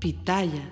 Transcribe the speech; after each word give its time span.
Pitaya. 0.00 0.64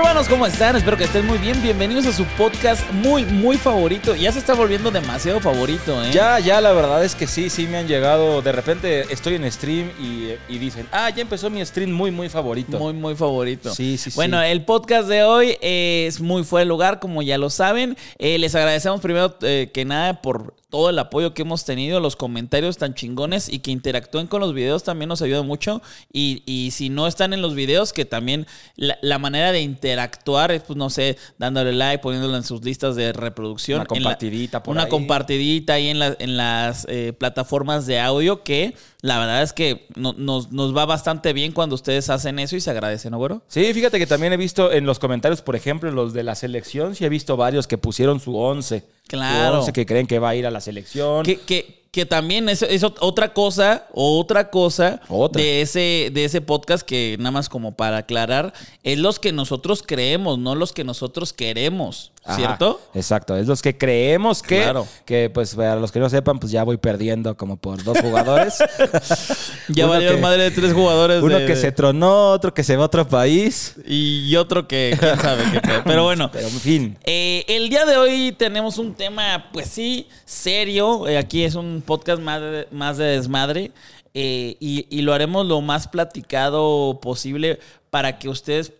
Hermanos, 0.00 0.28
¿cómo 0.28 0.46
están? 0.46 0.76
Espero 0.76 0.96
que 0.96 1.04
estén 1.04 1.26
muy 1.26 1.36
bien. 1.36 1.60
Bienvenidos 1.60 2.06
a 2.06 2.12
su 2.12 2.24
podcast 2.24 2.90
muy, 2.90 3.22
muy 3.26 3.58
favorito. 3.58 4.14
Ya 4.16 4.32
se 4.32 4.38
está 4.38 4.54
volviendo 4.54 4.90
demasiado 4.90 5.40
favorito, 5.40 6.02
¿eh? 6.02 6.10
Ya, 6.10 6.38
ya, 6.38 6.62
la 6.62 6.72
verdad 6.72 7.04
es 7.04 7.14
que 7.14 7.26
sí, 7.26 7.50
sí 7.50 7.66
me 7.66 7.76
han 7.76 7.86
llegado. 7.86 8.40
De 8.40 8.50
repente 8.50 9.02
estoy 9.12 9.34
en 9.34 9.52
stream 9.52 9.90
y, 10.00 10.30
y 10.48 10.58
dicen, 10.58 10.88
ah, 10.90 11.10
ya 11.10 11.20
empezó 11.20 11.50
mi 11.50 11.62
stream 11.66 11.90
muy, 11.92 12.10
muy 12.10 12.30
favorito. 12.30 12.78
Muy, 12.78 12.94
muy 12.94 13.14
favorito. 13.14 13.74
Sí, 13.74 13.98
sí, 13.98 14.10
sí. 14.10 14.16
Bueno, 14.16 14.40
el 14.40 14.64
podcast 14.64 15.06
de 15.06 15.22
hoy 15.22 15.58
es 15.60 16.18
muy 16.18 16.44
fuera 16.44 16.64
de 16.64 16.68
lugar, 16.70 16.98
como 16.98 17.20
ya 17.20 17.36
lo 17.36 17.50
saben. 17.50 17.94
Eh, 18.18 18.38
les 18.38 18.54
agradecemos 18.54 19.02
primero 19.02 19.36
eh, 19.42 19.70
que 19.74 19.84
nada 19.84 20.22
por 20.22 20.54
todo 20.70 20.88
el 20.88 20.98
apoyo 21.00 21.34
que 21.34 21.42
hemos 21.42 21.64
tenido, 21.64 21.98
los 21.98 22.14
comentarios 22.14 22.78
tan 22.78 22.94
chingones 22.94 23.48
y 23.48 23.58
que 23.58 23.72
interactúen 23.72 24.28
con 24.28 24.40
los 24.40 24.54
videos 24.54 24.84
también 24.84 25.08
nos 25.08 25.20
ayuda 25.20 25.42
mucho. 25.42 25.82
Y, 26.12 26.42
y 26.46 26.70
si 26.70 26.88
no 26.88 27.06
están 27.06 27.32
en 27.34 27.42
los 27.42 27.54
videos, 27.54 27.92
que 27.92 28.04
también 28.04 28.46
la, 28.76 28.96
la 29.02 29.18
manera 29.18 29.52
de 29.52 29.60
interactuar 29.60 29.89
es, 29.98 30.62
pues 30.62 30.76
no 30.76 30.90
sé, 30.90 31.16
dándole 31.38 31.72
like, 31.72 32.02
poniéndolo 32.02 32.36
en 32.36 32.44
sus 32.44 32.64
listas 32.64 32.96
de 32.96 33.12
reproducción. 33.12 33.80
Una 33.80 33.86
compartidita 33.86 34.58
la, 34.58 34.62
por 34.62 34.72
Una 34.72 34.82
ahí. 34.84 34.88
compartidita 34.88 35.74
ahí 35.74 35.88
en, 35.88 35.98
la, 35.98 36.16
en 36.18 36.36
las 36.36 36.86
eh, 36.88 37.12
plataformas 37.12 37.86
de 37.86 38.00
audio 38.00 38.42
que 38.42 38.74
la 39.02 39.18
verdad 39.18 39.42
es 39.42 39.52
que 39.52 39.86
no- 39.96 40.12
nos, 40.14 40.52
nos 40.52 40.76
va 40.76 40.84
bastante 40.86 41.32
bien 41.32 41.52
cuando 41.52 41.74
ustedes 41.74 42.10
hacen 42.10 42.38
eso 42.38 42.56
y 42.56 42.60
se 42.60 42.70
agradece, 42.70 43.10
¿no, 43.10 43.18
güero? 43.18 43.42
Sí, 43.48 43.72
fíjate 43.72 43.98
que 43.98 44.06
también 44.06 44.32
he 44.32 44.36
visto 44.36 44.70
en 44.72 44.84
los 44.86 44.98
comentarios, 44.98 45.40
por 45.42 45.56
ejemplo, 45.56 45.90
los 45.90 46.12
de 46.12 46.22
la 46.22 46.34
selección, 46.34 46.94
sí 46.94 47.04
he 47.04 47.08
visto 47.08 47.36
varios 47.36 47.66
que 47.66 47.78
pusieron 47.78 48.20
su 48.20 48.36
11. 48.36 48.84
Claro. 49.06 49.52
Su 49.52 49.58
11 49.60 49.72
que 49.72 49.86
creen 49.86 50.06
que 50.06 50.18
va 50.18 50.30
a 50.30 50.34
ir 50.36 50.46
a 50.46 50.50
la 50.50 50.60
selección. 50.60 51.24
Que, 51.24 51.36
que, 51.40 51.79
que 51.90 52.06
también 52.06 52.48
es, 52.48 52.62
es 52.62 52.84
ot- 52.84 52.98
otra 53.00 53.32
cosa, 53.34 53.88
otra 53.92 54.50
cosa 54.50 55.00
Otra. 55.08 55.42
de 55.42 55.60
ese, 55.60 56.10
de 56.12 56.24
ese 56.24 56.40
podcast 56.40 56.86
que 56.86 57.16
nada 57.18 57.32
más 57.32 57.48
como 57.48 57.72
para 57.72 57.98
aclarar, 57.98 58.52
es 58.84 58.98
los 58.98 59.18
que 59.18 59.32
nosotros 59.32 59.82
creemos, 59.84 60.38
no 60.38 60.54
los 60.54 60.72
que 60.72 60.84
nosotros 60.84 61.32
queremos, 61.32 62.12
Ajá, 62.22 62.36
¿cierto? 62.36 62.80
Exacto, 62.94 63.34
es 63.36 63.46
los 63.46 63.62
que 63.62 63.78
creemos 63.78 64.42
que, 64.42 64.62
Claro. 64.62 64.86
que 65.06 65.30
pues 65.32 65.54
para 65.54 65.76
los 65.76 65.90
que 65.90 65.98
no 66.00 66.10
sepan, 66.10 66.38
pues 66.38 66.52
ya 66.52 66.64
voy 66.64 66.76
perdiendo 66.76 67.34
como 67.36 67.56
por 67.56 67.82
dos 67.82 67.98
jugadores. 67.98 68.58
Ya 69.68 69.86
que- 69.98 70.16
madre 70.16 70.44
de 70.44 70.50
tres 70.50 70.72
jugadores. 70.72 71.22
Uno 71.22 71.38
de- 71.38 71.46
que 71.46 71.56
se 71.56 71.72
tronó, 71.72 72.30
otro 72.32 72.52
que 72.52 72.62
se 72.64 72.76
va 72.76 72.82
a 72.82 72.86
otro 72.86 73.06
país. 73.08 73.76
Y 73.86 74.34
otro 74.36 74.66
que 74.68 74.96
quién 74.98 75.18
sabe 75.20 75.44
qué. 75.52 75.60
Pero 75.84 76.04
bueno. 76.04 76.30
Pero 76.32 76.48
en 76.48 76.60
fin. 76.60 76.98
Eh, 77.04 77.44
el 77.48 77.68
día 77.68 77.84
de 77.84 77.96
hoy 77.96 78.32
tenemos 78.36 78.78
un 78.78 78.94
tema, 78.94 79.48
pues 79.52 79.68
sí, 79.68 80.08
serio. 80.24 81.06
Eh, 81.08 81.16
aquí 81.18 81.44
es 81.44 81.54
un 81.54 81.82
podcast 81.86 82.20
más 82.20 82.40
de, 82.40 82.68
más 82.70 82.96
de 82.98 83.04
desmadre. 83.04 83.70
Eh, 84.12 84.56
y, 84.58 84.86
y 84.90 85.02
lo 85.02 85.14
haremos 85.14 85.46
lo 85.46 85.60
más 85.60 85.86
platicado 85.86 86.98
posible 87.00 87.60
para 87.90 88.18
que 88.18 88.28
ustedes 88.28 88.72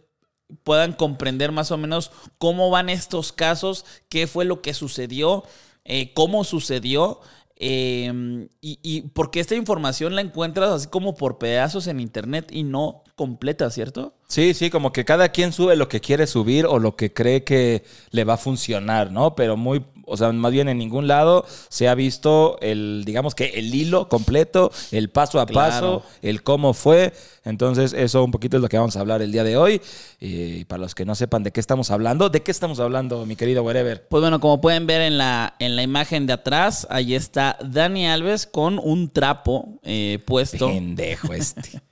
puedan 0.65 0.93
comprender 0.93 1.53
más 1.53 1.71
o 1.71 1.77
menos 1.79 2.11
cómo 2.39 2.71
van 2.71 2.89
estos 2.89 3.33
casos, 3.33 3.85
qué 4.09 4.27
fue 4.27 4.45
lo 4.45 4.63
que 4.63 4.75
sucedió, 4.75 5.45
eh, 5.85 6.13
cómo 6.15 6.45
sucedió. 6.45 7.21
eh, 7.57 8.49
y, 8.61 8.79
y 8.83 9.03
porque 9.11 9.41
esta 9.41 9.55
información 9.55 10.15
la 10.15 10.23
encuentras 10.23 10.71
así 10.71 10.89
como 10.89 11.15
por 11.17 11.39
pedazos 11.39 11.87
en 11.89 12.01
internet 12.01 12.49
y 12.53 12.63
no 12.65 13.03
completa, 13.17 13.71
¿cierto? 13.71 14.15
Sí, 14.29 14.55
sí, 14.55 14.71
como 14.71 14.93
que 14.93 15.05
cada 15.05 15.31
quien 15.31 15.53
sube 15.53 15.75
lo 15.75 15.89
que 15.89 16.01
quiere 16.01 16.27
subir 16.29 16.65
o 16.67 16.79
lo 16.79 16.95
que 16.95 17.13
cree 17.13 17.43
que 17.43 17.85
le 18.13 18.25
va 18.25 18.35
a 18.35 18.37
funcionar, 18.37 19.11
¿no? 19.11 19.35
Pero 19.35 19.57
muy, 19.57 19.85
o 20.11 20.17
sea, 20.17 20.33
más 20.33 20.53
bien 20.53 20.69
en 20.69 20.79
ningún 20.79 21.07
lado 21.07 21.47
se 21.69 21.89
ha 21.89 21.95
visto 21.95 22.59
el, 22.61 23.05
digamos 23.07 23.35
que 23.35 23.47
el 23.55 23.75
hilo 23.75 24.09
completo, 24.09 24.71
el 24.91 25.09
paso 25.11 25.41
a 25.41 25.47
Claro. 25.47 25.71
paso, 25.71 26.03
el 26.23 26.43
cómo 26.43 26.75
fue. 26.75 27.13
Entonces, 27.45 27.95
eso 27.95 28.23
un 28.23 28.31
poquito 28.31 28.59
es 28.59 28.63
lo 28.63 28.69
que 28.69 28.77
vamos 28.77 28.97
a 28.97 29.01
hablar 29.01 29.23
el 29.23 29.33
día 29.33 29.45
de 29.45 29.57
hoy. 29.57 29.81
Y 30.21 30.65
para 30.67 30.83
los 30.83 30.95
que 30.95 31.05
no 31.07 31.15
sepan 31.15 31.43
de 31.43 31.53
qué 31.53 31.61
estamos 31.61 31.91
hablando, 31.91 32.29
¿de 32.29 32.43
qué 32.43 32.51
estamos 32.51 32.81
hablando, 32.81 33.25
mi 33.25 33.35
querido 33.37 33.63
Wherever? 33.63 34.07
Pues 34.09 34.21
bueno, 34.21 34.41
como 34.41 34.61
pueden 34.61 34.87
ver 34.87 35.01
en 35.01 35.17
la, 35.17 35.55
en 35.59 35.75
la 35.77 35.83
imagen 35.83 36.27
de 36.27 36.35
atrás, 36.35 36.87
ahí 36.91 37.15
está 37.15 37.57
Dani 37.65 38.07
Alves 38.07 38.47
con 38.47 38.79
un 38.79 39.09
trapo 39.11 39.81
eh, 39.83 40.19
puesto. 40.27 40.69
Pendejo 40.69 41.33
este. 41.33 41.81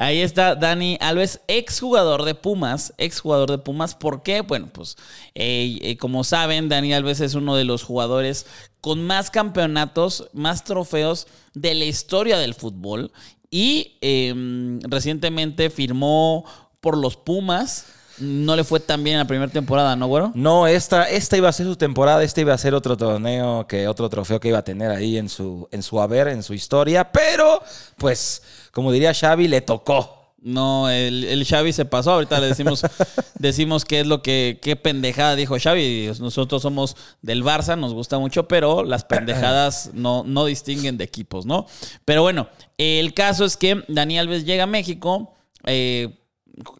Ahí 0.00 0.20
está 0.20 0.54
Dani 0.54 0.96
Alves, 1.00 1.40
exjugador 1.48 2.24
de 2.24 2.36
Pumas, 2.36 2.94
exjugador 2.98 3.50
de 3.50 3.58
Pumas. 3.58 3.96
¿Por 3.96 4.22
qué? 4.22 4.42
Bueno, 4.42 4.68
pues 4.72 4.96
eh, 5.34 5.76
eh, 5.82 5.96
como 5.96 6.22
saben, 6.22 6.68
Dani 6.68 6.94
Alves 6.94 7.20
es 7.20 7.34
uno 7.34 7.56
de 7.56 7.64
los 7.64 7.82
jugadores 7.82 8.46
con 8.80 9.04
más 9.04 9.28
campeonatos, 9.32 10.30
más 10.32 10.62
trofeos 10.62 11.26
de 11.52 11.74
la 11.74 11.84
historia 11.84 12.38
del 12.38 12.54
fútbol. 12.54 13.10
Y 13.50 13.98
eh, 14.00 14.78
recientemente 14.82 15.68
firmó 15.68 16.44
por 16.80 16.96
los 16.96 17.16
Pumas. 17.16 17.86
No 18.20 18.56
le 18.56 18.64
fue 18.64 18.80
tan 18.80 19.02
bien 19.04 19.14
en 19.14 19.20
la 19.20 19.26
primera 19.26 19.50
temporada, 19.50 19.96
¿no, 19.96 20.06
güero? 20.06 20.32
No, 20.34 20.66
esta, 20.66 21.04
esta 21.04 21.36
iba 21.36 21.48
a 21.48 21.52
ser 21.52 21.66
su 21.66 21.76
temporada, 21.76 22.22
este 22.22 22.40
iba 22.42 22.54
a 22.54 22.58
ser 22.58 22.74
otro 22.74 22.96
torneo, 22.96 23.66
que 23.66 23.88
otro 23.88 24.08
trofeo 24.08 24.40
que 24.40 24.48
iba 24.48 24.58
a 24.58 24.64
tener 24.64 24.90
ahí 24.90 25.18
en 25.18 25.28
su, 25.28 25.68
en 25.70 25.82
su 25.82 26.00
haber, 26.00 26.28
en 26.28 26.42
su 26.42 26.54
historia, 26.54 27.10
pero 27.12 27.62
pues, 27.96 28.42
como 28.72 28.92
diría 28.92 29.14
Xavi, 29.14 29.48
le 29.48 29.60
tocó. 29.60 30.18
No, 30.40 30.88
el, 30.88 31.24
el 31.24 31.44
Xavi 31.44 31.72
se 31.72 31.84
pasó. 31.84 32.12
Ahorita 32.12 32.38
le 32.40 32.46
decimos, 32.46 32.82
decimos 33.38 33.84
qué 33.84 34.00
es 34.00 34.06
lo 34.06 34.22
que, 34.22 34.60
qué 34.62 34.76
pendejada 34.76 35.34
dijo 35.34 35.56
Xavi. 35.60 36.12
Nosotros 36.20 36.62
somos 36.62 36.96
del 37.22 37.42
Barça, 37.42 37.76
nos 37.76 37.92
gusta 37.92 38.18
mucho, 38.18 38.46
pero 38.46 38.84
las 38.84 39.04
pendejadas 39.04 39.90
no, 39.94 40.22
no 40.24 40.44
distinguen 40.44 40.96
de 40.96 41.04
equipos, 41.04 41.44
¿no? 41.44 41.66
Pero 42.04 42.22
bueno, 42.22 42.48
el 42.78 43.14
caso 43.14 43.44
es 43.44 43.56
que 43.56 43.82
Dani 43.88 44.18
Alves 44.18 44.44
llega 44.44 44.64
a 44.64 44.68
México, 44.68 45.34
eh, 45.64 46.16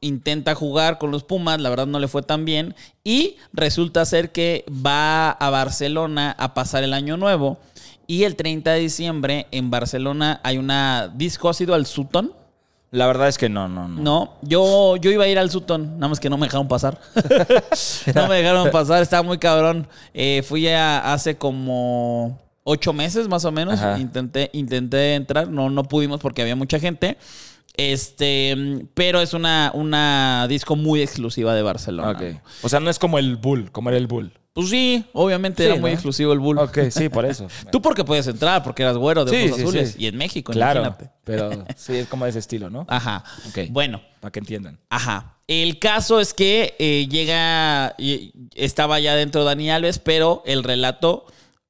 intenta 0.01 0.55
jugar 0.55 0.99
con 0.99 1.11
los 1.11 1.25
Pumas, 1.25 1.61
la 1.61 1.71
verdad 1.71 1.87
no 1.87 1.99
le 2.01 2.09
fue 2.09 2.23
tan 2.23 2.45
bien, 2.45 2.75
y 3.05 3.37
resulta 3.53 4.05
ser 4.05 4.33
que 4.33 4.65
va 4.71 5.31
a 5.31 5.51
Barcelona 5.51 6.34
a 6.39 6.55
pasar 6.55 6.83
el 6.84 6.93
año 6.95 7.17
nuevo. 7.17 7.59
Y 8.06 8.25
el 8.25 8.37
30 8.37 8.73
de 8.73 8.81
diciembre 8.81 9.47
en 9.50 9.70
Barcelona 9.70 10.41
hay 10.43 10.56
una 10.59 11.12
disco, 11.15 11.49
¿has 11.49 11.61
ido 11.61 11.75
al 11.75 11.85
Sutton? 11.87 12.32
La 12.91 13.06
verdad 13.06 13.29
es 13.29 13.37
que 13.37 13.50
no, 13.50 13.69
no, 13.69 13.87
no. 13.87 14.00
No, 14.00 14.32
yo, 14.41 14.97
yo 14.97 15.11
iba 15.11 15.25
a 15.25 15.29
ir 15.29 15.38
al 15.38 15.50
Sutton, 15.50 15.97
nada 15.99 16.09
más 16.09 16.19
que 16.21 16.31
no 16.31 16.38
me 16.38 16.47
dejaron 16.47 16.69
pasar. 16.69 16.99
no 18.14 18.29
me 18.29 18.37
dejaron 18.37 18.71
pasar, 18.71 19.03
estaba 19.03 19.23
muy 19.23 19.37
cabrón. 19.37 19.87
Eh, 20.14 20.43
fui 20.43 20.67
a- 20.69 21.12
hace 21.12 21.37
como 21.37 22.38
ocho 22.64 22.94
meses 22.94 23.29
más 23.29 23.44
o 23.44 23.53
menos. 23.53 23.79
Ajá. 23.79 23.99
Intenté, 23.99 24.49
intenté 24.55 25.14
entrar, 25.14 25.49
no, 25.49 25.69
no 25.69 25.85
pudimos 25.85 26.19
porque 26.21 26.41
había 26.41 26.56
mucha 26.56 26.79
gente. 26.81 27.19
Este, 27.78 28.56
pero 28.94 29.20
es 29.22 29.32
una, 29.34 29.70
una 29.72 30.46
disco 30.48 30.75
muy 30.75 31.00
exclusiva 31.00 31.54
de 31.54 31.62
Barcelona. 31.62 32.10
Ok. 32.10 32.42
O 32.62 32.69
sea, 32.69 32.80
no 32.80 32.90
es 32.90 32.98
como 32.98 33.19
el 33.20 33.36
Bull, 33.36 33.70
como 33.70 33.88
era 33.88 33.96
el 33.98 34.08
Bull. 34.08 34.32
Pues 34.52 34.70
sí, 34.70 35.04
obviamente 35.12 35.62
Sí, 35.62 35.70
era 35.70 35.80
muy 35.80 35.92
exclusivo 35.92 36.32
el 36.32 36.40
Bull. 36.40 36.58
Ok, 36.58 36.78
sí, 36.90 37.08
por 37.08 37.25
eso. 37.25 37.46
Tú 37.70 37.80
porque 37.80 38.04
puedes 38.04 38.26
entrar, 38.26 38.64
porque 38.64 38.82
eras 38.82 38.96
güero 38.96 39.25
de 39.25 39.30
ojos 39.46 39.56
sí, 39.56 39.62
azules. 39.62 39.94
Y 39.96 40.08
en 40.08 40.16
México, 40.16 40.52
Claro, 40.52 40.80
imagínate. 40.80 41.10
pero 41.22 41.64
sí, 41.76 41.94
es 41.94 42.08
como 42.08 42.25
de 42.25 42.30
ese 42.30 42.40
estilo, 42.40 42.69
¿no? 42.69 42.84
Ajá. 42.88 43.22
Ok. 43.48 43.70
Bueno, 43.70 44.02
Para 44.19 44.32
que 44.32 44.40
entiendan. 44.40 44.80
Ajá. 44.90 45.36
El 45.46 45.78
caso 45.78 46.19
es 46.19 46.34
que 46.34 46.75
eh, 46.80 47.06
llega, 47.08 47.94
estaba 48.56 48.98
ya 48.98 49.14
dentro 49.14 49.44
Dani 49.44 49.70
Alves, 49.70 50.00
pero 50.00 50.42
el 50.44 50.64
relato 50.64 51.26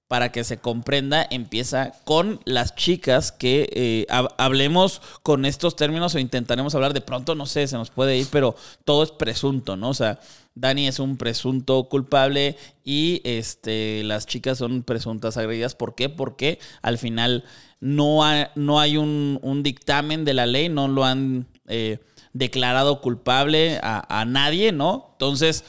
para 0.08 0.32
que 0.32 0.42
se 0.42 0.58
comprenda, 0.58 1.26
empieza 1.30 1.92
con 2.04 2.40
las 2.44 2.74
chicas 2.74 3.30
que 3.30 3.68
eh, 3.72 4.06
hab- 4.08 4.34
hablemos 4.38 5.02
con 5.22 5.44
estos 5.44 5.76
términos 5.76 6.14
o 6.14 6.18
intentaremos 6.18 6.74
hablar 6.74 6.94
de 6.94 7.02
pronto, 7.02 7.34
no 7.34 7.44
sé, 7.44 7.66
se 7.68 7.76
nos 7.76 7.90
puede 7.90 8.16
ir, 8.16 8.26
pero 8.32 8.56
todo 8.86 9.02
es 9.02 9.10
presunto, 9.10 9.76
¿no? 9.76 9.90
O 9.90 9.94
sea, 9.94 10.18
Dani 10.54 10.88
es 10.88 10.98
un 10.98 11.18
presunto 11.18 11.84
culpable 11.90 12.56
y 12.84 13.20
este, 13.22 14.02
las 14.02 14.26
chicas 14.26 14.58
son 14.58 14.82
presuntas 14.82 15.36
agredidas. 15.36 15.74
¿Por 15.74 15.94
qué? 15.94 16.08
Porque 16.08 16.58
al 16.82 16.96
final 16.98 17.44
no, 17.80 18.22
no 18.56 18.80
hay 18.80 18.96
un, 18.96 19.60
dictamen 19.62 20.24
de 20.24 20.34
la 20.34 20.46
ley, 20.46 20.68
no 20.70 20.88
lo 20.88 21.04
han 21.04 21.46
eh, 21.68 21.98
declarado 22.32 23.00
culpable 23.02 23.78
a 23.82 24.24
nadie, 24.26 24.72
¿no? 24.72 25.10
Entonces, 25.12 25.64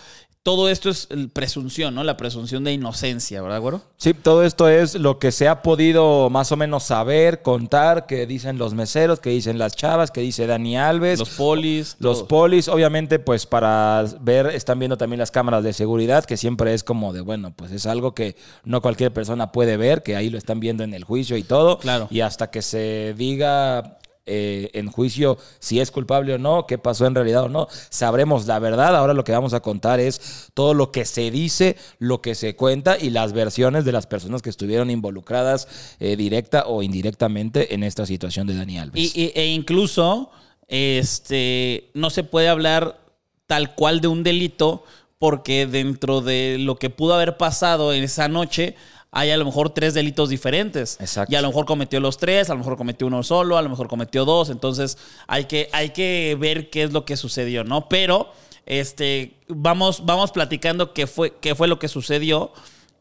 todo 0.50 0.68
esto 0.68 0.90
es 0.90 1.07
presunción, 1.31 1.94
¿no? 1.94 2.04
La 2.04 2.18
presunción 2.18 2.63
de 2.63 2.74
inocencia, 2.74 3.40
¿verdad, 3.40 3.62
güero? 3.62 3.84
Sí, 3.98 4.16
todo 4.16 4.44
esto 4.44 4.68
es 4.68 4.96
lo 4.96 5.19
que 5.19 5.31
se 5.31 5.48
ha 5.48 5.62
podido 5.62 6.31
más 6.31 6.51
o 6.51 6.57
menos 6.57 6.86
saber, 6.86 7.44
contar, 7.44 8.07
que 8.07 8.25
dicen 8.25 8.57
los 8.57 8.74
meseros, 8.74 9.19
que 9.19 9.30
dicen 9.30 9.60
las 9.60 9.75
chavas, 9.75 10.10
que 10.10 10.22
dice 10.22 10.48
Dani 10.48 10.75
Alves. 10.75 11.19
Los 11.19 11.30
polis. 11.30 11.98
Los 12.00 12.18
todo. 12.18 12.28
polis, 12.30 12.68
obviamente, 12.68 13.19
pues 13.19 13.46
para 13.46 14.04
ver, 14.22 14.48
están 14.48 14.80
viendo 14.80 14.98
también 14.98 15.19
las 15.19 15.30
cámaras 15.30 15.63
de 15.63 15.72
seguridad, 15.72 16.25
que 16.25 16.36
siempre 16.36 16.74
es 16.74 16.84
como 16.84 17.13
de, 17.13 17.22
bueno, 17.22 17.54
pues 17.56 17.72
es 17.72 17.86
algo 17.86 18.16
que 18.16 18.36
no 18.63 18.81
cualquier 18.81 19.13
persona 19.13 19.51
puede 19.51 19.78
ver, 19.78 20.01
que 20.01 20.16
ahí 20.16 20.31
lo 20.31 20.40
están 20.40 20.60
viendo 20.60 20.84
en 20.84 20.96
el 20.96 21.04
juicio 21.04 21.38
y 21.38 21.44
todo. 21.44 21.78
Claro. 21.78 22.07
Y 22.10 22.22
hasta 22.22 22.50
que 22.50 22.63
se 22.63 23.13
diga 23.16 24.00
eh, 24.31 24.70
en 24.74 24.92
juicio 24.92 25.38
si 25.60 25.80
es 25.80 25.90
culpable 25.90 26.36
o 26.36 26.38
no, 26.38 26.68
qué 26.68 26.78
pasó 26.78 27.08
en 27.08 27.16
realidad 27.16 27.46
o 27.46 27.50
no, 27.50 27.68
sabremos 27.90 28.46
la 28.46 28.60
verdad. 28.60 28.96
Ahora 28.96 29.14
lo 29.14 29.24
que 29.24 29.31
vamos 29.31 29.54
a 29.54 29.60
contar 29.60 30.00
es 30.00 30.50
todo 30.54 30.74
lo 30.74 30.92
que 30.92 31.06
se 31.06 31.31
dice, 31.31 31.76
lo 31.98 32.22
que 32.22 32.36
se 32.36 32.56
cuenta 32.56 32.98
y 33.00 33.10
las 33.10 33.34
versiones 33.34 33.86
de 33.86 33.92
las 33.92 34.06
personas 34.06 34.42
que 34.42 34.50
estuvieron 34.50 34.92
involucradas 34.92 35.68
eh, 36.00 36.16
directa 36.16 36.66
o 36.68 36.84
indirectamente 36.84 37.74
en 37.74 37.84
esta 37.84 38.06
situación 38.06 38.46
de 38.46 38.56
Dani 38.56 38.78
Alves. 38.78 39.16
Y, 39.16 39.31
e 39.36 39.48
incluso, 39.48 40.30
este, 40.68 41.90
no 41.96 42.10
se 42.10 42.24
puede 42.24 42.50
hablar 42.50 43.02
tal 43.48 43.74
cual 43.74 44.00
de 44.00 44.08
un 44.08 44.22
delito, 44.22 44.84
porque 45.18 45.66
dentro 45.66 46.22
de 46.22 46.58
lo 46.60 46.78
que 46.78 46.90
pudo 46.90 47.16
haber 47.16 47.36
pasado 47.36 47.94
en 47.94 48.04
esa 48.04 48.28
noche, 48.28 48.75
hay 49.12 49.32
a 49.32 49.38
lo 49.38 49.46
mejor 49.46 49.72
tres 49.72 49.94
delitos 49.94 50.30
diferentes. 50.30 50.98
Exacto. 51.00 51.32
Y 51.34 51.36
a 51.36 51.42
lo 51.42 51.48
mejor 51.48 51.66
cometió 51.66 52.00
los 52.00 52.18
tres, 52.18 52.50
a 52.50 52.54
lo 52.54 52.60
mejor 52.60 52.78
cometió 52.78 53.08
uno 53.08 53.24
solo, 53.24 53.58
a 53.58 53.62
lo 53.62 53.70
mejor 53.70 53.88
cometió 53.88 54.24
dos. 54.26 54.50
Entonces, 54.50 54.98
hay 55.28 55.46
que, 55.46 55.70
hay 55.74 55.90
que 55.90 56.38
ver 56.40 56.70
qué 56.70 56.84
es 56.84 56.94
lo 56.94 57.06
que 57.06 57.18
sucedió, 57.18 57.64
¿no? 57.64 57.90
Pero, 57.90 58.32
este, 58.66 59.34
vamos, 59.48 60.06
vamos 60.06 60.32
platicando 60.32 60.94
qué 60.94 61.08
fue, 61.08 61.34
qué 61.42 61.56
fue 61.56 61.68
lo 61.68 61.80
que 61.80 61.88
sucedió. 61.88 62.52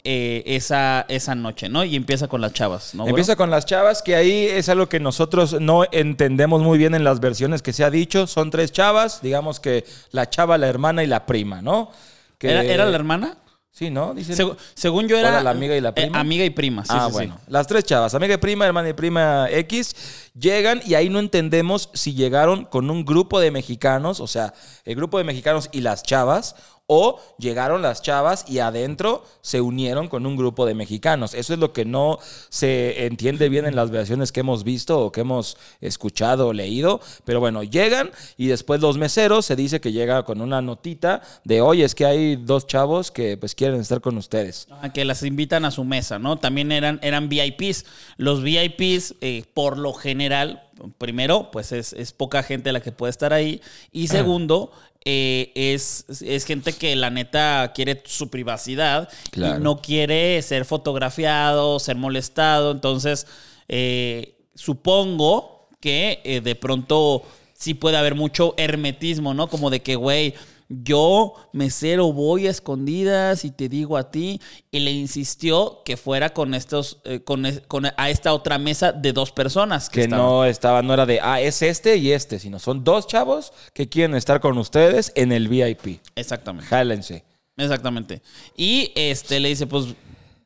eh, 0.05 0.43
esa, 0.47 1.05
esa 1.09 1.35
noche, 1.35 1.69
¿no? 1.69 1.85
Y 1.85 1.95
empieza 1.97 2.29
con 2.29 2.41
las 2.41 2.53
chavas, 2.55 2.95
¿no? 2.95 3.07
Empieza 3.07 3.37
con 3.37 3.51
las 3.51 3.67
chavas, 3.67 4.01
que 4.01 4.15
ahí 4.17 4.47
es 4.47 4.69
algo 4.71 4.89
que 4.89 5.01
nosotros 5.01 5.61
no 5.61 5.85
entendemos 5.93 6.63
muy 6.63 6.79
bien 6.79 6.95
en 6.95 7.05
las 7.05 7.21
versiones 7.21 7.61
que 7.61 7.75
se 7.75 7.85
ha 7.85 7.91
dicho. 7.91 8.27
Son 8.27 8.51
tres 8.51 8.73
chavas, 8.73 9.21
digamos 9.21 9.61
que 9.61 9.85
la 10.13 10.31
chava, 10.31 10.57
la 10.57 10.69
hermana 10.69 11.03
y 11.05 11.09
la 11.09 11.27
prima, 11.27 11.61
¿no? 11.61 11.91
Que- 12.39 12.49
¿Era, 12.53 12.63
era 12.63 12.85
la 12.87 12.95
hermana? 12.95 13.37
Sí, 13.71 13.91
¿no? 13.91 14.13
Dicen. 14.13 14.35
Segu- 14.37 14.57
según 14.75 15.07
yo 15.07 15.17
era. 15.17 15.29
¿Era 15.29 15.43
la 15.43 15.51
amiga 15.51 15.77
y 15.77 15.81
la 15.81 15.91
eh, 15.91 15.93
prima? 15.93 16.19
amiga 16.19 16.45
y 16.45 16.51
prima, 16.51 16.85
sí, 16.85 16.91
ah, 16.93 17.03
sí, 17.05 17.07
sí. 17.07 17.13
bueno. 17.13 17.39
Las 17.47 17.67
tres 17.69 17.85
chavas, 17.85 18.13
amiga 18.15 18.35
y 18.35 18.39
prima, 18.39 18.67
hermana 18.67 18.89
y 18.89 18.93
prima 18.93 19.47
X, 19.51 20.31
llegan 20.37 20.81
y 20.85 20.95
ahí 20.95 21.09
no 21.09 21.21
entendemos 21.21 21.91
si 21.95 22.15
llegaron 22.15 22.65
con 22.65 22.91
un 22.91 23.05
grupo 23.05 23.39
de 23.39 23.51
mexicanos, 23.53 24.19
o 24.19 24.27
sea, 24.27 24.53
el 24.85 24.97
grupo 24.97 25.19
de 25.19 25.25
mexicanos 25.25 25.69
y 25.71 25.81
las 25.83 26.03
chavas, 26.03 26.57
o 26.91 27.21
llegaron 27.39 27.83
las 27.83 28.01
chavas 28.01 28.47
y 28.49 28.61
adentro 28.61 29.23
se 29.43 29.61
unieron 29.61 30.09
con 30.09 30.25
un 30.25 30.37
grupo 30.37 30.65
de 30.65 30.75
mexicanos. 30.75 31.35
Eso 31.35 31.53
es 31.53 31.59
lo 31.61 31.75
que 31.75 31.85
no 31.85 32.19
se 32.49 33.05
entiende 33.05 33.51
bien 33.51 33.67
en 33.67 33.77
las 33.77 33.91
versiones 33.91 34.33
que 34.33 34.41
hemos 34.41 34.65
visto 34.65 34.99
o 34.99 35.13
que 35.13 35.21
hemos 35.21 35.59
escuchado 35.83 36.49
o 36.49 36.53
leído. 36.55 37.01
Pero 37.27 37.41
bueno, 37.41 37.63
llegan 37.63 38.11
y 38.39 38.47
después 38.47 38.81
los 38.81 38.97
meseros 38.97 39.45
se 39.45 39.55
dice 39.55 39.83
que 39.83 39.93
llega 39.93 40.25
con 40.25 40.41
una 40.41 40.63
notita 40.63 41.21
de, 41.45 41.61
oye, 41.61 41.85
es 41.85 41.95
que 41.95 42.07
hay 42.07 42.37
dos 42.37 42.67
chavos 42.67 43.11
que 43.11 43.37
pues 43.37 43.55
quieren 43.55 43.81
estar 43.81 44.01
con 44.01 44.17
ustedes. 44.17 44.67
Ah, 44.71 44.91
Que 44.91 45.05
las 45.05 45.23
invitan 45.23 45.67
a 45.67 45.71
su 45.71 45.85
mesa, 45.85 46.19
¿no? 46.19 46.39
También 46.39 46.73
eran, 46.73 47.01
eran 47.03 47.29
VIPs. 47.29 47.85
Los 48.17 48.43
VIPs, 48.43 49.15
eh, 49.21 49.45
por 49.53 49.77
lo 49.77 49.93
general, 49.93 50.68
primero, 50.99 51.51
pues 51.51 51.73
es, 51.73 51.93
es 51.93 52.13
poca 52.13 52.43
gente 52.43 52.73
la 52.73 52.81
que 52.81 52.93
puede 52.93 53.11
estar 53.11 53.33
ahí. 53.33 53.61
Y 53.93 54.09
segundo, 54.09 54.71
eh, 55.05 55.53
es, 55.55 56.05
es 56.23 56.45
gente 56.45 56.73
que 56.73 56.95
la 56.97 57.11
neta 57.11 57.73
quiere 57.75 58.03
su 58.07 58.29
privacidad 58.31 59.09
Claro. 59.31 59.59
y 59.59 59.63
no 59.63 59.81
quiere 59.81 60.41
ser 60.43 60.65
fotografiado, 60.65 61.79
ser 61.79 61.97
molestado. 61.97 62.71
Entonces, 62.73 63.27
eh, 63.69 64.37
supongo 64.55 65.69
que 65.81 66.21
eh, 66.25 66.41
de 66.41 66.55
pronto 66.55 67.23
sí 67.55 67.75
puede 67.75 67.97
haber 67.97 68.15
mucho 68.15 68.55
hermetismo, 68.57 69.35
¿no? 69.35 69.49
Como 69.49 69.71
de 69.71 69.83
que, 69.83 69.97
güey, 69.97 70.35
yo, 70.69 71.33
mesero, 71.53 72.13
voy 72.13 72.47
a 72.47 72.51
escondidas 72.51 73.45
y 73.45 73.51
te 73.51 73.69
digo 73.69 73.97
a 73.97 74.11
ti. 74.11 74.41
Y 74.71 74.81
le 74.81 74.91
insistió 74.91 75.83
que 75.85 75.97
fuera 75.97 76.31
con 76.35 76.53
estos, 76.55 76.99
eh, 77.05 77.21
con, 77.21 77.45
con- 77.69 77.87
a 77.97 78.11
esta 78.11 78.35
otra 78.35 78.59
mesa 78.59 78.93
de 78.93 79.13
dos 79.13 79.33
personas. 79.33 79.89
que 79.89 80.03
estaban. 80.03 80.25
no 80.25 80.45
estaba, 80.45 80.83
no 80.83 80.93
era 80.95 81.07
de, 81.07 81.21
ah, 81.23 81.41
es 81.41 81.63
este 81.63 81.97
y 81.97 82.13
este, 82.13 82.39
sino 82.39 82.59
son 82.59 82.85
dos 82.85 83.07
chavos 83.07 83.53
que 83.73 83.89
quieren 83.89 84.15
estar 84.15 84.41
con 84.41 84.59
ustedes 84.59 85.13
en 85.15 85.33
el 85.33 85.49
VIP. 85.49 86.01
Exactamente. 86.15 86.69
Jálense. 86.69 87.25
Exactamente. 87.57 88.23
Y 88.57 88.93
este 88.95 89.41
le 89.41 89.49
dice, 89.49 89.67
pues, 89.67 89.87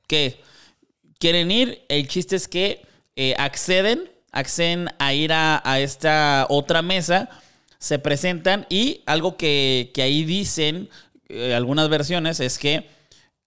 ¿qué? 0.07 0.41
¿Quieren 1.19 1.51
ir? 1.51 1.85
El 1.89 2.09
chiste 2.09 2.37
es 2.37 2.49
que 2.49 2.83
eh, 3.17 3.35
acceden, 3.39 4.11
acceden 4.31 4.89
a 4.99 5.13
ir 5.15 5.33
a, 5.33 5.61
a 5.69 5.81
esta 5.81 6.47
otra 6.49 6.81
mesa, 6.81 7.29
se 7.83 7.99
presentan 7.99 8.65
y 8.71 9.03
algo 9.07 9.37
que, 9.37 9.91
que 9.93 10.03
ahí 10.03 10.23
dicen 10.25 10.89
eh, 11.29 11.53
algunas 11.53 11.89
versiones 11.89 12.39
es 12.39 12.57
que 12.57 12.89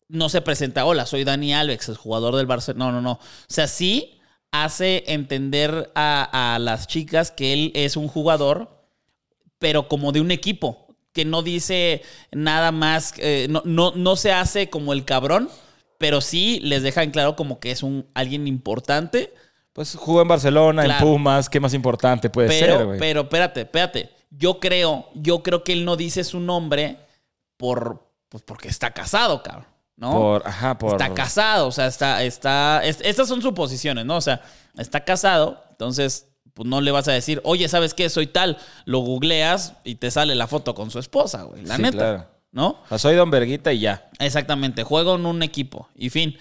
no 0.09 0.27
se 0.27 0.41
presenta, 0.41 0.83
hola, 0.85 1.05
soy 1.05 1.23
Dani 1.23 1.53
Alves, 1.53 1.87
el 1.87 1.95
jugador 1.95 2.35
del 2.35 2.45
Barcelona. 2.45 2.87
No, 2.87 2.91
no, 2.91 3.01
no. 3.01 3.11
O 3.13 3.19
sea, 3.47 3.67
sí 3.67 4.19
hace 4.51 5.05
entender 5.07 5.89
a, 5.95 6.55
a 6.55 6.59
las 6.59 6.87
chicas 6.87 7.31
que 7.31 7.53
él 7.53 7.71
es 7.75 7.95
un 7.95 8.09
jugador, 8.09 8.83
pero 9.57 9.87
como 9.87 10.11
de 10.11 10.19
un 10.19 10.31
equipo, 10.31 10.85
que 11.13 11.23
no 11.23 11.41
dice 11.41 12.01
nada 12.33 12.73
más, 12.73 13.13
eh, 13.19 13.47
no, 13.49 13.61
no, 13.63 13.93
no 13.95 14.17
se 14.17 14.33
hace 14.33 14.69
como 14.69 14.91
el 14.91 15.05
cabrón, 15.05 15.49
pero 15.97 16.19
sí 16.19 16.59
les 16.61 16.83
deja 16.83 17.03
en 17.03 17.11
claro 17.11 17.37
como 17.37 17.61
que 17.61 17.71
es 17.71 17.83
un 17.83 18.05
alguien 18.13 18.47
importante. 18.49 19.33
Pues 19.71 19.95
jugó 19.95 20.21
en 20.21 20.27
Barcelona, 20.27 20.83
Claro. 20.83 21.05
en 21.05 21.11
Pumas, 21.13 21.49
¿qué 21.49 21.61
más 21.61 21.73
importante 21.73 22.29
puede 22.29 22.49
Pero, 22.49 22.77
ser, 22.77 22.85
güey? 22.85 22.99
pero, 22.99 23.21
espérate, 23.21 23.61
espérate. 23.61 24.09
Yo 24.31 24.59
creo, 24.59 25.07
yo 25.13 25.43
creo 25.43 25.63
que 25.63 25.73
él 25.73 25.85
no 25.85 25.95
dice 25.95 26.23
su 26.23 26.39
nombre 26.39 26.97
por, 27.57 28.07
pues 28.29 28.43
porque 28.43 28.67
está 28.67 28.91
casado, 28.91 29.41
cabrón. 29.43 29.67
¿No? 29.97 30.11
Por, 30.11 30.45
ajá, 30.45 30.77
por... 30.77 30.91
Está 30.91 31.13
casado, 31.13 31.67
o 31.67 31.71
sea, 31.71 31.87
está, 31.87 32.21
está, 32.23 32.83
es- 32.83 32.99
estas 33.01 33.29
son 33.29 33.41
suposiciones, 33.41 34.05
¿no? 34.05 34.17
O 34.17 34.21
sea, 34.21 34.41
está 34.77 35.05
casado, 35.05 35.63
entonces, 35.69 36.27
pues 36.53 36.67
no 36.67 36.81
le 36.81 36.91
vas 36.91 37.07
a 37.07 37.13
decir, 37.13 37.39
oye, 37.45 37.69
¿sabes 37.69 37.93
qué? 37.93 38.09
Soy 38.09 38.27
tal. 38.27 38.57
Lo 38.83 38.99
googleas 38.99 39.73
y 39.85 39.95
te 39.95 40.11
sale 40.11 40.35
la 40.35 40.47
foto 40.47 40.75
con 40.75 40.91
su 40.91 40.99
esposa, 40.99 41.43
güey. 41.43 41.63
La 41.65 41.77
Sí, 41.77 41.81
neta. 41.81 41.97
claro. 41.97 42.27
¿No? 42.51 42.67
O 42.69 42.87
sea, 42.89 42.97
soy 42.97 43.15
Don 43.15 43.29
Verguita 43.31 43.71
y 43.73 43.79
ya. 43.79 44.09
Exactamente, 44.19 44.83
juego 44.83 45.15
en 45.15 45.25
un 45.25 45.43
equipo 45.43 45.87
y 45.95 46.09
fin. 46.09 46.37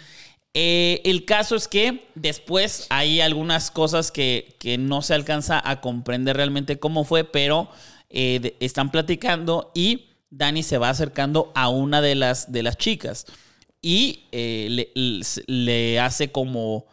Eh, 0.56 1.02
el 1.04 1.24
caso 1.24 1.56
es 1.56 1.66
que 1.66 2.06
después 2.14 2.86
hay 2.90 3.20
algunas 3.20 3.72
cosas 3.72 4.12
que, 4.12 4.54
que 4.60 4.78
no 4.78 5.02
se 5.02 5.14
alcanza 5.14 5.60
a 5.68 5.80
comprender 5.80 6.36
realmente 6.36 6.78
cómo 6.78 7.04
fue, 7.04 7.24
pero 7.24 7.68
eh, 8.08 8.56
están 8.60 8.92
platicando 8.92 9.72
y 9.74 10.10
Dani 10.30 10.62
se 10.62 10.78
va 10.78 10.90
acercando 10.90 11.50
a 11.56 11.68
una 11.68 12.00
de 12.00 12.14
las, 12.14 12.52
de 12.52 12.62
las 12.62 12.78
chicas 12.78 13.26
y 13.82 14.26
eh, 14.30 14.88
le, 15.46 16.00
hace 16.00 16.30
como, 16.30 16.86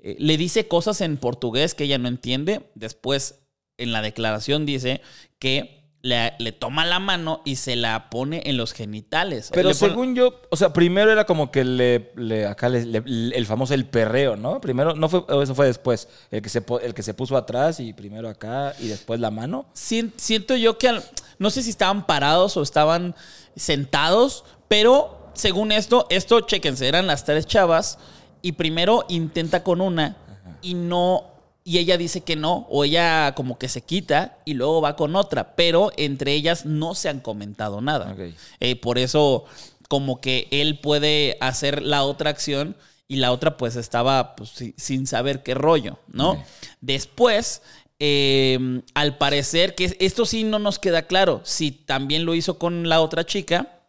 le 0.00 0.36
dice 0.36 0.68
cosas 0.68 1.00
en 1.00 1.16
portugués 1.16 1.74
que 1.74 1.84
ella 1.84 1.98
no 1.98 2.08
entiende. 2.08 2.70
Después 2.74 3.40
en 3.76 3.92
la 3.92 4.00
declaración 4.00 4.64
dice 4.64 5.00
que 5.38 5.77
le, 6.00 6.34
le 6.38 6.52
toma 6.52 6.84
la 6.86 7.00
mano 7.00 7.42
y 7.44 7.56
se 7.56 7.74
la 7.74 8.08
pone 8.08 8.42
en 8.46 8.56
los 8.56 8.72
genitales. 8.72 9.50
Pero 9.52 9.70
según 9.88 10.14
yo, 10.14 10.40
o 10.48 10.56
sea, 10.56 10.72
primero 10.72 11.10
era 11.10 11.24
como 11.26 11.50
que 11.50 11.64
le, 11.64 12.12
le- 12.14 12.46
acá 12.46 12.68
le- 12.68 13.02
el 13.04 13.46
famoso 13.46 13.74
el 13.74 13.84
perreo, 13.84 14.36
¿no? 14.36 14.60
Primero, 14.60 14.94
no 14.94 15.08
fue, 15.08 15.24
eso 15.42 15.54
fue 15.56 15.66
después, 15.66 16.08
el 16.30 16.40
que 16.40 16.48
se 16.48 16.62
el 16.82 16.94
que 16.94 17.02
se 17.02 17.14
puso 17.14 17.36
atrás 17.36 17.80
y 17.80 17.92
primero 17.92 18.28
acá 18.28 18.74
y 18.78 18.86
después 18.88 19.18
la 19.18 19.30
mano. 19.32 19.66
Sien- 19.74 20.12
siento 20.16 20.54
yo 20.54 20.78
que 20.78 20.88
al- 20.88 21.02
no 21.38 21.50
sé 21.50 21.62
si 21.64 21.70
estaban 21.70 22.06
parados 22.06 22.56
o 22.56 22.62
estaban 22.62 23.16
sentados, 23.56 24.44
pero 24.68 25.30
según 25.34 25.72
esto, 25.72 26.06
esto, 26.10 26.40
chéquense, 26.42 26.86
eran 26.88 27.06
las 27.06 27.24
tres 27.24 27.46
chavas 27.46 27.98
y 28.40 28.52
primero 28.52 29.04
intenta 29.08 29.62
con 29.64 29.80
una 29.80 30.16
y 30.62 30.74
no, 30.74 31.24
y 31.68 31.78
ella 31.78 31.96
dice 31.98 32.22
que 32.22 32.34
no, 32.36 32.66
o 32.70 32.84
ella 32.84 33.34
como 33.34 33.58
que 33.58 33.68
se 33.68 33.82
quita 33.82 34.38
y 34.44 34.54
luego 34.54 34.80
va 34.80 34.96
con 34.96 35.14
otra, 35.16 35.54
pero 35.56 35.90
entre 35.96 36.32
ellas 36.32 36.64
no 36.64 36.94
se 36.94 37.08
han 37.08 37.20
comentado 37.20 37.80
nada. 37.80 38.12
Eh, 38.60 38.76
por 38.76 38.98
eso 38.98 39.44
como 39.88 40.20
que 40.20 40.48
él 40.50 40.78
puede 40.80 41.36
hacer 41.40 41.82
la 41.82 42.04
otra 42.04 42.30
acción 42.30 42.76
y 43.06 43.16
la 43.16 43.32
otra 43.32 43.56
pues 43.56 43.76
estaba 43.76 44.34
pues, 44.36 44.50
si- 44.50 44.74
sin 44.76 45.06
saber 45.06 45.42
qué 45.42 45.54
rollo, 45.54 45.98
¿no? 46.08 46.42
Después, 46.80 47.62
eh, 47.98 48.80
al 48.94 49.16
parecer, 49.18 49.74
que 49.74 49.96
esto 49.98 50.24
sí 50.26 50.44
no 50.44 50.58
nos 50.58 50.78
queda 50.78 51.02
claro, 51.06 51.40
si 51.44 51.70
también 51.72 52.24
lo 52.24 52.34
hizo 52.34 52.58
con 52.58 52.88
la 52.88 53.00
otra 53.00 53.24
chica 53.26 53.80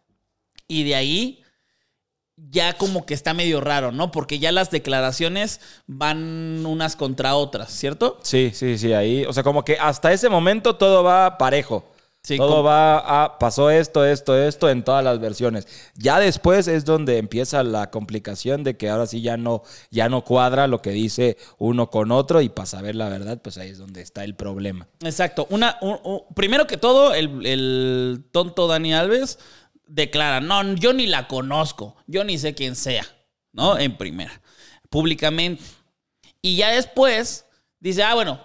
y 0.68 0.84
de 0.84 0.94
ahí 0.96 1.42
ya 2.50 2.72
como 2.74 3.06
que 3.06 3.14
está 3.14 3.34
medio 3.34 3.60
raro, 3.60 3.92
¿no? 3.92 4.10
Porque 4.10 4.38
ya 4.38 4.50
las 4.52 4.70
declaraciones 4.70 5.60
van 5.86 6.64
unas 6.66 6.96
contra 6.96 7.34
otras, 7.36 7.70
¿cierto? 7.72 8.18
Sí, 8.22 8.50
sí, 8.54 8.78
sí, 8.78 8.92
ahí. 8.92 9.24
O 9.24 9.32
sea, 9.32 9.42
como 9.42 9.64
que 9.64 9.76
hasta 9.78 10.12
ese 10.12 10.28
momento 10.28 10.76
todo 10.76 11.02
va 11.04 11.38
parejo. 11.38 11.84
Sí, 12.22 12.36
todo 12.36 12.48
como- 12.48 12.62
va 12.64 12.98
a, 13.24 13.38
pasó 13.38 13.70
esto, 13.70 14.04
esto, 14.04 14.36
esto 14.36 14.68
en 14.68 14.84
todas 14.84 15.02
las 15.02 15.18
versiones. 15.20 15.66
Ya 15.94 16.18
después 16.20 16.68
es 16.68 16.84
donde 16.84 17.16
empieza 17.16 17.62
la 17.62 17.88
complicación 17.90 18.62
de 18.62 18.76
que 18.76 18.90
ahora 18.90 19.06
sí 19.06 19.22
ya 19.22 19.38
no, 19.38 19.62
ya 19.90 20.10
no 20.10 20.22
cuadra 20.22 20.66
lo 20.66 20.82
que 20.82 20.90
dice 20.90 21.38
uno 21.56 21.88
con 21.88 22.12
otro 22.12 22.42
y 22.42 22.50
para 22.50 22.66
saber 22.66 22.94
la 22.94 23.08
verdad, 23.08 23.40
pues 23.42 23.56
ahí 23.56 23.70
es 23.70 23.78
donde 23.78 24.02
está 24.02 24.22
el 24.24 24.34
problema. 24.34 24.86
Exacto. 25.02 25.46
Una, 25.48 25.78
un- 25.80 25.98
un- 26.04 26.20
primero 26.34 26.66
que 26.66 26.76
todo, 26.76 27.14
el, 27.14 27.46
el 27.46 28.22
tonto 28.32 28.66
Dani 28.66 28.92
Alves 28.92 29.38
declara, 29.90 30.40
no, 30.40 30.74
yo 30.74 30.92
ni 30.92 31.06
la 31.06 31.26
conozco, 31.26 31.96
yo 32.06 32.24
ni 32.24 32.38
sé 32.38 32.54
quién 32.54 32.76
sea, 32.76 33.04
¿no? 33.52 33.78
En 33.78 33.96
primera, 33.96 34.40
públicamente. 34.88 35.62
Y 36.40 36.56
ya 36.56 36.70
después 36.70 37.44
dice, 37.80 38.04
ah, 38.04 38.14
bueno, 38.14 38.40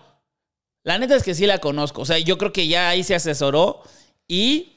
la 0.83 0.97
neta 0.97 1.15
es 1.15 1.23
que 1.23 1.35
sí 1.35 1.45
la 1.45 1.59
conozco. 1.59 2.01
O 2.01 2.05
sea, 2.05 2.17
yo 2.19 2.37
creo 2.37 2.51
que 2.51 2.67
ya 2.67 2.89
ahí 2.89 3.03
se 3.03 3.15
asesoró 3.15 3.83
y 4.27 4.73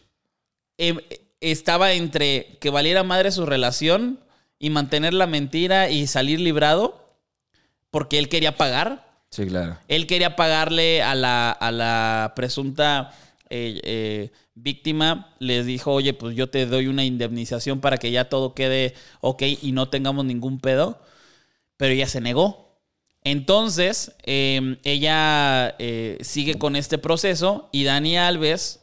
em, 0.76 0.98
estaba 1.40 1.92
entre 1.92 2.58
que 2.60 2.70
valiera 2.70 3.02
madre 3.02 3.32
su 3.32 3.46
relación 3.46 4.20
y 4.58 4.70
mantener 4.70 5.14
la 5.14 5.26
mentira 5.26 5.90
y 5.90 6.06
salir 6.06 6.40
librado 6.40 7.16
porque 7.90 8.18
él 8.18 8.28
quería 8.28 8.56
pagar. 8.56 9.06
Sí, 9.30 9.46
claro. 9.46 9.78
Él 9.88 10.06
quería 10.06 10.37
pagarle 10.37 11.02
a 11.02 11.14
la, 11.14 11.50
a 11.50 11.70
la 11.70 12.32
presunta 12.37 13.12
eh, 13.50 13.80
eh, 13.84 14.30
víctima. 14.62 15.34
Les 15.38 15.66
dijo, 15.66 15.92
oye, 15.92 16.14
pues 16.14 16.36
yo 16.36 16.48
te 16.50 16.66
doy 16.66 16.86
una 16.86 17.04
indemnización 17.04 17.80
para 17.80 17.96
que 17.98 18.10
ya 18.10 18.28
todo 18.28 18.54
quede 18.54 18.94
ok 19.20 19.42
y 19.62 19.72
no 19.72 19.88
tengamos 19.88 20.24
ningún 20.24 20.58
pedo. 20.60 21.00
Pero 21.76 21.92
ella 21.94 22.06
se 22.08 22.20
negó. 22.20 22.68
Entonces, 23.24 24.12
eh, 24.24 24.78
ella 24.84 25.74
eh, 25.78 26.18
sigue 26.22 26.54
con 26.54 26.76
este 26.76 26.98
proceso 26.98 27.68
y 27.72 27.84
Dani 27.84 28.16
Alves, 28.16 28.80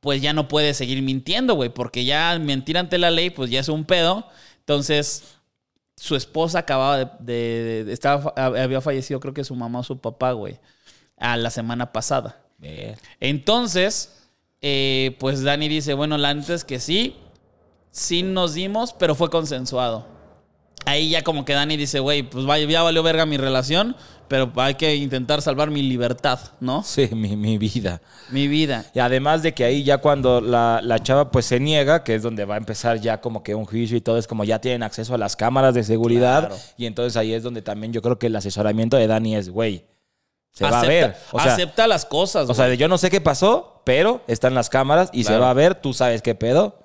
pues 0.00 0.20
ya 0.20 0.32
no 0.32 0.48
puede 0.48 0.74
seguir 0.74 1.00
mintiendo, 1.02 1.54
güey, 1.54 1.70
porque 1.70 2.04
ya 2.04 2.38
mentir 2.38 2.76
ante 2.76 2.98
la 2.98 3.10
ley, 3.10 3.30
pues 3.30 3.50
ya 3.50 3.60
es 3.60 3.68
un 3.68 3.84
pedo. 3.84 4.26
Entonces, 4.58 5.24
su 5.96 6.14
esposa 6.16 6.58
acababa 6.60 6.98
de, 6.98 7.06
de- 7.20 7.84
de- 7.84 7.92
estaba, 7.92 8.32
había 8.36 8.80
fallecido, 8.80 9.20
creo 9.20 9.32
que 9.32 9.44
su 9.44 9.54
mamá 9.54 9.78
o 9.78 9.82
su 9.84 9.98
papá, 9.98 10.32
güey, 10.32 10.58
a 11.16 11.36
la 11.36 11.50
semana 11.50 11.92
pasada. 11.92 12.42
Ver. 12.58 12.98
Entonces, 13.20 14.23
eh, 14.66 15.14
pues 15.18 15.42
Dani 15.42 15.68
dice, 15.68 15.92
bueno, 15.92 16.16
la 16.16 16.32
neta 16.32 16.54
es 16.54 16.64
que 16.64 16.80
sí, 16.80 17.16
sí 17.90 18.22
nos 18.22 18.54
dimos, 18.54 18.94
pero 18.94 19.14
fue 19.14 19.28
consensuado. 19.28 20.06
Ahí 20.86 21.10
ya 21.10 21.22
como 21.22 21.44
que 21.44 21.52
Dani 21.52 21.76
dice, 21.76 22.00
güey, 22.00 22.22
pues 22.22 22.46
vaya, 22.46 22.66
ya 22.66 22.82
valió 22.82 23.02
verga 23.02 23.26
mi 23.26 23.36
relación, 23.36 23.94
pero 24.26 24.50
hay 24.56 24.76
que 24.76 24.96
intentar 24.96 25.42
salvar 25.42 25.70
mi 25.70 25.82
libertad, 25.82 26.38
¿no? 26.60 26.82
Sí, 26.82 27.10
mi, 27.12 27.36
mi 27.36 27.58
vida. 27.58 28.00
Mi 28.30 28.48
vida. 28.48 28.86
Y 28.94 29.00
además 29.00 29.42
de 29.42 29.52
que 29.52 29.64
ahí 29.64 29.84
ya 29.84 29.98
cuando 29.98 30.40
la, 30.40 30.80
la 30.82 30.98
chava 30.98 31.30
pues 31.30 31.44
se 31.44 31.60
niega, 31.60 32.02
que 32.02 32.14
es 32.14 32.22
donde 32.22 32.46
va 32.46 32.54
a 32.54 32.58
empezar 32.58 32.98
ya 32.98 33.20
como 33.20 33.42
que 33.42 33.54
un 33.54 33.66
juicio 33.66 33.98
y 33.98 34.00
todo, 34.00 34.16
es 34.16 34.26
como 34.26 34.44
ya 34.44 34.62
tienen 34.62 34.82
acceso 34.82 35.14
a 35.14 35.18
las 35.18 35.36
cámaras 35.36 35.74
de 35.74 35.84
seguridad. 35.84 36.48
Claro. 36.48 36.62
Y 36.78 36.86
entonces 36.86 37.18
ahí 37.18 37.34
es 37.34 37.42
donde 37.42 37.60
también 37.60 37.92
yo 37.92 38.00
creo 38.00 38.18
que 38.18 38.28
el 38.28 38.36
asesoramiento 38.36 38.96
de 38.96 39.08
Dani 39.08 39.36
es, 39.36 39.50
güey, 39.50 39.84
se 40.54 40.64
va 40.64 40.70
a 40.70 40.80
Acepta- 40.82 40.88
ver. 40.88 41.16
O 41.32 41.40
sea, 41.40 41.52
acepta 41.52 41.86
las 41.86 42.06
cosas, 42.06 42.48
o 42.48 42.54
sea, 42.54 42.72
yo 42.74 42.88
no 42.88 42.96
sé 42.96 43.10
qué 43.10 43.20
pasó, 43.20 43.82
pero 43.84 44.22
están 44.28 44.54
las 44.54 44.70
cámaras 44.70 45.10
y 45.12 45.24
se 45.24 45.36
va 45.36 45.50
a 45.50 45.54
ver, 45.54 45.74
tú 45.74 45.92
sabes 45.92 46.22
qué 46.22 46.34
pedo. 46.34 46.78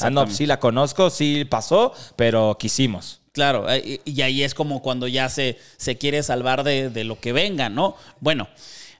Ah, 0.00 0.10
no, 0.10 0.28
sí 0.28 0.46
la 0.46 0.58
conozco, 0.60 1.10
sí 1.10 1.44
pasó, 1.44 1.92
pero 2.16 2.56
quisimos. 2.58 3.20
Claro, 3.32 3.70
eh, 3.70 4.00
y 4.04 4.10
y 4.10 4.22
ahí 4.22 4.42
es 4.42 4.54
como 4.54 4.82
cuando 4.82 5.08
ya 5.08 5.28
se, 5.28 5.58
se 5.76 5.96
quiere 5.98 6.22
salvar 6.22 6.64
de, 6.64 6.90
de 6.90 7.04
lo 7.04 7.18
que 7.20 7.32
venga, 7.32 7.68
¿no? 7.68 7.96
Bueno, 8.20 8.48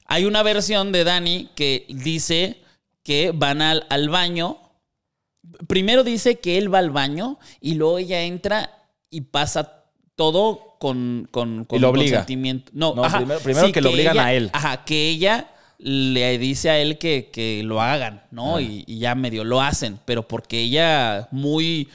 hay 0.06 0.24
una 0.24 0.42
versión 0.42 0.90
de 0.92 1.04
Dani 1.04 1.50
que 1.54 1.84
dice 1.88 2.62
que 3.04 3.32
van 3.34 3.60
al, 3.62 3.86
al 3.90 4.08
baño. 4.08 4.58
Primero 5.68 6.04
dice 6.04 6.38
que 6.38 6.58
él 6.58 6.72
va 6.72 6.78
al 6.78 6.90
baño 6.90 7.38
y 7.60 7.74
luego 7.74 7.98
ella 7.98 8.22
entra 8.22 8.70
y 9.10 9.22
pasa 9.22 9.84
todo 10.16 10.71
con, 10.82 11.28
con, 11.30 11.64
con 11.64 11.78
Y 11.78 11.80
lo 11.80 11.90
obliga. 11.90 12.16
consentimiento. 12.18 12.72
No, 12.74 12.92
No, 12.96 13.04
ajá, 13.04 13.18
primero- 13.18 13.38
primero 13.40 13.70
que 13.70 13.80
lo 13.80 13.90
obligan 13.90 14.14
ella- 14.16 14.24
a 14.26 14.34
él. 14.34 14.50
Ajá, 14.52 14.84
que 14.84 15.08
ella 15.10 15.48
le 15.78 16.38
dice 16.38 16.70
a 16.70 16.78
él 16.80 16.98
que, 16.98 17.30
que 17.32 17.62
lo 17.64 17.80
hagan, 17.80 18.24
¿no? 18.32 18.58
Y, 18.58 18.82
y 18.88 18.98
ya 18.98 19.14
medio 19.14 19.44
lo 19.44 19.60
hacen, 19.60 20.00
pero 20.04 20.26
porque 20.26 20.58
ella 20.60 21.28
muy, 21.30 21.88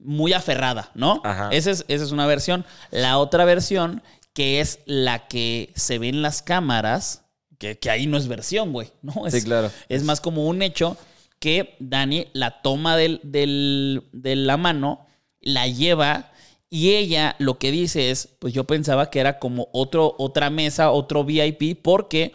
muy 0.00 0.32
aferrada, 0.32 0.90
¿no? 0.96 1.20
Ajá. 1.24 1.50
Esa 1.52 1.70
es, 1.70 1.84
esa 1.86 2.04
es 2.04 2.10
una 2.10 2.26
versión. 2.26 2.64
La 2.90 3.18
otra 3.18 3.44
versión, 3.44 4.02
que 4.32 4.58
es 4.60 4.80
la 4.86 5.28
que 5.28 5.70
se 5.76 5.98
ve 6.00 6.08
en 6.08 6.20
las 6.20 6.42
cámaras, 6.42 7.22
que, 7.58 7.78
que 7.78 7.90
ahí 7.90 8.08
no 8.08 8.16
es 8.16 8.26
versión, 8.26 8.72
güey, 8.72 8.88
¿no? 9.02 9.24
Es, 9.28 9.34
Sí, 9.34 9.42
claro. 9.42 9.70
Es 9.88 10.02
más 10.02 10.20
como 10.20 10.46
un 10.48 10.62
hecho 10.62 10.96
que 11.38 11.76
Dani 11.78 12.26
la 12.32 12.60
toma 12.62 12.96
del, 12.96 13.20
del- 13.22 14.02
de 14.12 14.34
la 14.34 14.56
mano, 14.56 15.06
la 15.40 15.68
lleva 15.68 16.31
y 16.74 16.94
ella 16.94 17.36
lo 17.38 17.58
que 17.58 17.70
dice 17.70 18.10
es, 18.10 18.30
pues 18.38 18.54
yo 18.54 18.64
pensaba 18.64 19.10
que 19.10 19.20
era 19.20 19.38
como 19.38 19.68
otro, 19.72 20.14
otra 20.18 20.48
mesa, 20.48 20.90
otro 20.90 21.22
VIP, 21.22 21.82
porque 21.82 22.32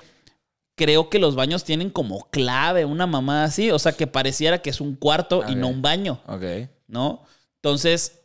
creo 0.75 1.09
que 1.09 1.17
los 1.17 1.33
baños 1.33 1.63
tienen 1.63 1.89
como 1.89 2.29
clave, 2.29 2.85
una 2.85 3.07
mamá 3.07 3.45
así, 3.45 3.71
o 3.71 3.79
sea 3.79 3.93
que 3.93 4.05
pareciera 4.05 4.61
que 4.61 4.69
es 4.69 4.79
un 4.79 4.95
cuarto 4.95 5.43
y 5.49 5.55
no 5.55 5.69
un 5.69 5.81
baño. 5.81 6.21
Ok. 6.27 6.69
¿no? 6.87 7.23
Entonces, 7.55 8.21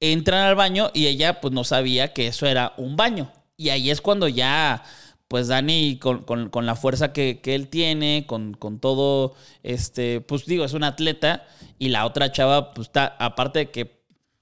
entran 0.00 0.46
al 0.46 0.54
baño 0.54 0.90
y 0.94 1.06
ella 1.08 1.40
pues 1.42 1.52
no 1.52 1.62
sabía 1.62 2.12
que 2.14 2.28
eso 2.28 2.46
era 2.46 2.72
un 2.78 2.96
baño. 2.96 3.30
Y 3.56 3.68
ahí 3.68 3.90
es 3.90 4.00
cuando 4.00 4.28
ya, 4.28 4.82
pues 5.28 5.48
Dani, 5.48 5.98
con, 5.98 6.22
con- 6.24 6.48
con 6.48 6.64
la 6.64 6.74
fuerza 6.74 7.12
que, 7.12 7.40
que 7.42 7.54
él 7.54 7.68
tiene, 7.68 8.24
con, 8.26 8.54
con 8.54 8.78
todo, 8.78 9.34
este, 9.62 10.20
pues 10.22 10.46
digo, 10.46 10.64
es 10.64 10.72
un 10.72 10.84
atleta 10.84 11.46
y 11.78 11.88
la 11.90 12.06
otra 12.06 12.32
chava, 12.32 12.72
pues 12.72 12.88
está, 12.88 13.14
aparte 13.18 13.58
de 13.58 13.70
que 13.70 13.97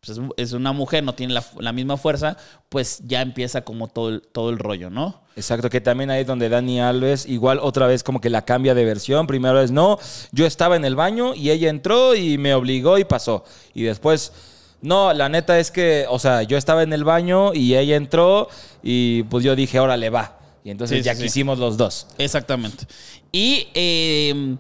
pues, 0.07 0.19
es- 0.37 0.53
una 0.53 0.73
mujer, 0.73 1.03
no 1.05 1.15
tiene 1.15 1.35
la, 1.35 1.45
la 1.59 1.73
misma 1.73 1.97
fuerza, 1.97 2.37
pues 2.69 3.01
ya 3.07 3.21
empieza 3.23 3.63
como 3.63 3.89
todo 3.89 4.09
el, 4.11 4.23
todo 4.23 4.51
el 4.51 4.59
rollo, 4.59 4.89
¿no? 4.91 5.21
Exacto, 5.37 5.69
que 5.69 5.81
también 5.83 6.11
ahí 6.11 6.23
es 6.23 6.27
donde 6.27 6.49
Dani 6.49 6.81
Alves 6.81 7.27
igual 7.27 7.59
otra 7.61 7.87
vez 7.87 8.03
como 8.03 8.21
que 8.21 8.31
la 8.31 8.45
cambia 8.45 8.75
de 8.75 8.85
versión. 8.87 9.27
Primero 9.27 9.61
es 9.61 9.71
no, 9.71 9.99
yo 10.33 10.47
estaba 10.47 10.77
en 10.77 10.85
el 10.87 10.97
baño 10.97 11.35
y 11.35 11.51
ella 11.51 11.69
entró 11.69 12.15
y 12.15 12.39
me 12.39 12.55
obligó 12.55 12.97
y 12.99 13.05
pasó. 13.05 13.45
Y 13.75 13.83
después, 13.83 14.33
no, 14.81 15.13
la 15.13 15.29
neta 15.29 15.59
es 15.59 15.71
que, 15.71 16.07
o 16.09 16.19
sea, 16.19 16.43
yo 16.43 16.57
estaba 16.57 16.83
en 16.83 16.93
el 16.95 17.05
baño 17.05 17.53
y 17.53 17.75
ella 17.77 17.97
entró 17.97 18.49
y 18.83 19.25
pues 19.25 19.45
yo 19.45 19.55
dije, 19.55 19.79
órale, 19.79 20.09
va. 20.09 20.39
Y 20.65 20.71
entonces 20.71 20.99
Sí, 20.99 21.05
ya 21.05 21.13
sí, 21.15 21.19
sí. 21.19 21.25
quisimos 21.27 21.59
los 21.59 21.77
dos. 21.77 22.07
Exactamente. 22.19 22.87
Y 23.31 23.69
eh, 23.75 24.57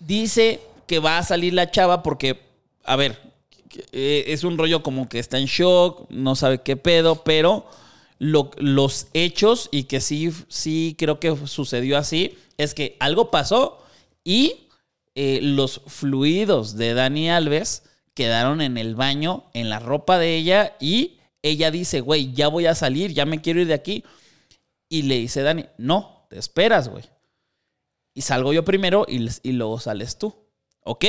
dice 0.00 0.60
que 0.86 0.98
va 0.98 1.18
a 1.18 1.22
salir 1.22 1.54
la 1.54 1.70
chava 1.70 2.02
porque, 2.02 2.40
a 2.84 2.96
ver, 2.96 3.18
eh, 3.92 4.24
es 4.28 4.44
un 4.44 4.58
rollo 4.58 4.82
como 4.82 5.08
que 5.08 5.18
está 5.18 5.38
en 5.38 5.46
shock, 5.46 6.08
no 6.10 6.36
sabe 6.36 6.62
qué 6.62 6.76
pedo, 6.76 7.22
pero 7.24 7.66
lo- 8.18 8.50
los 8.56 9.08
hechos 9.12 9.68
y 9.72 9.84
que 9.84 10.00
sí, 10.00 10.30
sí 10.48 10.94
creo 10.98 11.20
que 11.20 11.34
sucedió 11.46 11.98
así, 11.98 12.38
es 12.56 12.74
que 12.74 12.96
algo 13.00 13.30
pasó 13.30 13.82
y 14.22 14.68
eh, 15.14 15.40
los 15.42 15.80
fluidos 15.86 16.76
de 16.76 16.94
Dani 16.94 17.30
Alves 17.30 17.82
quedaron 18.14 18.60
en 18.60 18.78
el 18.78 18.94
baño, 18.94 19.44
en 19.54 19.68
la 19.70 19.78
ropa 19.80 20.18
de 20.18 20.36
ella 20.36 20.76
y 20.80 21.18
ella 21.42 21.70
dice, 21.70 22.00
güey, 22.00 22.32
ya 22.32 22.48
voy 22.48 22.66
a 22.66 22.74
salir, 22.74 23.12
ya 23.12 23.26
me 23.26 23.40
quiero 23.42 23.60
ir 23.60 23.66
de 23.66 23.74
aquí. 23.74 24.04
Y 24.88 25.02
le 25.02 25.18
dice 25.18 25.42
Dani, 25.42 25.66
no, 25.78 26.26
te 26.30 26.38
esperas, 26.38 26.88
güey. 26.88 27.04
Y 28.14 28.22
salgo 28.22 28.52
yo 28.52 28.64
primero 28.64 29.04
y, 29.08 29.28
y 29.42 29.52
luego 29.52 29.78
sales 29.80 30.16
tú. 30.18 30.34
¿Ok? 30.84 31.04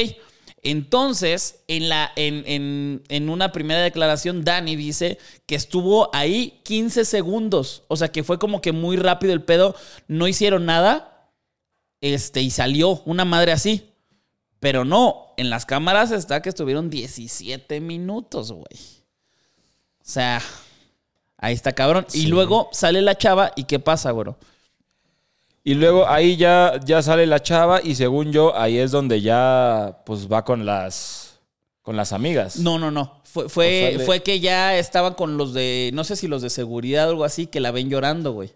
Entonces, 0.66 1.60
en, 1.68 1.90
la, 1.90 2.12
en, 2.16 2.44
en- 2.48 3.04
en 3.08 3.30
una 3.30 3.52
primera 3.52 3.82
declaración, 3.82 4.44
Dani 4.44 4.76
dice 4.76 5.20
que 5.46 5.56
estuvo 5.56 6.10
ahí 6.14 6.60
15 6.64 7.06
segundos. 7.06 7.84
O 7.88 7.96
sea, 7.96 8.10
que 8.12 8.24
fue 8.24 8.40
como 8.40 8.62
que 8.62 8.72
muy 8.72 8.98
rápido 8.98 9.32
el 9.32 9.44
pedo. 9.44 9.76
No 10.08 10.28
hicieron 10.28 10.66
nada. 10.66 11.30
Este, 12.02 12.42
y 12.42 12.50
salió 12.50 13.02
una 13.06 13.26
madre 13.26 13.52
así. 13.52 13.92
Pero 14.60 14.84
no, 14.86 15.34
en 15.38 15.52
las 15.52 15.66
cámaras 15.68 16.12
está 16.12 16.42
que 16.42 16.50
estuvieron 16.50 16.90
17 16.90 17.80
minutos, 17.82 18.52
güey. 18.52 18.66
O 20.00 20.04
sea, 20.04 20.42
ahí 21.38 21.54
está 21.54 21.74
cabrón. 21.74 22.08
Y 22.14 22.26
luego 22.28 22.70
sale 22.72 23.02
la 23.04 23.16
chava 23.16 23.52
y 23.56 23.66
¿qué 23.66 23.78
pasa, 23.80 24.10
güero? 24.12 24.38
Y 25.68 25.74
luego 25.74 26.08
ahí 26.08 26.38
ya, 26.38 26.80
ya 26.86 27.02
sale 27.02 27.26
la 27.26 27.42
chava 27.42 27.82
y 27.84 27.96
según 27.96 28.32
yo, 28.32 28.56
ahí 28.56 28.78
es 28.78 28.92
donde 28.92 29.20
ya 29.22 30.04
pues 30.06 30.32
va 30.32 30.46
con 30.46 30.66
las... 30.66 31.24
Con 31.82 31.96
las 31.98 32.14
amigas. 32.14 32.58
No, 32.58 32.80
no, 32.80 32.90
no. 32.92 33.22
Fue, 33.24 33.48
fue, 33.50 33.66
O 33.68 33.90
sea, 33.90 33.98
le- 34.00 34.06
fue 34.06 34.24
que 34.24 34.40
ya 34.40 34.78
estaban 34.78 35.14
con 35.16 35.38
los 35.38 35.54
de, 35.54 35.92
no 35.94 36.04
sé 36.04 36.16
si 36.16 36.28
los 36.28 36.42
de 36.42 36.50
seguridad 36.50 37.08
o 37.08 37.10
algo 37.12 37.24
así, 37.26 37.46
que 37.48 37.60
la 37.60 37.70
ven 37.72 37.90
llorando, 37.92 38.32
güey. 38.32 38.50
O 38.50 38.54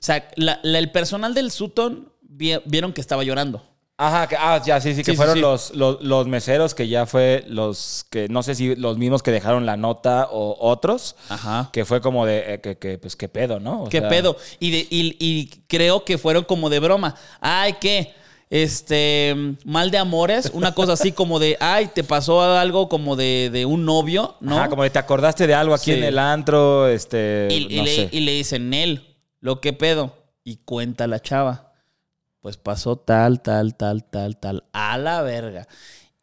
sea, 0.00 0.28
la- 0.36 0.60
la- 0.62 0.78
el 0.78 0.92
personal 0.92 1.32
del 1.34 1.50
Sutton 1.50 2.12
vi- 2.22 2.60
vieron 2.66 2.92
que 2.92 3.00
estaba 3.00 3.24
llorando. 3.24 3.64
Ajá, 4.00 4.28
que- 4.28 4.36
ah, 4.38 4.62
ya, 4.64 4.80
sí, 4.80 4.94
sí, 4.94 5.02
que 5.02 5.10
Sí, 5.10 5.16
fueron 5.16 5.34
sí. 5.34 5.40
Los, 5.40 5.74
los, 5.74 6.00
los 6.00 6.28
meseros 6.28 6.72
que 6.74 6.86
ya 6.86 7.04
fue 7.04 7.44
los 7.48 8.06
que, 8.10 8.28
no 8.28 8.44
sé 8.44 8.54
si 8.54 8.76
los 8.76 8.96
mismos 8.96 9.24
que 9.24 9.32
dejaron 9.32 9.66
la 9.66 9.76
nota 9.76 10.28
o 10.30 10.56
otros, 10.60 11.16
Ajá. 11.28 11.68
que 11.72 11.84
fue 11.84 12.00
como 12.00 12.24
de, 12.24 12.54
eh, 12.54 12.60
que, 12.60 12.78
que, 12.78 12.96
pues, 12.98 13.16
qué 13.16 13.28
pedo, 13.28 13.58
¿no? 13.58 13.82
O 13.82 13.88
¿Qué 13.88 13.98
sea, 13.98 14.08
pedo? 14.08 14.36
Y, 14.60 14.70
de- 14.70 14.86
y- 14.88 15.16
y 15.18 15.46
creo 15.66 16.04
que 16.04 16.16
fueron 16.16 16.44
como 16.44 16.70
de 16.70 16.78
broma. 16.78 17.16
Ay, 17.40 17.74
¿qué? 17.80 18.14
Este, 18.50 19.34
mal 19.64 19.90
de 19.90 19.98
amores, 19.98 20.50
una 20.54 20.74
cosa 20.74 20.92
así 20.94 21.12
como 21.12 21.38
de, 21.38 21.56
ay, 21.60 21.88
te 21.92 22.04
pasó 22.04 22.40
algo 22.42 22.88
como 22.88 23.16
de, 23.16 23.50
de 23.52 23.66
un 23.66 23.84
novio, 23.84 24.36
¿no? 24.40 24.58
Ajá, 24.58 24.68
como 24.68 24.84
de 24.84 24.90
te 24.90 24.98
acordaste 25.00 25.46
de 25.46 25.54
algo 25.54 25.74
aquí 25.74 25.92
en 25.92 26.04
el 26.04 26.18
antro, 26.18 26.86
este, 26.88 27.48
y, 27.50 27.74
y 27.74 27.76
no 27.78 27.82
le, 27.84 27.94
sé. 27.94 28.08
y 28.12 28.20
le 28.20 28.32
dicen, 28.32 28.70
Nel, 28.70 29.16
lo 29.40 29.60
que 29.60 29.72
pedo. 29.72 30.14
Y 30.44 30.56
cuenta 30.64 31.06
la 31.06 31.20
chava. 31.20 31.67
Pues 32.48 32.56
pasó 32.56 32.96
tal, 32.96 33.42
tal, 33.42 33.74
tal, 33.74 34.04
tal, 34.04 34.38
tal. 34.38 34.64
A 34.72 34.96
la 34.96 35.20
verga. 35.20 35.68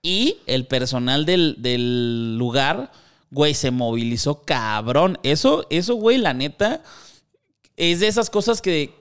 Y 0.01 0.37
el 0.47 0.65
personal 0.65 1.23
del, 1.23 1.57
del 1.59 2.35
lugar, 2.35 2.91
güey, 3.29 3.53
se 3.53 3.69
movilizó 3.69 4.41
cabrón. 4.41 5.19
Eso, 5.21 5.67
eso, 5.69 5.93
güey, 5.93 6.17
la 6.17 6.33
neta, 6.33 6.81
es 7.77 7.99
de 7.99 8.07
esas 8.07 8.31
cosas 8.31 8.63
que 8.63 8.95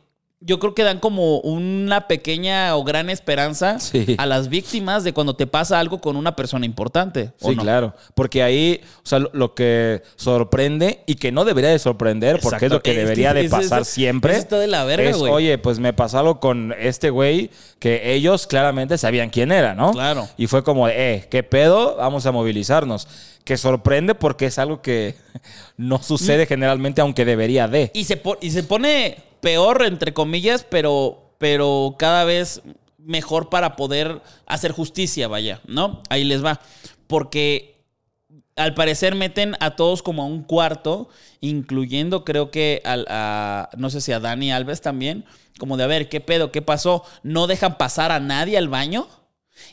yo 0.46 0.58
creo 0.58 0.74
que 0.74 0.82
dan 0.82 0.98
como 1.00 1.38
una 1.40 2.06
pequeña 2.06 2.76
o 2.76 2.84
gran 2.84 3.08
esperanza 3.08 3.80
Sí. 3.80 4.14
a 4.18 4.26
las 4.26 4.48
víctimas 4.50 5.02
de 5.02 5.14
cuando 5.14 5.34
te 5.36 5.46
pasa 5.46 5.78
algo 5.80 6.00
con 6.02 6.16
una 6.16 6.36
persona 6.36 6.66
importante. 6.66 7.32
¿o 7.40 7.48
Sí, 7.50 7.56
no? 7.56 7.62
claro. 7.62 7.94
Porque 8.14 8.42
ahí, 8.42 8.80
o 9.02 9.06
sea, 9.06 9.20
lo, 9.20 9.54
que 9.54 10.02
sorprende 10.16 11.00
y 11.06 11.14
que 11.14 11.32
no 11.32 11.44
debería 11.44 11.70
de 11.70 11.78
sorprender, 11.78 12.40
porque 12.42 12.66
es 12.66 12.72
lo 12.72 12.82
que 12.82 12.94
debería 12.94 13.32
de 13.32 13.48
pasar 13.48 13.82
eso- 13.82 13.90
siempre. 13.90 14.32
eso 14.32 14.40
está 14.42 14.58
de 14.58 14.66
la 14.66 14.84
verga, 14.84 15.08
es, 15.10 15.16
güey. 15.16 15.32
Oye, 15.32 15.58
pues 15.58 15.78
me 15.78 15.92
pasó 15.92 16.18
algo 16.18 16.40
con 16.40 16.74
este 16.78 17.10
güey 17.10 17.50
que 17.78 18.12
ellos 18.14 18.46
claramente 18.46 18.98
sabían 18.98 19.30
quién 19.30 19.52
era, 19.52 19.74
¿no? 19.74 19.92
Claro. 19.92 20.28
Y 20.36 20.46
fue 20.46 20.62
como, 20.64 20.88
eh, 20.88 21.26
¿qué 21.30 21.42
pedo? 21.42 21.96
Vamos 21.96 22.26
a 22.26 22.32
movilizarnos. 22.32 23.08
Que 23.44 23.56
sorprende 23.58 24.14
porque 24.14 24.46
es 24.46 24.58
algo 24.58 24.80
que 24.82 25.14
no 25.76 25.98
Mm. 25.98 26.02
sucede 26.02 26.46
generalmente, 26.46 27.00
aunque 27.00 27.24
debería 27.24 27.68
de. 27.68 27.90
Y 27.94 28.04
se, 28.04 28.16
po- 28.16 28.38
y 28.40 28.50
se 28.50 28.62
pone 28.62 29.16
peor, 29.44 29.84
entre 29.84 30.14
comillas, 30.14 30.64
pero, 30.64 31.34
pero 31.36 31.96
cada 31.98 32.24
vez 32.24 32.62
mejor 32.96 33.50
para 33.50 33.76
poder 33.76 34.22
hacer 34.46 34.72
justicia, 34.72 35.28
vaya, 35.28 35.60
¿no? 35.66 36.02
Ahí 36.08 36.24
les 36.24 36.42
va. 36.42 36.62
Porque 37.06 37.76
al 38.56 38.72
parecer 38.72 39.14
meten 39.14 39.54
a 39.60 39.76
todos 39.76 40.02
como 40.02 40.22
a 40.22 40.26
un 40.26 40.44
cuarto, 40.44 41.10
incluyendo 41.42 42.24
creo 42.24 42.50
que 42.50 42.80
al, 42.86 43.04
a, 43.10 43.68
no 43.76 43.90
sé 43.90 44.00
si 44.00 44.12
a 44.12 44.20
Dani 44.20 44.50
Alves 44.50 44.80
también, 44.80 45.26
como 45.58 45.76
de 45.76 45.84
a 45.84 45.88
ver, 45.88 46.08
¿qué 46.08 46.22
pedo? 46.22 46.50
¿Qué 46.50 46.62
pasó? 46.62 47.04
No 47.22 47.46
dejan 47.46 47.76
pasar 47.76 48.12
a 48.12 48.20
nadie 48.20 48.56
al 48.56 48.68
baño. 48.68 49.08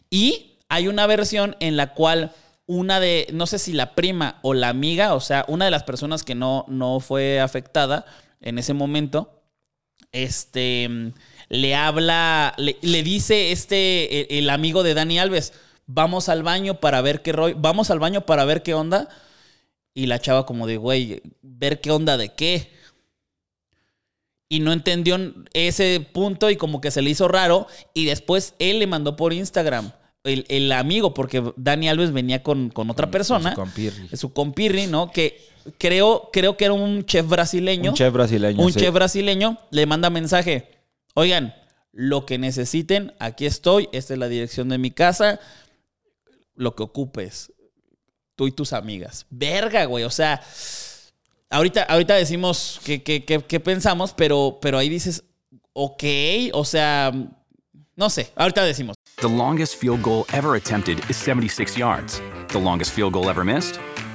Y 0.09 0.57
hay 0.67 0.89
una 0.89 1.07
versión 1.07 1.55
en 1.61 1.77
la 1.77 1.93
cual 1.93 2.33
una 2.65 2.99
de, 2.99 3.25
no 3.31 3.47
sé 3.47 3.57
si 3.57 3.71
la 3.71 3.95
prima 3.95 4.39
o 4.41 4.53
la 4.53 4.67
amiga, 4.67 5.13
o 5.13 5.21
sea, 5.21 5.45
una 5.47 5.63
de 5.63 5.71
las 5.71 5.83
personas 5.83 6.23
que 6.23 6.35
no, 6.35 6.65
no 6.67 6.99
fue 6.99 7.39
afectada 7.39 8.05
en 8.41 8.59
ese 8.59 8.73
momento, 8.73 9.40
este, 10.11 10.89
le 11.49 11.75
habla, 11.75 12.53
le, 12.57 12.77
le 12.81 13.03
dice 13.03 13.51
este, 13.51 14.21
el, 14.21 14.43
el 14.45 14.49
amigo 14.49 14.83
de 14.83 14.93
Dani 14.93 15.19
Alves, 15.19 15.53
vamos 15.87 16.29
al 16.29 16.43
baño 16.43 16.79
para 16.79 17.01
ver 17.01 17.21
qué 17.21 17.31
rollo, 17.33 17.55
vamos 17.57 17.91
al 17.91 17.99
baño 17.99 18.21
para 18.21 18.45
ver 18.45 18.63
qué 18.63 18.73
onda. 18.73 19.09
Y 19.93 20.05
la 20.05 20.19
chava 20.19 20.45
como 20.45 20.67
de, 20.67 20.77
güey, 20.77 21.21
ver 21.41 21.81
qué 21.81 21.91
onda 21.91 22.15
de 22.15 22.29
qué. 22.33 22.71
Y 24.47 24.59
no 24.61 24.71
entendió 24.73 25.17
ese 25.53 26.05
punto 26.13 26.49
y 26.49 26.55
como 26.55 26.79
que 26.81 26.91
se 26.91 27.01
le 27.01 27.09
hizo 27.09 27.27
raro. 27.27 27.67
Y 27.93 28.05
después 28.05 28.53
él 28.59 28.79
le 28.79 28.87
mandó 28.87 29.15
por 29.17 29.33
Instagram, 29.33 29.91
el, 30.23 30.45
el 30.49 30.71
amigo, 30.71 31.13
porque 31.13 31.43
Dani 31.57 31.89
Alves 31.89 32.11
venía 32.13 32.41
con, 32.41 32.69
con 32.69 32.89
otra 32.89 33.11
persona, 33.11 33.51
Su 33.51 33.55
compirri. 33.55 34.07
su 34.15 34.33
compirri, 34.33 34.87
¿no? 34.87 35.11
Que 35.11 35.41
creo, 35.77 36.29
creo 36.31 36.57
que 36.57 36.65
era 36.65 36.73
un 36.73 37.05
chef 37.05 37.27
brasileño. 37.27 37.91
Un 37.91 37.95
chef 37.97 38.13
brasileño. 38.13 38.63
Un 38.63 38.73
sí. 38.73 38.79
chef 38.79 38.93
brasileño 38.93 39.57
le 39.71 39.85
manda 39.85 40.09
mensaje. 40.09 40.69
Oigan, 41.13 41.53
lo 41.91 42.25
que 42.25 42.37
necesiten, 42.37 43.13
aquí 43.19 43.45
estoy. 43.45 43.89
Esta 43.91 44.13
es 44.13 44.19
la 44.19 44.27
dirección 44.27 44.69
de 44.69 44.77
mi 44.77 44.91
casa. 44.91 45.39
Lo 46.55 46.75
que 46.75 46.83
ocupes. 46.83 47.51
Tú 48.35 48.47
y 48.47 48.51
tus 48.51 48.73
amigas. 48.73 49.25
Verga, 49.29 49.85
güey. 49.85 50.03
O 50.03 50.09
sea, 50.09 50.41
ahorita, 51.49 51.83
ahorita 51.83 52.15
decimos 52.15 52.79
qué 52.85 53.03
que, 53.03 53.25
que- 53.25 53.43
que 53.43 53.59
pensamos, 53.59 54.13
pero, 54.13 54.59
pero 54.61 54.77
ahí 54.77 54.89
dices, 54.89 55.23
ok. 55.73 56.03
O 56.53 56.65
sea, 56.65 57.11
no 57.95 58.09
sé. 58.09 58.31
Ahorita 58.35 58.63
decimos. 58.63 58.95
The 59.17 59.29
longest 59.29 59.75
field 59.75 60.01
goal 60.01 60.25
ever 60.33 60.55
attempted 60.55 60.97
is 61.09 61.17
76 61.17 61.75
yards. 61.77 62.21
The 62.51 62.59
longest 62.59 62.91
field 62.93 63.13
goal 63.13 63.29
ever 63.29 63.43
missed? 63.45 63.75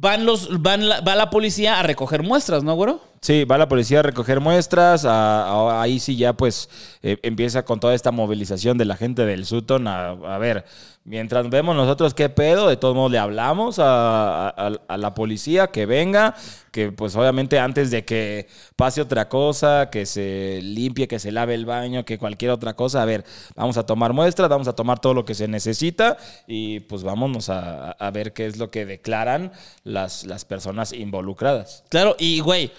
van 0.00 0.24
los, 0.26 0.62
van 0.62 0.88
la- 0.88 1.00
va 1.00 1.14
la 1.16 1.30
policía 1.30 1.78
a 1.78 1.82
recoger 1.82 2.22
muestras, 2.22 2.62
¿no, 2.62 2.74
güero? 2.74 3.00
Sí, 3.20 3.44
va 3.44 3.58
la 3.58 3.68
policía 3.68 4.00
a 4.00 4.02
recoger 4.02 4.40
muestras. 4.40 5.04
ahí 5.04 5.98
sí 5.98 6.16
ya 6.16 6.34
pues 6.34 6.68
eh, 7.02 7.18
empieza 7.22 7.64
con 7.64 7.80
toda 7.80 7.94
esta 7.94 8.12
movilización 8.12 8.78
de 8.78 8.84
la 8.84 8.96
gente 8.96 9.24
del 9.24 9.44
Sutton. 9.44 9.88
A, 9.88 10.38
ver, 10.38 10.64
mientras 11.04 11.48
vemos 11.50 11.74
nosotros 11.74 12.14
qué 12.14 12.28
pedo, 12.28 12.68
de 12.68 12.76
todos 12.76 12.94
modos 12.94 13.10
le 13.10 13.18
hablamos 13.18 13.78
a, 13.80 14.72
la 14.88 15.14
policía 15.14 15.68
que 15.68 15.84
venga, 15.84 16.36
que 16.70 16.92
pues 16.92 17.16
obviamente 17.16 17.58
antes 17.58 17.90
de 17.90 18.04
que 18.04 18.46
pase 18.76 19.00
otra 19.00 19.28
cosa, 19.28 19.90
que 19.90 20.06
se 20.06 20.60
limpie, 20.62 21.08
que 21.08 21.18
se 21.18 21.32
lave 21.32 21.54
el 21.54 21.66
baño, 21.66 22.04
que 22.04 22.18
cualquier 22.18 22.52
otra 22.52 22.74
cosa, 22.74 23.02
a 23.02 23.04
ver, 23.04 23.24
vamos 23.56 23.76
a 23.78 23.84
tomar 23.84 24.12
muestras, 24.12 24.48
vamos 24.48 24.68
a 24.68 24.74
tomar 24.74 25.00
todo 25.00 25.14
lo 25.14 25.24
que 25.24 25.34
se 25.34 25.48
necesita 25.48 26.18
y 26.46 26.80
pues 26.80 27.02
vámonos 27.02 27.48
a, 27.48 27.92
a 27.92 28.10
ver 28.12 28.32
qué 28.32 28.46
es 28.46 28.58
lo 28.58 28.70
que 28.70 28.86
declaran 28.86 29.50
las, 29.82 30.24
las 30.24 30.44
personas 30.44 30.92
involucradas. 30.92 31.84
Claro, 31.88 32.14
y 32.18 32.40
güey, 32.40 32.70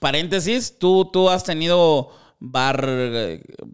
paréntesis, 0.00 0.78
tú, 0.78 1.10
tú 1.12 1.30
has 1.30 1.44
tenido 1.44 2.10
bar, 2.38 2.86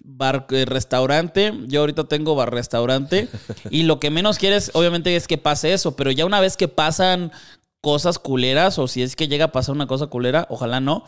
bar 0.05 0.47
eh, 0.51 0.65
restaurante, 0.65 1.53
yo 1.67 1.81
ahorita 1.81 2.05
tengo 2.05 2.35
bar 2.35 2.53
restaurante, 2.53 3.29
y 3.71 3.83
lo 3.85 4.01
que 4.01 4.11
menos 4.11 4.39
quieres 4.39 4.71
obviamente 4.75 5.15
es 5.17 5.27
que 5.27 5.39
pase 5.39 5.73
eso, 5.73 5.97
pero 5.97 6.11
ya 6.11 6.27
una 6.27 6.41
vez 6.41 6.57
que 6.57 6.69
pasan 6.69 7.33
cosas 7.81 8.19
culeras, 8.19 8.79
o 8.79 8.87
si 8.89 9.03
es 9.03 9.17
que 9.17 9.29
llega 9.29 9.47
a 9.47 9.53
pasar 9.53 9.75
una 9.75 9.87
cosa 9.87 10.07
culera, 10.07 10.47
ojalá 10.49 10.81
no, 10.81 11.05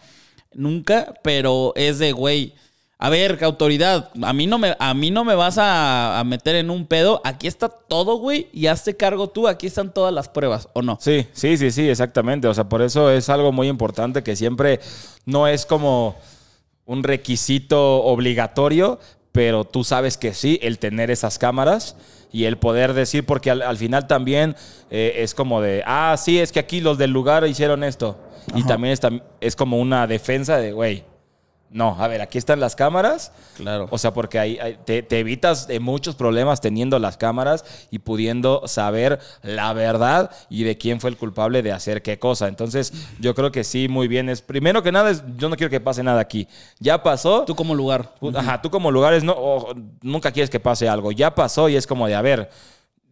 nunca, 0.52 1.14
pero 1.22 1.72
es 1.76 1.98
de, 1.98 2.12
güey, 2.12 2.54
a 3.04 3.10
ver, 3.10 3.44
autoridad, 3.44 4.08
a 4.22 4.32
mí 4.32 4.46
no 4.46 4.56
me, 4.56 4.74
a 4.78 4.94
mí 4.94 5.10
no 5.10 5.24
me 5.24 5.34
vas 5.34 5.58
a, 5.58 6.18
a 6.18 6.24
meter 6.24 6.56
en 6.56 6.70
un 6.70 6.86
pedo, 6.86 7.20
aquí 7.22 7.46
está 7.46 7.68
todo, 7.68 8.16
güey, 8.16 8.48
y 8.50 8.66
hazte 8.68 8.96
cargo 8.96 9.28
tú, 9.28 9.46
aquí 9.46 9.66
están 9.66 9.92
todas 9.92 10.10
las 10.10 10.30
pruebas, 10.30 10.70
¿o 10.72 10.80
no? 10.80 10.96
Sí, 11.02 11.26
sí, 11.34 11.58
sí, 11.58 11.70
sí, 11.70 11.86
exactamente. 11.86 12.48
O 12.48 12.54
sea, 12.54 12.64
por 12.64 12.80
eso 12.80 13.10
es 13.10 13.28
algo 13.28 13.52
muy 13.52 13.68
importante 13.68 14.22
que 14.22 14.36
siempre 14.36 14.80
no 15.26 15.46
es 15.46 15.66
como 15.66 16.16
un 16.86 17.02
requisito 17.02 18.02
obligatorio, 18.04 18.98
pero 19.32 19.66
tú 19.66 19.84
sabes 19.84 20.16
que 20.16 20.32
sí, 20.32 20.58
el 20.62 20.78
tener 20.78 21.10
esas 21.10 21.38
cámaras 21.38 21.96
y 22.32 22.44
el 22.44 22.56
poder 22.56 22.94
decir, 22.94 23.26
porque 23.26 23.50
al, 23.50 23.60
al 23.60 23.76
final 23.76 24.06
también 24.06 24.56
eh, 24.90 25.16
es 25.18 25.34
como 25.34 25.60
de, 25.60 25.82
ah, 25.84 26.16
sí, 26.16 26.38
es 26.40 26.52
que 26.52 26.58
aquí 26.60 26.80
los 26.80 26.96
del 26.96 27.10
lugar 27.10 27.46
hicieron 27.46 27.84
esto. 27.84 28.18
Y 28.54 28.64
también 28.64 28.94
es, 28.94 29.00
es 29.42 29.56
como 29.56 29.78
una 29.78 30.06
defensa 30.06 30.56
de, 30.56 30.72
güey, 30.72 31.04
no, 31.74 31.96
a 31.98 32.06
ver, 32.06 32.22
aquí 32.22 32.38
están 32.38 32.60
las 32.60 32.76
cámaras. 32.76 33.32
Claro. 33.56 33.88
O 33.90 33.98
sea, 33.98 34.14
porque 34.14 34.38
ahí, 34.38 34.58
ahí 34.60 34.78
te, 34.84 35.02
te 35.02 35.18
evitas 35.18 35.66
de 35.66 35.80
muchos 35.80 36.14
problemas 36.14 36.60
teniendo 36.60 37.00
las 37.00 37.16
cámaras 37.16 37.64
y 37.90 37.98
pudiendo 37.98 38.68
saber 38.68 39.18
la 39.42 39.72
verdad 39.72 40.30
y 40.48 40.62
de 40.62 40.78
quién 40.78 41.00
fue 41.00 41.10
el 41.10 41.16
culpable 41.16 41.62
de 41.62 41.72
hacer 41.72 42.00
qué 42.02 42.16
cosa. 42.16 42.46
Entonces, 42.46 42.92
yo 43.18 43.34
creo 43.34 43.50
que 43.50 43.64
sí, 43.64 43.88
muy 43.88 44.06
bien. 44.06 44.28
Es, 44.28 44.40
primero 44.40 44.84
que 44.84 44.92
nada, 44.92 45.10
es, 45.10 45.24
yo 45.36 45.48
no 45.48 45.56
quiero 45.56 45.68
que 45.68 45.80
pase 45.80 46.04
nada 46.04 46.20
aquí. 46.20 46.46
Ya 46.78 47.02
pasó. 47.02 47.42
Tú 47.44 47.56
como 47.56 47.74
lugar. 47.74 48.14
Ajá, 48.36 48.62
tú 48.62 48.70
como 48.70 48.92
lugares 48.92 49.24
no, 49.24 49.66
nunca 50.00 50.30
quieres 50.30 50.50
que 50.50 50.60
pase 50.60 50.88
algo. 50.88 51.10
Ya 51.10 51.34
pasó 51.34 51.68
y 51.68 51.74
es 51.74 51.88
como 51.88 52.06
de, 52.06 52.14
a 52.14 52.22
ver, 52.22 52.50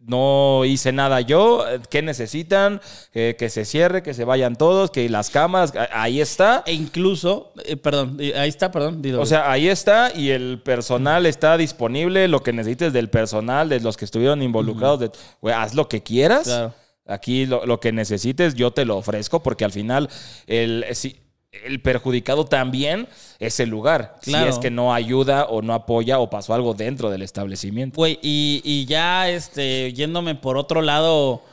no 0.05 0.65
hice 0.65 0.91
nada 0.91 1.21
yo, 1.21 1.63
¿qué 1.89 2.01
necesitan? 2.01 2.81
Eh, 3.13 3.35
que 3.39 3.49
se 3.49 3.63
cierre, 3.65 4.03
que 4.03 4.13
se 4.13 4.25
vayan 4.25 4.55
todos, 4.57 4.91
que 4.91 5.07
las 5.09 5.29
cámaras, 5.29 5.73
a- 5.75 6.01
ahí 6.03 6.19
está. 6.19 6.61
E 6.65 6.73
incluso, 6.73 7.53
eh, 7.65 7.77
perdón, 7.77 8.17
eh, 8.19 8.33
ahí 8.37 8.49
está, 8.49 8.69
perdón. 8.71 9.01
dilo. 9.01 9.21
O 9.21 9.25
sea, 9.25 9.49
ahí 9.49 9.69
está 9.69 10.11
y 10.13 10.29
el 10.31 10.61
personal 10.61 11.25
está 11.25 11.55
disponible, 11.57 12.27
lo 12.27 12.43
que 12.43 12.51
necesites 12.53 12.91
del 12.91 13.09
personal, 13.09 13.69
de 13.69 13.79
los 13.79 13.95
que 13.97 14.05
estuvieron 14.05 14.41
involucrados, 14.41 14.99
de, 14.99 15.53
haz 15.53 15.73
lo 15.73 15.87
que 15.87 16.03
quieras. 16.03 16.43
Claro. 16.43 16.73
Aquí 17.05 17.45
lo, 17.45 17.65
lo 17.65 17.81
que 17.81 17.91
necesites 17.91 18.55
yo 18.55 18.71
te 18.71 18.85
lo 18.85 18.95
ofrezco 18.95 19.43
porque 19.43 19.65
al 19.65 19.73
final 19.73 20.09
el, 20.47 20.85
si- 20.93 21.17
el 21.65 21.81
perjudicado 21.81 22.45
también 22.45 23.07
es 23.39 23.59
el 23.59 23.69
lugar. 23.69 24.17
Claro. 24.21 24.45
Si 24.45 24.49
es 24.51 24.59
que 24.59 24.71
no 24.71 24.93
ayuda 24.93 25.45
o 25.45 25.61
no 25.61 25.73
apoya 25.73 26.19
o 26.19 26.29
pasó 26.29 26.53
algo 26.53 26.73
dentro 26.73 27.09
del 27.09 27.21
establecimiento. 27.21 27.97
Güey, 27.97 28.19
y, 28.21 28.61
y 28.63 28.85
ya 28.85 29.29
este, 29.29 29.93
yéndome 29.93 30.35
por 30.35 30.57
otro 30.57 30.81
lado, 30.81 31.43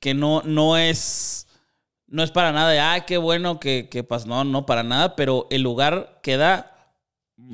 que 0.00 0.14
no, 0.14 0.42
no 0.42 0.76
es. 0.76 1.46
No 2.06 2.22
es 2.22 2.30
para 2.30 2.52
nada 2.52 2.70
de, 2.70 2.78
ah, 2.78 3.04
qué 3.06 3.16
bueno 3.16 3.58
que, 3.58 3.88
que 3.90 4.04
pasó. 4.04 4.28
No, 4.28 4.44
no 4.44 4.66
para 4.66 4.82
nada, 4.82 5.16
pero 5.16 5.48
el 5.50 5.62
lugar 5.62 6.20
queda 6.22 6.74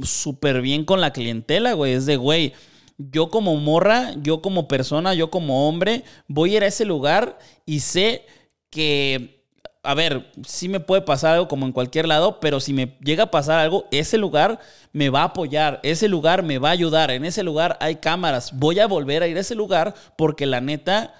súper 0.02 0.60
bien 0.60 0.84
con 0.84 1.00
la 1.00 1.12
clientela, 1.12 1.72
güey. 1.72 1.94
Es 1.94 2.04
de, 2.04 2.16
güey, 2.16 2.52
yo 2.98 3.30
como 3.30 3.56
morra, 3.56 4.12
yo 4.20 4.42
como 4.42 4.68
persona, 4.68 5.14
yo 5.14 5.30
como 5.30 5.68
hombre, 5.68 6.04
voy 6.28 6.52
a 6.52 6.56
ir 6.58 6.64
a 6.64 6.66
ese 6.66 6.84
lugar 6.84 7.38
y 7.64 7.80
sé 7.80 8.26
que, 8.70 9.39
a 9.82 9.94
ver, 9.94 10.30
sí 10.46 10.68
me 10.68 10.80
puede 10.80 11.02
pasar 11.02 11.34
algo 11.34 11.48
como 11.48 11.64
en 11.66 11.72
cualquier 11.72 12.06
lado, 12.06 12.38
pero 12.40 12.60
si 12.60 12.72
me 12.72 12.96
llega 13.02 13.24
a 13.24 13.30
pasar 13.30 13.60
algo, 13.60 13.86
ese 13.90 14.18
lugar 14.18 14.60
me 14.92 15.08
va 15.08 15.22
a 15.22 15.24
apoyar, 15.24 15.80
ese 15.82 16.06
lugar 16.08 16.42
me 16.42 16.58
va 16.58 16.68
a 16.68 16.72
ayudar, 16.72 17.10
en 17.10 17.24
ese 17.24 17.42
lugar 17.42 17.78
hay 17.80 17.96
cámaras, 17.96 18.52
voy 18.58 18.78
a 18.78 18.86
volver 18.86 19.22
a 19.22 19.26
ir 19.28 19.36
a 19.36 19.40
ese 19.40 19.54
lugar 19.54 19.94
porque 20.18 20.44
la 20.46 20.60
neta 20.60 21.14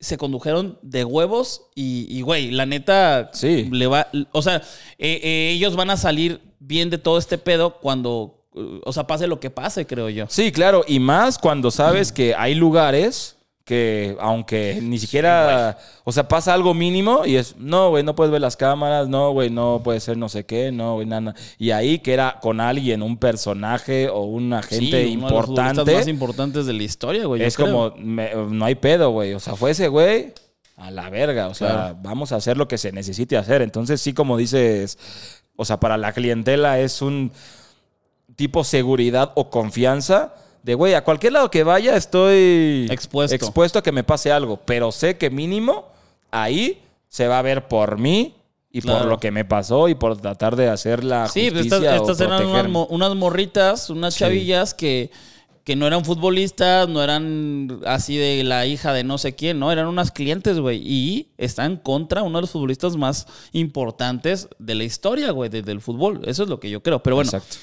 se 0.00 0.16
condujeron 0.18 0.78
de 0.82 1.04
huevos 1.04 1.62
y, 1.76 2.06
y, 2.10 2.22
güey, 2.22 2.50
la 2.50 2.66
neta 2.66 3.30
Sí. 3.32 3.68
le 3.70 3.86
va, 3.86 4.08
o 4.32 4.42
sea, 4.42 4.56
eh, 4.98 5.20
eh, 5.22 5.50
ellos 5.54 5.76
van 5.76 5.90
a 5.90 5.96
salir 5.96 6.40
bien 6.58 6.90
de 6.90 6.98
todo 6.98 7.18
este 7.18 7.38
pedo 7.38 7.78
cuando, 7.80 8.44
o 8.84 8.92
sea, 8.92 9.06
pase 9.06 9.28
lo 9.28 9.38
que 9.38 9.50
pase, 9.50 9.86
creo 9.86 10.08
yo. 10.10 10.26
Sí, 10.28 10.50
claro, 10.50 10.84
y 10.88 10.98
más 10.98 11.38
cuando 11.38 11.70
sabes 11.70 12.10
que 12.10 12.34
hay 12.34 12.56
lugares 12.56 13.36
que 13.72 14.16
aunque 14.20 14.80
ni 14.82 14.98
siquiera, 14.98 15.78
o 16.04 16.12
sea, 16.12 16.28
pasa 16.28 16.52
algo 16.52 16.74
mínimo 16.74 17.24
y 17.24 17.36
es, 17.36 17.56
no, 17.56 17.88
güey, 17.88 18.04
no 18.04 18.14
puedes 18.14 18.30
ver 18.30 18.42
las 18.42 18.56
cámaras, 18.58 19.08
no, 19.08 19.30
güey, 19.32 19.48
no 19.48 19.80
puede 19.82 19.98
ser 20.00 20.18
no 20.18 20.28
sé 20.28 20.44
qué, 20.44 20.70
no, 20.70 20.96
güey, 20.96 21.06
nada. 21.06 21.34
Y 21.56 21.70
ahí 21.70 22.00
que 22.00 22.12
era 22.12 22.38
con 22.42 22.60
alguien, 22.60 23.02
un 23.02 23.16
personaje 23.16 24.10
o 24.10 24.24
una 24.24 24.62
gente 24.62 25.04
Sí, 25.06 25.16
uno 25.16 25.28
de 25.28 25.32
los 25.34 25.48
importante, 25.48 25.94
más 25.94 26.08
importantes 26.08 26.66
de 26.66 26.72
la 26.74 26.82
historia, 26.82 27.24
güey. 27.24 27.42
es 27.42 27.56
como, 27.56 27.94
me- 27.96 28.34
no 28.34 28.64
hay 28.66 28.74
pedo, 28.74 29.10
güey. 29.10 29.32
O 29.32 29.40
sea, 29.40 29.56
fue 29.56 29.70
ese 29.70 29.88
güey 29.88 30.34
a 30.76 30.90
la 30.90 31.08
verga. 31.08 31.48
O 31.48 31.54
sea, 31.54 31.68
Claro. 31.68 31.96
vamos 32.02 32.32
a 32.32 32.36
hacer 32.36 32.58
lo 32.58 32.68
que 32.68 32.76
se 32.76 32.92
necesite 32.92 33.38
hacer. 33.38 33.62
Entonces, 33.62 34.00
sí, 34.02 34.12
como 34.12 34.36
dices, 34.36 34.98
o 35.56 35.64
sea, 35.64 35.80
para 35.80 35.96
la 35.96 36.12
clientela 36.12 36.78
es 36.78 37.00
un 37.00 37.32
tipo 38.36 38.64
seguridad 38.64 39.32
o 39.34 39.48
confianza 39.50 40.34
de, 40.62 40.74
güey, 40.74 40.94
a 40.94 41.02
cualquier 41.04 41.32
lado 41.32 41.50
que 41.50 41.64
vaya 41.64 41.96
estoy 41.96 42.86
Expuesto. 42.90 43.34
expuesto 43.34 43.78
a 43.78 43.82
que 43.82 43.92
me 43.92 44.04
pase 44.04 44.30
algo. 44.32 44.60
Pero 44.64 44.92
sé 44.92 45.16
que 45.18 45.30
mínimo 45.30 45.86
ahí 46.30 46.80
se 47.08 47.26
va 47.28 47.38
a 47.38 47.42
ver 47.42 47.68
por 47.68 47.98
mí. 47.98 48.34
Y 48.74 48.80
por 48.80 48.92
Claro. 48.92 49.10
lo 49.10 49.20
que 49.20 49.30
me 49.30 49.44
pasó 49.44 49.88
y 49.88 49.94
por 49.94 50.16
tratar 50.18 50.56
de 50.56 50.68
hacer 50.70 51.04
la 51.04 51.28
Sí, 51.28 51.50
pues 51.50 51.64
justicia 51.64 51.94
estas, 51.94 52.08
o 52.08 52.12
estas 52.12 52.20
eran 52.26 52.46
unas, 52.46 52.86
unas 52.88 53.14
morritas, 53.14 53.90
unas 53.90 54.14
Sí. 54.14 54.20
chavillas 54.20 54.72
que, 54.72 55.10
que 55.62 55.76
no 55.76 55.86
eran 55.86 56.06
futbolistas, 56.06 56.88
no 56.88 57.02
eran 57.04 57.80
así 57.84 58.16
de 58.16 58.42
la 58.44 58.64
hija 58.64 58.94
de 58.94 59.04
no 59.04 59.18
sé 59.18 59.34
quién, 59.34 59.58
no, 59.58 59.70
eran 59.72 59.88
unas 59.88 60.10
clientes, 60.10 60.58
güey. 60.58 60.78
Y 60.82 61.28
están 61.36 61.76
contra 61.76 62.22
uno 62.22 62.38
de 62.38 62.42
los 62.44 62.50
futbolistas 62.50 62.96
más 62.96 63.26
importantes 63.52 64.48
de 64.58 64.74
la 64.74 64.84
historia, 64.84 65.32
güey, 65.32 65.50
de- 65.50 65.60
del 65.60 65.82
fútbol. 65.82 66.22
Eso 66.24 66.42
es 66.44 66.48
lo 66.48 66.58
que 66.58 66.70
yo 66.70 66.82
creo. 66.82 67.02
Pero 67.02 67.16
bueno, 67.16 67.28
Exacto. 67.30 67.56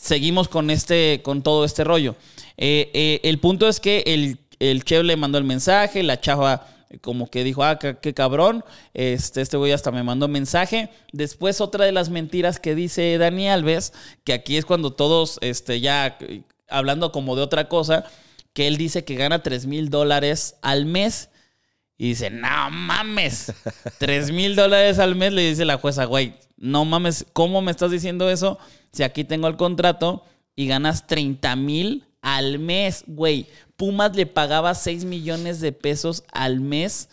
Seguimos 0.00 0.48
con 0.48 0.70
este, 0.70 1.20
con 1.22 1.42
todo 1.42 1.64
este 1.64 1.84
rollo. 1.84 2.16
Eh, 2.56 2.90
eh, 2.94 3.20
el 3.24 3.38
punto 3.38 3.68
es 3.68 3.80
que 3.80 4.02
el, 4.06 4.38
el 4.58 4.82
le 5.06 5.16
mandó 5.16 5.38
el 5.38 5.44
mensaje, 5.44 6.02
la 6.02 6.20
chava 6.20 6.66
como 7.02 7.30
que 7.30 7.44
dijo, 7.44 7.62
ah, 7.62 7.78
qué, 7.78 7.98
qué 8.00 8.14
cabrón, 8.14 8.64
este, 8.94 9.42
este 9.42 9.56
güey 9.56 9.72
hasta 9.72 9.92
me 9.92 10.02
mandó 10.02 10.26
mensaje. 10.26 10.88
Después 11.12 11.60
otra 11.60 11.84
de 11.84 11.92
las 11.92 12.08
mentiras 12.08 12.58
que 12.58 12.74
dice 12.74 13.16
Dani 13.18 13.48
Alves, 13.48 13.92
que 14.24 14.32
aquí 14.32 14.56
es 14.56 14.64
cuando 14.64 14.92
todos, 14.92 15.38
este, 15.42 15.80
ya 15.80 16.16
eh, 16.20 16.42
hablando 16.68 17.12
como 17.12 17.36
de 17.36 17.42
otra 17.42 17.68
cosa, 17.68 18.04
que 18.52 18.66
él 18.66 18.76
dice 18.76 19.04
que 19.04 19.14
gana 19.14 19.42
3 19.42 19.66
mil 19.66 19.90
dólares 19.90 20.56
al 20.62 20.86
mes. 20.86 21.28
Y 21.96 22.08
dice, 22.08 22.30
no 22.30 22.70
mames, 22.70 23.52
3 23.98 24.32
mil 24.32 24.56
dólares 24.56 24.98
al 24.98 25.14
mes, 25.14 25.32
le 25.34 25.46
dice 25.50 25.66
la 25.66 25.76
jueza, 25.76 26.06
güey, 26.06 26.34
no 26.56 26.86
mames, 26.86 27.26
¿cómo 27.34 27.60
me 27.60 27.70
estás 27.70 27.90
diciendo 27.90 28.30
eso? 28.30 28.58
Si 28.92 29.02
aquí 29.02 29.24
tengo 29.24 29.46
el 29.48 29.56
contrato 29.56 30.24
y 30.56 30.66
ganas 30.66 31.06
30 31.06 31.56
mil 31.56 32.04
al 32.22 32.58
mes, 32.58 33.04
güey. 33.06 33.46
Pumas 33.76 34.14
le 34.14 34.26
pagaba 34.26 34.74
6 34.74 35.04
millones 35.04 35.60
de 35.60 35.72
pesos 35.72 36.24
al 36.32 36.60
mes 36.60 37.08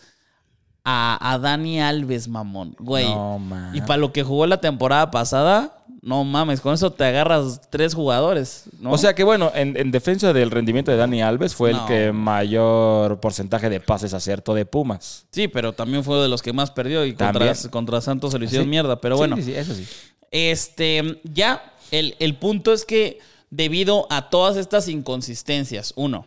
a, 0.84 1.32
a 1.32 1.38
Dani 1.38 1.80
Alves, 1.80 2.28
mamón, 2.28 2.74
güey. 2.78 3.06
No, 3.06 3.38
man. 3.38 3.74
y 3.74 3.80
para 3.82 3.96
lo 3.98 4.12
que 4.12 4.22
jugó 4.22 4.46
la 4.46 4.60
temporada 4.60 5.10
pasada, 5.10 5.84
no 6.00 6.24
mames, 6.24 6.60
con 6.60 6.72
eso 6.74 6.92
te 6.92 7.04
agarras 7.04 7.60
tres 7.70 7.94
jugadores, 7.94 8.64
¿no? 8.80 8.92
O 8.92 8.98
sea 8.98 9.14
que 9.14 9.24
bueno, 9.24 9.50
en, 9.54 9.76
en 9.76 9.90
defensa 9.90 10.32
del 10.32 10.50
rendimiento 10.50 10.90
de 10.90 10.96
Dani 10.96 11.20
Alves 11.22 11.54
fue 11.54 11.72
No. 11.72 11.80
el 11.82 11.86
que 11.86 12.12
mayor 12.12 13.20
porcentaje 13.20 13.68
de 13.68 13.80
pases 13.80 14.14
acertó 14.14 14.54
de 14.54 14.64
Pumas. 14.64 15.26
sí, 15.30 15.48
pero 15.48 15.72
también 15.72 16.04
fue 16.04 16.18
de 16.22 16.28
los 16.28 16.40
que 16.42 16.52
más 16.52 16.70
perdió 16.70 17.04
y 17.04 17.14
contra, 17.14 17.52
contra 17.70 18.00
Santos 18.00 18.32
se 18.32 18.38
lo 18.38 18.44
hicieron 18.44 18.66
Sí. 18.66 18.70
mierda, 18.70 19.00
pero 19.00 19.16
bueno. 19.16 19.36
sí, 19.36 19.42
sí, 19.42 19.54
eso 19.54 19.74
sí. 19.74 19.86
Este, 20.30 21.20
ya, 21.24 21.74
el, 21.90 22.16
el 22.18 22.36
punto 22.36 22.72
es 22.72 22.84
que 22.84 23.18
debido 23.50 24.06
a 24.10 24.30
todas 24.30 24.56
estas 24.56 24.88
inconsistencias, 24.88 25.92
uno, 25.96 26.26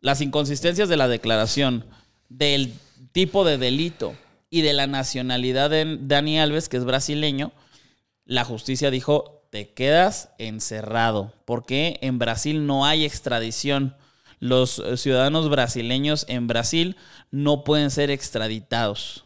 las 0.00 0.20
inconsistencias 0.20 0.88
de 0.88 0.96
la 0.96 1.08
declaración, 1.08 1.84
del 2.28 2.74
tipo 3.12 3.44
de 3.44 3.58
delito 3.58 4.14
y 4.50 4.62
de 4.62 4.72
la 4.72 4.86
nacionalidad 4.86 5.70
de 5.70 5.98
Dani 6.00 6.38
Alves, 6.38 6.68
que 6.68 6.76
es 6.76 6.84
brasileño, 6.84 7.52
la 8.24 8.44
justicia 8.44 8.90
dijo, 8.90 9.36
te 9.50 9.72
quedas 9.72 10.30
encerrado, 10.38 11.32
porque 11.44 11.98
en 12.02 12.18
Brasil 12.18 12.66
no 12.66 12.84
hay 12.84 13.04
extradición. 13.04 13.96
Los 14.38 14.80
eh, 14.80 14.96
ciudadanos 14.96 15.48
brasileños 15.48 16.26
en 16.28 16.46
Brasil 16.46 16.96
no 17.30 17.64
pueden 17.64 17.90
ser 17.90 18.10
extraditados. 18.10 19.24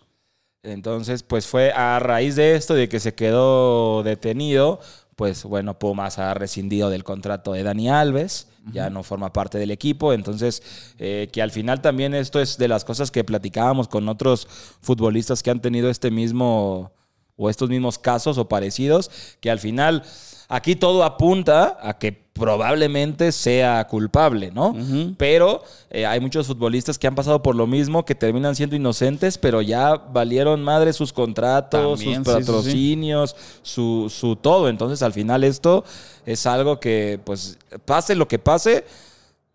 Entonces, 0.62 1.22
pues 1.22 1.46
fue 1.46 1.72
a 1.72 1.98
raíz 1.98 2.36
de 2.36 2.54
esto, 2.54 2.74
de 2.74 2.88
que 2.88 3.00
se 3.00 3.14
quedó 3.14 4.02
detenido, 4.02 4.80
pues 5.16 5.44
bueno, 5.44 5.78
Pumas 5.78 6.18
ha 6.18 6.34
rescindido 6.34 6.90
del 6.90 7.04
contrato 7.04 7.52
de 7.52 7.62
Dani 7.62 7.88
Alves, 7.88 8.48
ya 8.72 8.90
no 8.90 9.02
forma 9.02 9.32
parte 9.32 9.58
del 9.58 9.70
equipo, 9.70 10.12
entonces 10.12 10.62
eh, 10.98 11.28
que 11.32 11.40
al 11.40 11.50
final 11.50 11.80
también 11.80 12.14
esto 12.14 12.40
es 12.40 12.58
de 12.58 12.68
las 12.68 12.84
cosas 12.84 13.10
que 13.10 13.24
platicábamos 13.24 13.88
con 13.88 14.08
otros 14.08 14.46
futbolistas 14.80 15.42
que 15.42 15.50
han 15.50 15.60
tenido 15.60 15.88
este 15.88 16.10
mismo 16.10 16.92
o 17.36 17.48
estos 17.48 17.70
mismos 17.70 17.98
casos 17.98 18.36
o 18.36 18.48
parecidos, 18.48 19.10
que 19.40 19.50
al 19.50 19.58
final 19.58 20.04
aquí 20.48 20.76
todo 20.76 21.04
apunta 21.04 21.78
a 21.82 21.98
que 21.98 22.12
probablemente 22.40 23.30
sea 23.30 23.86
culpable, 23.86 24.50
¿no? 24.52 24.74
Pero 25.16 25.62
eh, 25.90 26.06
hay 26.06 26.18
muchos 26.18 26.48
futbolistas 26.48 26.98
que 26.98 27.06
han 27.06 27.14
pasado 27.14 27.42
por 27.42 27.54
lo 27.54 27.66
mismo, 27.68 28.04
que 28.04 28.16
terminan 28.16 28.56
siendo 28.56 28.74
inocentes, 28.74 29.38
pero 29.38 29.62
ya 29.62 29.94
valieron 29.94 30.64
madre 30.64 30.92
sus 30.92 31.12
contratos, 31.12 32.00
También, 32.00 32.24
sus 32.24 32.32
sí, 32.34 32.38
sí, 32.40 32.44
sí. 32.44 32.46
patrocinios, 32.46 33.36
Su, 33.62 34.12
su 34.12 34.34
todo. 34.34 34.68
Entonces 34.68 35.02
al 35.02 35.12
final 35.12 35.44
esto 35.44 35.84
es 36.26 36.46
algo 36.46 36.80
que, 36.80 37.20
pues, 37.24 37.58
pase 37.84 38.16
lo 38.16 38.26
que 38.26 38.38
pase, 38.40 38.84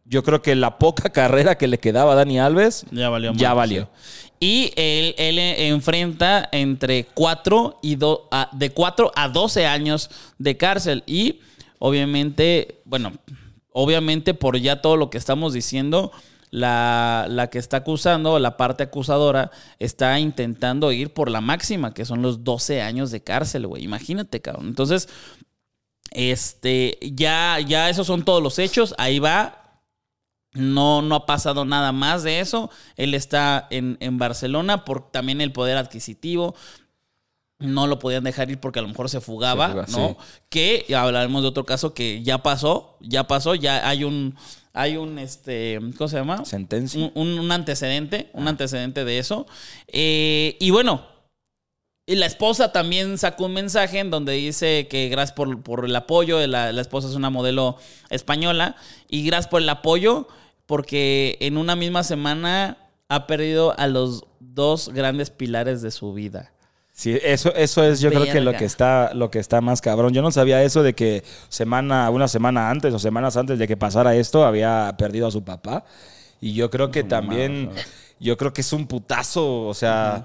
yo 0.05 0.23
creo 0.23 0.41
que 0.41 0.55
la 0.55 0.77
poca 0.77 1.09
carrera 1.11 1.57
que 1.57 1.67
le 1.67 1.79
quedaba 1.79 2.13
a 2.13 2.15
Dani 2.15 2.39
Alves 2.39 2.85
Ya 2.91 3.09
valió. 3.09 3.33
ya 3.33 3.53
valió. 3.53 3.89
sí. 4.01 4.11
Y 4.37 4.73
él, 4.75 5.15
él 5.17 5.39
enfrenta 5.39 6.47
entre 6.51 7.05
4 7.13 7.79
y 7.81 7.95
do- 7.95 8.27
a- 8.31 8.49
de 8.51 8.69
4 8.69 9.11
a 9.15 9.29
12 9.29 9.65
años 9.65 10.09
de 10.37 10.57
cárcel. 10.57 11.03
Y 11.07 11.39
obviamente, 11.79 12.81
bueno, 12.85 13.13
obviamente 13.71 14.33
por 14.33 14.57
ya 14.57 14.81
todo 14.81 14.97
lo 14.97 15.09
que 15.09 15.17
estamos 15.17 15.53
diciendo, 15.53 16.11
la, 16.51 17.25
la 17.29 17.49
que 17.49 17.57
está 17.59 17.77
acusando, 17.77 18.39
la 18.39 18.55
parte 18.55 18.83
acusadora, 18.83 19.51
está 19.79 20.19
intentando 20.19 20.91
ir 20.91 21.13
por 21.13 21.29
la 21.29 21.41
máxima, 21.41 21.93
que 21.93 22.05
son 22.05 22.21
los 22.21 22.43
12 22.43 22.81
años 22.81 23.11
de 23.11 23.23
cárcel, 23.23 23.67
güey. 23.67 23.83
Imagínate, 23.83 24.41
cabrón. 24.41 24.67
Entonces, 24.67 25.09
este, 26.11 26.97
ya, 27.01 27.59
ya 27.59 27.89
esos 27.89 28.07
son 28.07 28.23
todos 28.23 28.41
los 28.41 28.57
hechos. 28.59 28.95
Ahí 28.97 29.19
va. 29.19 29.81
No, 30.53 31.01
no 31.01 31.15
ha 31.15 31.25
pasado 31.25 31.65
nada 31.65 31.91
más 31.91 32.23
de 32.23 32.39
eso. 32.39 32.69
Él 32.95 33.13
está 33.13 33.67
en, 33.69 33.97
en 33.99 34.17
Barcelona 34.17 34.85
por 34.85 35.11
también 35.11 35.41
el 35.41 35.51
poder 35.51 35.75
adquisitivo. 35.75 36.55
No 37.59 37.87
lo 37.87 37.99
podían 37.99 38.23
dejar 38.25 38.49
ir 38.51 38.59
porque 38.59 38.79
a 38.79 38.81
lo 38.81 38.89
mejor 38.89 39.09
se 39.09 39.21
fugaba, 39.21 39.67
Se 39.67 39.71
fuga, 39.73 39.85
¿no? 39.89 40.07
sí. 40.09 40.15
Que 40.49 40.85
ya 40.89 41.03
hablaremos 41.03 41.41
de 41.41 41.47
otro 41.47 41.65
caso 41.65 41.93
que 41.93 42.21
ya 42.21 42.39
pasó, 42.43 42.97
ya 42.99 43.27
pasó, 43.27 43.55
ya 43.55 43.87
hay 43.87 44.03
un 44.03 44.35
hay 44.77 44.97
un, 44.97 45.19
este, 45.19 45.79
¿cómo 45.97 46.09
se 46.09 46.17
llama? 46.17 46.43
Sentencia. 46.43 46.99
Un, 46.99 47.11
un- 47.15 47.39
un 47.39 47.51
antecedente, 47.53 48.29
un 48.33 48.45
antecedente 48.49 49.05
de 49.05 49.19
eso. 49.19 49.47
Eh, 49.87 50.57
y 50.59 50.69
bueno, 50.71 51.05
y 52.05 52.15
la 52.15 52.25
esposa 52.25 52.73
también 52.73 53.17
sacó 53.17 53.45
un 53.45 53.53
mensaje 53.53 53.99
en 53.99 54.11
donde 54.11 54.33
dice 54.33 54.87
que 54.89 55.07
gracias 55.07 55.33
por, 55.33 55.63
por 55.63 55.85
el 55.85 55.95
apoyo. 55.95 56.45
La, 56.45 56.73
la 56.73 56.81
esposa 56.81 57.07
es 57.07 57.15
una 57.15 57.29
modelo 57.29 57.77
española. 58.09 58.75
Y 59.09 59.23
gracias 59.25 59.47
por 59.47 59.61
el 59.61 59.69
apoyo 59.69 60.27
porque 60.65 61.37
en 61.39 61.57
una 61.57 61.77
misma 61.77 62.03
semana 62.03 62.77
ha 63.07 63.27
perdido 63.27 63.79
a 63.79 63.87
los 63.87 64.25
dos 64.41 64.89
grandes 64.89 65.29
pilares 65.29 65.81
de 65.81 65.91
su 65.91 66.11
vida. 66.13 66.51
Sí, 66.97 67.19
eso, 67.21 67.53
eso 67.55 67.83
es 67.83 67.99
yo 67.99 68.09
creo 68.09 68.23
que 68.23 68.39
lo 68.39 68.53
que 68.53 68.63
está, 68.63 69.13
lo 69.13 69.29
que 69.29 69.39
está 69.39 69.59
más 69.59 69.81
cabrón. 69.81 70.13
Yo 70.13 70.21
no 70.21 70.31
sabía 70.31 70.63
eso 70.63 70.81
de 70.81 70.95
que 70.95 71.25
semana, 71.49 72.09
una 72.09 72.29
semana 72.29 72.69
antes 72.69 72.93
o 72.93 72.99
semanas 72.99 73.35
antes 73.35 73.59
de 73.59 73.67
que 73.67 73.75
pasara 73.75 74.15
esto, 74.15 74.45
había 74.45 74.95
perdido 74.97 75.27
a 75.27 75.31
su 75.31 75.43
papá. 75.43 75.83
Y 76.39 76.53
yo 76.53 76.69
creo 76.69 76.91
que 76.91 77.03
también, 77.03 77.69
yo 78.17 78.37
creo 78.37 78.53
que 78.53 78.61
es 78.61 78.71
un 78.71 78.87
putazo, 78.87 79.67
o 79.67 79.73
sea, 79.73 80.23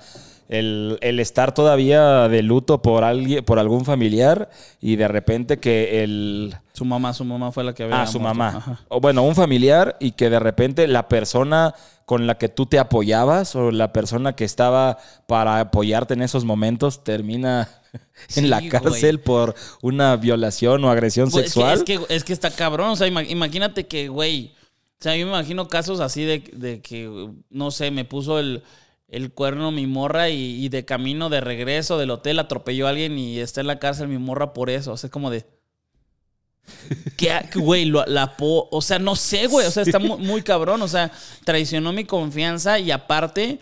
el, 0.51 0.99
el 1.01 1.21
estar 1.21 1.55
todavía 1.55 2.29
de 2.29 2.43
luto 2.43 2.83
por 2.83 3.05
alguien, 3.05 3.45
por 3.45 3.59
algún 3.59 3.85
familiar, 3.85 4.51
y 4.81 4.97
de 4.97 5.09
repente 5.09 5.59
que 5.61 6.03
el 6.05 6.55
Su 6.75 6.85
mamá, 6.85 7.15
su 7.15 7.25
mamá 7.25 7.53
fue 7.53 7.65
la 7.65 7.73
que 7.75 7.85
había 7.85 8.03
Ah, 8.03 8.07
su 8.07 8.19
muerto. 8.21 8.35
mamá. 8.39 8.59
Ajá. 8.59 8.81
O 8.89 9.01
bueno, 9.01 9.23
un 9.23 9.35
familiar 9.35 9.97
y 10.01 10.11
que 10.13 10.29
de 10.29 10.41
repente 10.41 10.87
la 10.89 11.09
persona 11.09 11.75
con 12.05 12.27
la 12.27 12.37
que 12.37 12.49
tú 12.49 12.67
te 12.67 12.79
apoyabas 12.81 13.55
o 13.55 13.71
la 13.71 13.93
persona 13.93 14.35
que 14.35 14.45
estaba 14.45 14.99
para 15.29 15.61
apoyarte 15.61 16.15
en 16.15 16.23
esos 16.23 16.45
momentos 16.45 17.05
termina 17.05 17.69
Sí, 18.29 18.41
en 18.41 18.51
la 18.51 18.59
güey. 18.59 18.69
cárcel 18.71 19.21
por 19.21 19.55
una 19.83 20.17
violación 20.17 20.85
o 20.85 20.91
agresión 20.91 21.31
sexual. 21.31 21.75
Es 21.79 21.85
que, 21.85 21.95
es, 21.95 22.01
que, 22.07 22.15
es 22.17 22.25
que 22.25 22.33
está 22.33 22.51
cabrón. 22.51 22.91
O 22.91 22.97
sea, 22.97 23.07
ima- 23.09 23.23
imagínate 23.29 23.87
que, 23.87 24.09
güey. 24.09 24.53
O 24.99 25.03
sea, 25.03 25.17
yo 25.17 25.25
me 25.27 25.33
imagino 25.33 25.67
casos 25.69 26.01
así 26.01 26.25
de, 26.25 26.41
de 26.53 26.83
que, 26.83 27.31
no 27.49 27.71
sé, 27.71 27.91
me 27.91 28.05
puso 28.05 28.39
el, 28.39 28.63
el 29.11 29.33
cuerno 29.33 29.71
mi 29.73 29.87
morra 29.87 30.31
y, 30.31 30.65
y 30.65 30.69
de 30.69 30.85
camino 30.85 31.29
de 31.29 31.41
regreso 31.41 31.99
del 31.99 32.11
hotel 32.11 32.39
atropelló 32.39 32.87
a 32.87 32.91
alguien 32.91 33.19
y 33.19 33.39
está 33.41 33.61
en 33.61 33.67
la 33.67 33.79
cárcel 33.79 34.09
mi 34.09 34.19
morra 34.19 34.53
por 34.53 34.71
eso. 34.71 34.93
O 34.93 34.97
sea, 34.97 35.11
como 35.11 35.31
de. 35.31 35.45
¿Qué, 37.17 37.33
güey? 37.57 37.85
lo- 37.87 38.07
la 38.07 38.37
po- 38.37 38.69
o 38.71 38.81
sea, 38.83 38.99
no 38.99 39.17
sé, 39.17 39.47
güey. 39.47 39.67
O 39.67 39.71
sea, 39.71 39.83
está 39.83 39.99
muy, 39.99 40.19
muy 40.19 40.43
cabrón. 40.43 40.83
O 40.83 40.89
sea, 40.89 41.11
traicionó 41.45 41.93
mi 41.93 42.05
confianza 42.05 42.79
y 42.79 42.91
aparte 42.91 43.59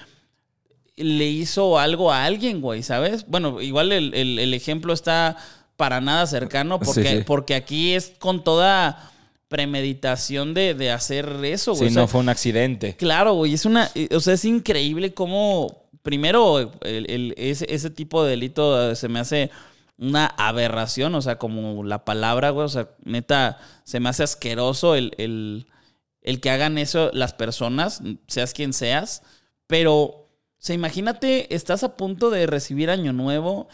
le 0.96 1.26
hizo 1.26 1.78
algo 1.78 2.12
a 2.12 2.24
alguien, 2.24 2.60
güey, 2.60 2.82
¿sabes? 2.82 3.24
Bueno, 3.28 3.60
igual 3.60 3.92
el, 3.92 4.12
el- 4.14 4.38
el 4.38 4.52
ejemplo 4.54 4.92
está 4.92 5.36
para 5.76 6.00
nada 6.00 6.26
cercano 6.26 6.80
porque, 6.80 7.02
Sí, 7.10 7.16
sí. 7.18 7.24
porque 7.24 7.54
aquí 7.54 7.94
es 7.94 8.12
con 8.18 8.42
toda 8.42 9.12
premeditación 9.48 10.54
de, 10.54 10.74
de 10.74 10.90
hacer 10.90 11.26
eso, 11.44 11.72
güey. 11.72 11.84
Sí, 11.84 11.86
O 11.86 11.94
sea, 11.94 12.02
no 12.02 12.08
fue 12.08 12.20
un 12.20 12.28
accidente. 12.28 12.96
Claro, 12.96 13.34
güey, 13.34 13.54
es 13.54 13.64
una, 13.64 13.90
eh, 13.94 14.08
o 14.14 14.20
sea, 14.20 14.34
es 14.34 14.44
increíble 14.44 15.14
cómo, 15.14 15.88
primero, 16.02 16.58
el- 16.82 17.10
el- 17.10 17.34
ese, 17.36 17.66
ese 17.74 17.90
tipo 17.90 18.22
de 18.24 18.30
delito 18.30 18.90
eh, 18.90 18.96
se 18.96 19.08
me 19.08 19.18
hace 19.20 19.50
una 19.96 20.26
aberración, 20.26 21.14
o 21.14 21.22
sea, 21.22 21.38
como 21.38 21.82
la 21.84 22.04
palabra, 22.04 22.50
güey, 22.50 22.66
o 22.66 22.68
sea, 22.68 22.90
neta, 23.04 23.58
se 23.84 23.98
me 24.00 24.08
hace 24.08 24.22
asqueroso 24.22 24.94
el, 24.94 25.12
el, 25.18 25.66
el 26.22 26.40
que 26.40 26.50
hagan 26.50 26.78
eso 26.78 27.10
las 27.12 27.32
personas, 27.32 28.00
seas 28.28 28.52
quien 28.54 28.72
seas, 28.72 29.22
pero, 29.66 29.94
o 30.02 30.28
sea, 30.58 30.74
imagínate, 30.74 31.52
estás 31.54 31.82
a 31.82 31.96
punto 31.96 32.30
de 32.30 32.46
recibir 32.46 32.90
Año 32.90 33.12
Nuevo, 33.12 33.68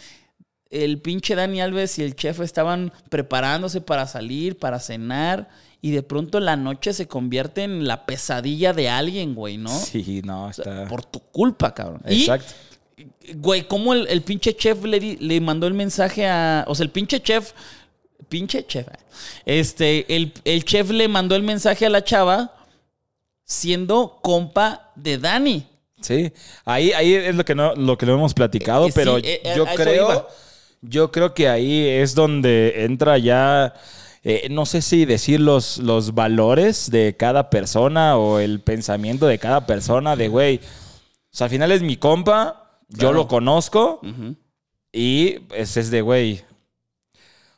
el 0.70 1.00
pinche 1.00 1.34
Dani 1.34 1.60
Alves 1.60 1.98
y 1.98 2.02
el 2.02 2.16
chef 2.16 2.40
estaban 2.40 2.92
preparándose 3.10 3.80
para 3.80 4.06
salir, 4.06 4.58
para 4.58 4.78
cenar, 4.80 5.48
y 5.80 5.90
de 5.90 6.02
pronto 6.02 6.40
la 6.40 6.56
noche 6.56 6.92
se 6.92 7.06
convierte 7.06 7.62
en 7.62 7.86
la 7.86 8.06
pesadilla 8.06 8.72
de 8.72 8.88
alguien, 8.88 9.34
güey, 9.34 9.58
¿no? 9.58 9.70
Sí, 9.78 10.22
no, 10.24 10.50
está. 10.50 10.86
por 10.88 11.04
tu 11.04 11.20
culpa, 11.20 11.74
cabrón. 11.74 12.00
Exacto. 12.06 12.52
Y, 12.96 13.34
güey, 13.34 13.66
¿cómo 13.68 13.92
el, 13.92 14.06
el 14.08 14.22
pinche 14.22 14.56
chef 14.56 14.82
le, 14.84 14.98
di- 14.98 15.16
le 15.16 15.40
mandó 15.40 15.66
el 15.66 15.74
mensaje 15.74 16.26
a. 16.26 16.64
O 16.68 16.74
sea, 16.74 16.84
el 16.84 16.90
pinche 16.90 17.20
chef. 17.20 17.52
Pinche 18.28 18.66
chef. 18.66 18.88
eh. 18.88 18.92
Este, 19.44 20.16
el, 20.16 20.32
el 20.44 20.64
chef 20.64 20.90
le 20.90 21.06
mandó 21.08 21.36
el 21.36 21.42
mensaje 21.42 21.84
a 21.86 21.90
la 21.90 22.02
chava 22.02 22.54
siendo 23.44 24.18
compa 24.22 24.92
de 24.96 25.18
Dani. 25.18 25.66
Sí, 26.00 26.32
ahí, 26.64 26.92
ahí 26.92 27.14
es 27.14 27.34
lo 27.34 27.44
que 27.44 27.54
no, 27.54 27.74
lo 27.74 27.96
que 27.96 28.06
no 28.06 28.14
hemos 28.14 28.34
platicado, 28.34 28.86
Eh, 28.88 28.92
pero 28.94 29.18
eh, 29.18 29.40
eh, 29.44 29.52
yo 29.56 29.64
creo. 29.66 30.28
Yo 30.88 31.10
creo 31.12 31.34
que 31.34 31.48
ahí 31.48 31.86
es 31.86 32.14
donde 32.14 32.84
entra 32.84 33.18
ya, 33.18 33.74
eh, 34.22 34.48
no 34.50 34.66
sé 34.66 34.82
si 34.82 35.04
decir 35.04 35.40
los, 35.40 35.78
los 35.78 36.14
valores 36.14 36.90
de 36.90 37.16
cada 37.16 37.50
persona 37.50 38.16
o 38.16 38.38
el 38.38 38.60
pensamiento 38.60 39.26
de 39.26 39.38
cada 39.38 39.66
persona, 39.66 40.16
de 40.16 40.28
güey, 40.28 40.56
o 40.62 41.36
sea, 41.36 41.46
al 41.46 41.50
final 41.50 41.72
es 41.72 41.82
mi 41.82 41.96
compa, 41.96 42.80
yo 42.88 43.12
lo 43.12 43.26
conozco 43.28 44.00
y 44.92 45.38
es, 45.54 45.76
es 45.76 45.90
de 45.90 46.00
güey. 46.02 46.42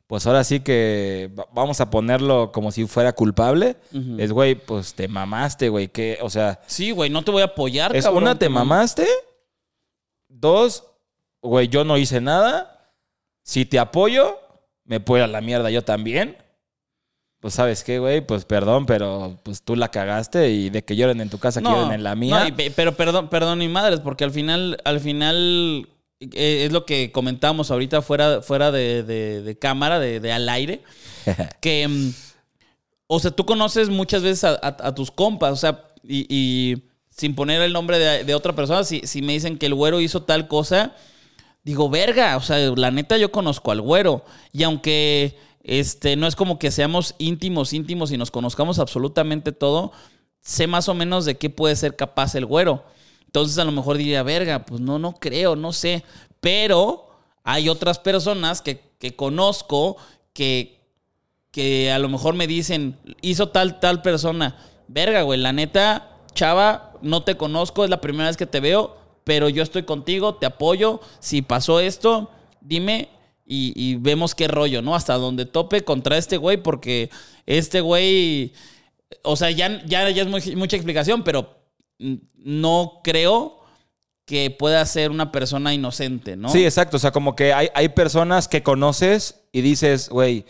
Pues 0.07 0.25
ahora 0.25 0.45
sí 0.45 0.61
que 0.61 1.31
va- 1.37 1.49
vamos 1.53 1.81
a 1.81 1.91
ponerlo 1.91 2.53
como 2.53 2.71
si 2.71 2.87
fuera 2.87 3.13
culpable. 3.13 3.75
Es, 4.19 4.31
güey, 4.31 4.55
pues 4.55 4.95
te 4.95 5.09
mamaste, 5.09 5.69
güey. 5.69 5.89
Que, 5.89 6.19
o 6.23 6.31
sea, 6.31 6.61
Sí, 6.69 6.93
güey, 6.93 7.11
no 7.11 7.23
te 7.25 7.33
voy 7.33 7.43
a 7.43 7.47
apoyar, 7.47 7.95
es 7.97 8.05
cabrón. 8.05 8.23
una, 8.23 8.39
te 8.39 8.49
mamaste. 8.49 9.05
Dos, 10.29 10.85
güey, 11.43 11.69
yo 11.69 11.85
no 11.85 11.97
hice 11.99 12.21
nada. 12.21 12.76
Si 13.47 13.65
te 13.65 13.79
apoyo, 13.79 14.41
me 14.85 14.99
puedo 14.99 15.23
ir 15.23 15.31
a 15.31 15.33
la 15.33 15.41
mierda 15.41 15.71
yo 15.71 15.83
también. 15.85 16.37
Pues 17.41 17.55
sabes 17.55 17.85
qué, 17.85 18.01
güey, 18.01 18.27
pues 18.27 18.45
perdón, 18.45 18.87
pero 18.87 19.39
pues 19.45 19.63
tú 19.63 19.77
la 19.77 19.91
cagaste 19.93 20.51
y 20.51 20.69
de 20.69 20.85
que 20.85 20.97
lloren 20.97 21.21
en 21.21 21.31
tu 21.31 21.39
casa, 21.39 21.61
que 21.61 21.69
lloren 21.69 21.93
en 21.93 22.03
la 22.03 22.17
mía. 22.17 22.41
no, 22.41 22.49
y 22.49 22.71
pero 22.71 22.97
perdón, 22.97 23.29
perdón, 23.29 23.59
mi 23.61 23.69
madres, 23.69 24.01
porque 24.01 24.25
al 24.25 24.33
final, 24.33 24.79
al 24.85 24.99
final 24.99 25.87
eh, 26.19 26.65
es 26.67 26.73
lo 26.73 26.85
que 26.87 27.13
comentábamos 27.13 27.71
ahorita 27.71 28.03
fuera, 28.03 28.43
fuera 28.43 28.73
de, 28.73 29.05
de- 29.05 29.43
de 29.43 29.59
cámara, 29.59 30.01
de, 30.01 30.19
de 30.19 30.33
al 30.33 30.49
aire, 30.49 30.81
que, 31.61 31.87
mm, 31.87 32.11
o 33.07 33.21
sea, 33.21 33.31
tú 33.31 33.47
conoces 33.47 33.91
muchas 33.91 34.23
veces 34.23 34.43
a, 34.43 34.55
a- 34.55 34.89
a 34.89 34.95
tus 34.95 35.13
compas, 35.13 35.53
o 35.53 35.57
sea, 35.57 35.85
y, 36.03 36.27
y 36.29 36.83
sin 37.11 37.37
poner 37.37 37.63
el 37.63 37.73
nombre 37.73 37.99
de, 38.01 38.25
de 38.25 38.35
otra 38.35 38.55
persona, 38.57 38.83
si, 38.83 39.03
si 39.05 39.23
me 39.23 39.35
dicen 39.35 39.57
que 39.57 39.67
el 39.67 39.75
güero 39.75 40.01
hizo 40.01 40.23
tal 40.23 40.49
cosa, 40.49 40.97
digo, 41.67 41.91
verga, 41.91 42.37
o 42.37 42.41
sea, 42.41 42.59
la 42.77 42.93
neta 42.93 43.19
yo 43.19 43.33
conozco 43.33 43.73
al 43.73 43.81
güero. 43.81 44.25
Y 44.53 44.63
aunque 44.63 45.37
este, 45.65 46.15
no 46.15 46.29
es 46.29 46.37
como 46.37 46.61
que 46.61 46.71
seamos 46.71 47.17
íntimos, 47.19 47.73
íntimos 47.73 48.13
y 48.13 48.17
nos 48.17 48.31
conozcamos 48.31 48.79
absolutamente 48.79 49.51
todo, 49.51 49.91
sé 50.41 50.69
más 50.69 50.89
o 50.89 50.95
menos 50.95 51.25
de 51.25 51.39
qué 51.39 51.51
puede 51.51 51.75
ser 51.75 51.97
capaz 51.97 52.37
el 52.37 52.47
güero. 52.47 52.85
Entonces 53.25 53.59
a 53.59 53.65
lo 53.65 53.73
mejor 53.73 53.97
diría, 53.97 54.23
verga, 54.23 54.65
pues 54.65 54.81
no, 54.81 55.01
no 55.01 55.15
creo, 55.15 55.57
no 55.57 55.73
sé. 55.73 56.05
Pero 56.39 57.09
hay 57.43 57.69
otras 57.69 57.99
personas 57.99 58.63
que, 58.63 58.81
que 59.01 59.17
conozco 59.17 59.97
que, 60.33 60.79
que 61.51 61.91
a 61.91 61.99
lo 61.99 62.09
mejor 62.09 62.37
me 62.37 62.47
dicen, 62.47 62.97
hizo 63.23 63.49
tal, 63.49 63.81
tal 63.81 64.03
persona. 64.03 64.57
Verga, 64.87 65.23
güey, 65.23 65.41
la 65.41 65.53
neta, 65.53 66.17
chava, 66.33 66.93
no 67.03 67.25
te 67.25 67.37
conozco, 67.37 67.83
es 67.83 67.91
la 67.91 68.01
primera 68.01 68.29
vez 68.29 68.37
que 68.37 68.47
te 68.47 68.61
veo, 68.61 68.99
pero 69.27 69.49
yo 69.49 69.65
estoy 69.65 69.83
contigo, 69.83 70.37
te 70.37 70.47
apoyo. 70.47 71.01
Si 71.19 71.43
pasó 71.43 71.81
esto, 71.81 72.31
dime 72.61 73.09
y, 73.45 73.73
y 73.75 73.97
vemos 73.97 74.37
qué 74.37 74.47
rollo, 74.47 74.83
¿no? 74.83 74.95
Hasta 74.95 75.15
donde 75.15 75.47
tope 75.47 75.83
contra 75.83 76.17
este 76.17 76.37
güey, 76.37 76.59
porque 76.59 77.11
este 77.45 77.81
güey, 77.81 78.53
o 79.23 79.35
sea, 79.35 79.51
ya, 79.51 79.85
ya, 79.85 80.09
ya 80.11 80.23
es 80.23 80.29
muy- 80.29 80.55
mucha 80.55 80.77
explicación, 80.77 81.25
pero 81.25 81.59
no 81.99 83.01
creo 83.03 83.59
que 84.27 84.51
pueda 84.53 84.87
ser 84.87 85.11
una 85.11 85.33
persona 85.33 85.75
inocente, 85.75 86.37
¿no? 86.37 86.49
Sí, 86.49 86.65
exacto. 86.65 86.97
O 86.97 87.01
sea, 87.01 87.11
como 87.11 87.35
que 87.35 87.53
hay, 87.53 87.69
hay 87.75 87.89
personas 87.89 88.47
que 88.47 88.63
conoces 88.63 89.41
y 89.51 89.61
dices, 89.61 90.09
güey, 90.09 90.45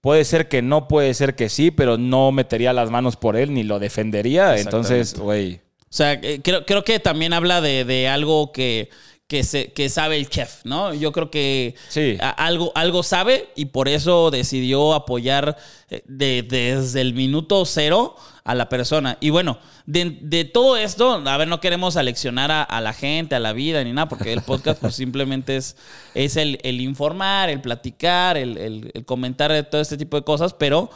puede 0.00 0.24
ser 0.24 0.48
que 0.48 0.62
no, 0.62 0.86
puede 0.86 1.12
ser 1.14 1.34
que 1.34 1.48
sí, 1.48 1.72
pero 1.72 1.98
no 1.98 2.30
metería 2.30 2.72
las 2.72 2.90
manos 2.90 3.16
por 3.16 3.36
él 3.36 3.52
ni 3.52 3.64
lo 3.64 3.80
defendería. 3.80 4.58
Entonces, 4.58 5.18
güey. 5.18 5.60
O 5.94 5.96
sea, 5.96 6.14
eh, 6.14 6.40
creo, 6.42 6.66
creo 6.66 6.82
que 6.82 6.98
también 6.98 7.32
habla 7.32 7.60
de, 7.60 7.84
de 7.84 8.08
algo 8.08 8.50
que, 8.50 8.90
que, 9.28 9.44
se, 9.44 9.72
que 9.72 9.88
sabe 9.88 10.16
el 10.16 10.28
chef, 10.28 10.64
¿no? 10.64 10.92
Yo 10.92 11.12
creo 11.12 11.30
que 11.30 11.76
Sí. 11.88 12.16
a- 12.20 12.30
algo, 12.30 12.72
algo 12.74 13.04
sabe 13.04 13.50
y 13.54 13.66
por 13.66 13.86
eso 13.88 14.32
decidió 14.32 14.92
apoyar 14.92 15.56
eh, 15.90 16.02
de- 16.08 16.42
desde 16.42 17.00
el 17.00 17.14
minuto 17.14 17.64
cero 17.64 18.16
a 18.42 18.56
la 18.56 18.68
persona. 18.68 19.18
Y 19.20 19.30
bueno, 19.30 19.60
de, 19.86 20.18
de 20.20 20.44
todo 20.44 20.76
esto, 20.76 21.22
a 21.24 21.36
ver, 21.36 21.46
no 21.46 21.60
queremos 21.60 21.96
aleccionar 21.96 22.50
a, 22.50 22.64
a 22.64 22.80
la 22.80 22.92
gente, 22.92 23.36
a 23.36 23.38
la 23.40 23.52
vida, 23.52 23.84
ni 23.84 23.92
nada, 23.92 24.08
porque 24.08 24.32
el 24.32 24.42
podcast 24.42 24.80
pues 24.80 24.96
simplemente 24.96 25.54
es, 25.56 25.76
es 26.16 26.36
el, 26.36 26.58
el 26.64 26.80
informar, 26.80 27.50
el 27.50 27.60
platicar, 27.60 28.36
el, 28.36 28.58
el- 28.58 28.90
el 28.94 29.04
comentar 29.04 29.52
de 29.52 29.62
todo 29.62 29.80
este 29.80 29.96
tipo 29.96 30.16
de 30.16 30.24
cosas, 30.24 30.54
pero 30.54 30.90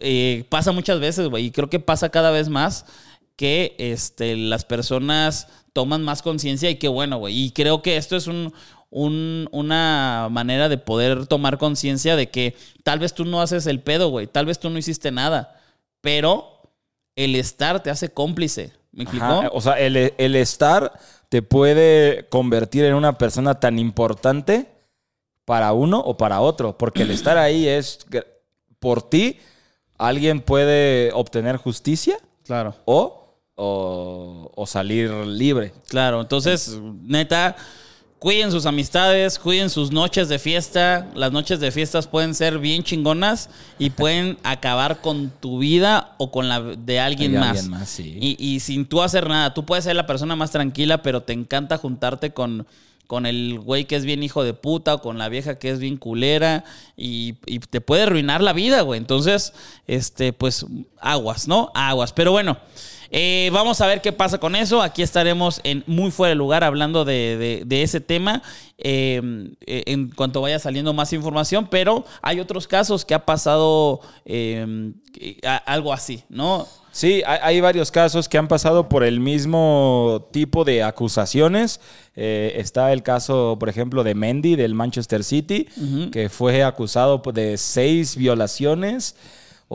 eh, 0.00 0.44
pasa 0.48 0.72
muchas 0.72 0.98
veces, 0.98 1.28
güey, 1.28 1.46
y 1.46 1.50
creo 1.52 1.70
que 1.70 1.78
pasa 1.78 2.08
cada 2.10 2.32
vez 2.32 2.48
más 2.48 2.84
que 3.36 3.74
este, 3.78 4.36
las 4.36 4.64
personas 4.64 5.48
toman 5.72 6.02
más 6.02 6.22
conciencia 6.22 6.70
y 6.70 6.76
qué 6.76 6.88
bueno, 6.88 7.18
güey. 7.18 7.36
Y 7.46 7.50
creo 7.50 7.82
que 7.82 7.96
esto 7.96 8.16
es 8.16 8.26
un, 8.28 8.52
un- 8.90 9.48
una 9.52 10.28
manera 10.30 10.68
de 10.68 10.78
poder 10.78 11.26
tomar 11.26 11.58
conciencia 11.58 12.14
de 12.16 12.30
que 12.30 12.54
tal 12.84 12.98
vez 13.00 13.12
tú 13.14 13.24
no 13.24 13.40
haces 13.42 13.66
el 13.66 13.80
pedo, 13.80 14.08
güey. 14.10 14.26
Tal 14.28 14.46
vez 14.46 14.58
tú 14.58 14.70
no 14.70 14.78
hiciste 14.78 15.10
nada. 15.10 15.60
pero 16.00 16.50
el 17.16 17.34
estar 17.36 17.82
te 17.82 17.90
hace 17.90 18.08
cómplice. 18.10 18.72
¿Me 18.92 19.04
explicó? 19.04 19.24
Ajá, 19.24 19.50
O 19.52 19.60
sea, 19.60 19.78
el, 19.80 20.12
el 20.18 20.36
estar 20.36 20.92
te 21.28 21.42
puede 21.42 22.28
convertir 22.28 22.84
en 22.84 22.94
una 22.94 23.16
persona 23.18 23.58
tan 23.58 23.78
importante 23.78 24.66
para 25.44 25.72
uno 25.72 25.98
o 26.00 26.16
para 26.16 26.40
otro, 26.40 26.76
porque 26.78 27.02
el 27.02 27.10
estar 27.10 27.38
ahí 27.38 27.66
es 27.68 27.98
que 28.10 28.24
por 28.80 29.08
ti 29.08 29.38
alguien 29.98 30.40
puede 30.40 31.12
obtener 31.12 31.56
justicia 31.56 32.16
Claro. 32.44 32.74
o, 32.84 33.23
o, 33.56 34.50
o 34.54 34.66
salir 34.66 35.10
libre. 35.10 35.72
Claro, 35.88 36.20
entonces, 36.20 36.78
neta, 37.02 37.56
cuiden 38.24 38.50
sus 38.50 38.64
amistades, 38.64 39.38
cuiden 39.38 39.68
sus 39.68 39.92
noches 39.92 40.30
de 40.30 40.38
fiesta. 40.38 41.10
Las 41.14 41.30
noches 41.30 41.60
de 41.60 41.70
fiestas 41.70 42.06
pueden 42.06 42.34
ser 42.34 42.58
bien 42.58 42.82
chingonas 42.82 43.50
y 43.78 43.90
pueden 43.90 44.38
acabar 44.42 45.02
con 45.02 45.28
tu 45.28 45.58
vida 45.58 46.14
o 46.16 46.30
con 46.30 46.48
la 46.48 46.60
de 46.60 47.00
alguien 47.00 47.34
más. 47.34 47.50
alguien 47.50 47.70
más, 47.70 47.88
sí. 47.90 48.16
y, 48.20 48.36
y 48.42 48.60
sin 48.60 48.86
tú 48.86 49.02
hacer 49.02 49.28
nada. 49.28 49.52
Tú 49.52 49.66
puedes 49.66 49.84
ser 49.84 49.94
la 49.94 50.06
persona 50.06 50.36
más 50.36 50.50
tranquila, 50.50 51.02
pero 51.02 51.22
te 51.22 51.34
encanta 51.34 51.76
juntarte 51.76 52.32
con, 52.32 52.66
con 53.06 53.26
el 53.26 53.60
güey 53.60 53.84
que 53.84 53.96
es 53.96 54.06
bien 54.06 54.22
hijo 54.22 54.42
de 54.42 54.54
puta 54.54 54.94
o 54.94 55.02
con 55.02 55.18
la 55.18 55.28
vieja 55.28 55.58
que 55.58 55.68
es 55.70 55.78
bien 55.78 55.98
culera 55.98 56.64
y, 56.96 57.34
y 57.44 57.58
te 57.58 57.82
puede 57.82 58.04
arruinar 58.04 58.42
la 58.42 58.54
vida, 58.54 58.80
güey. 58.80 58.98
Entonces, 58.98 59.52
este, 59.86 60.32
pues, 60.32 60.64
aguas, 60.98 61.46
¿no? 61.46 61.70
Aguas. 61.74 62.12
Pero 62.12 62.32
bueno. 62.32 62.56
Eh, 63.16 63.48
vamos 63.52 63.80
a 63.80 63.86
ver 63.86 64.00
qué 64.00 64.10
pasa 64.12 64.38
con 64.38 64.56
eso. 64.56 64.82
Aquí 64.82 65.00
estaremos 65.02 65.60
en 65.62 65.84
muy 65.86 66.10
fuera 66.10 66.30
de 66.30 66.34
lugar 66.34 66.64
hablando 66.64 67.04
de, 67.04 67.36
de- 67.36 67.62
de 67.64 67.82
ese 67.84 68.00
tema 68.00 68.42
eh, 68.76 69.22
eh, 69.66 69.84
en 69.86 70.10
cuanto 70.10 70.40
vaya 70.40 70.58
saliendo 70.58 70.92
más 70.92 71.12
información. 71.12 71.68
Pero 71.70 72.04
hay 72.22 72.40
otros 72.40 72.66
casos 72.66 73.04
que 73.04 73.14
ha 73.14 73.24
pasado 73.24 74.00
eh, 74.24 74.92
a- 75.46 75.56
algo 75.58 75.92
así, 75.92 76.24
¿no? 76.28 76.66
Sí, 76.90 77.22
hay, 77.26 77.38
hay 77.42 77.60
varios 77.60 77.90
casos 77.90 78.28
que 78.28 78.38
han 78.38 78.46
pasado 78.48 78.88
por 78.88 79.02
el 79.04 79.18
mismo 79.20 80.28
tipo 80.32 80.64
de 80.64 80.82
acusaciones. 80.82 81.80
Eh, 82.16 82.54
está 82.56 82.92
el 82.92 83.02
caso, 83.02 83.56
por 83.60 83.68
ejemplo, 83.68 84.02
de 84.04 84.14
Mendy 84.14 84.54
del 84.56 84.74
Manchester 84.74 85.22
City, 85.24 85.66
que 86.12 86.28
fue 86.28 86.62
acusado 86.62 87.20
pues, 87.22 87.34
de 87.34 87.56
seis 87.58 88.16
violaciones 88.16 89.16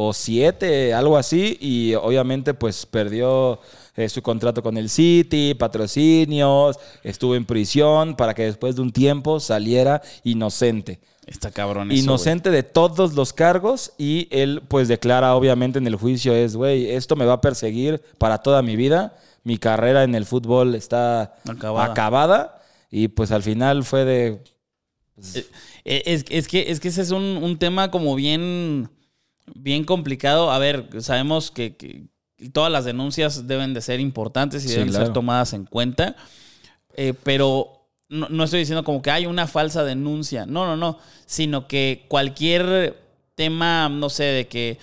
o 0.02 0.14
siete, 0.14 0.94
algo 0.94 1.18
así, 1.18 1.58
y 1.60 1.94
obviamente 1.96 2.54
pues 2.54 2.86
perdió 2.86 3.60
eh, 3.98 4.08
su 4.08 4.22
contrato 4.22 4.64
con 4.64 4.78
el 4.78 4.90
City, 4.90 5.54
patrocinios, 5.56 6.80
estuvo 7.04 7.36
en 7.36 7.44
prisión 7.44 8.16
para 8.16 8.34
que 8.34 8.44
después 8.44 8.78
de 8.78 8.82
un 8.82 8.94
tiempo 8.94 9.42
saliera 9.42 10.02
inocente. 10.24 11.02
Está 11.28 11.52
cabrón 11.52 11.92
eso, 11.92 12.02
Inocente 12.02 12.50
de 12.50 12.64
todos 12.64 13.14
los 13.14 13.34
cargos 13.34 13.92
y 13.98 14.30
él 14.32 14.62
pues 14.70 14.88
declara 14.88 15.36
obviamente 15.36 15.80
en 15.80 15.86
el 15.88 15.96
juicio 15.98 16.34
es, 16.34 16.56
güey, 16.56 16.90
esto 16.92 17.18
me 17.18 17.26
va 17.26 17.34
a 17.34 17.42
perseguir 17.42 18.02
para 18.18 18.38
toda 18.38 18.62
mi 18.62 18.78
vida, 18.78 19.18
mi 19.44 19.58
carrera 19.58 20.04
en 20.06 20.16
el 20.16 20.26
fútbol 20.26 20.76
está 20.76 21.36
Acabada. 21.46 21.92
acabada, 21.92 22.62
y 22.90 23.10
pues 23.10 23.32
al 23.32 23.44
final 23.44 23.84
fue 23.84 24.06
de... 24.06 24.40
Eh, 25.84 26.04
Es, 26.06 26.24
es 26.30 26.48
que, 26.48 26.72
es 26.72 26.80
que 26.80 26.88
ese 26.88 27.02
es 27.02 27.12
un, 27.12 27.24
un 27.44 27.58
tema 27.58 27.92
como 27.92 28.16
bien, 28.16 28.90
bien 29.56 29.84
complicado. 29.84 30.52
A 30.52 30.60
ver, 30.60 30.90
sabemos 31.00 31.52
que, 31.52 31.76
que 31.76 32.06
todas 32.54 32.72
las 32.72 32.86
denuncias 32.86 33.48
deben 33.48 33.74
de 33.74 33.82
ser 33.82 34.00
importantes 34.00 34.64
y 34.66 34.68
Sí, 34.70 34.74
deben 34.76 34.90
claro. 34.90 35.06
ser 35.06 35.14
tomadas 35.14 35.54
en 35.54 35.66
cuenta. 35.66 36.16
Eh, 36.96 37.14
pero 37.24 37.88
no, 38.10 38.28
no 38.30 38.44
estoy 38.44 38.60
diciendo 38.62 38.84
como 38.84 39.02
que 39.02 39.12
hay 39.12 39.26
una 39.26 39.48
falsa 39.48 39.84
denuncia. 39.84 40.46
No, 40.46 40.66
no, 40.66 40.76
no. 40.78 40.98
Sino 41.26 41.68
que 41.68 42.06
cualquier 42.08 42.98
tema, 43.36 43.88
no 43.90 44.10
sé, 44.10 44.24
de 44.24 44.48
que 44.48 44.78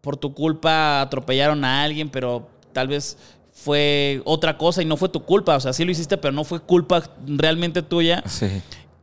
por 0.00 0.16
tu 0.16 0.32
culpa 0.34 1.00
atropellaron 1.00 1.64
a 1.64 1.82
alguien, 1.82 2.08
pero 2.08 2.48
tal 2.72 2.88
vez 2.88 3.16
fue 3.52 4.22
otra 4.24 4.56
cosa 4.58 4.82
y 4.82 4.84
no 4.84 4.96
fue 4.96 5.08
tu 5.08 5.22
culpa. 5.24 5.56
O 5.56 5.60
sea, 5.60 5.72
sí 5.72 5.84
lo 5.84 5.90
hiciste, 5.92 6.16
pero 6.16 6.32
no 6.32 6.44
fue 6.44 6.60
culpa 6.60 7.02
realmente 7.26 7.82
tuya. 7.82 8.22
Sí. 8.26 8.46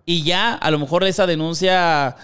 Y 0.06 0.24
ya, 0.24 0.54
a 0.56 0.72
lo 0.72 0.80
mejor 0.80 1.04
esa 1.04 1.28
denuncia 1.28 2.16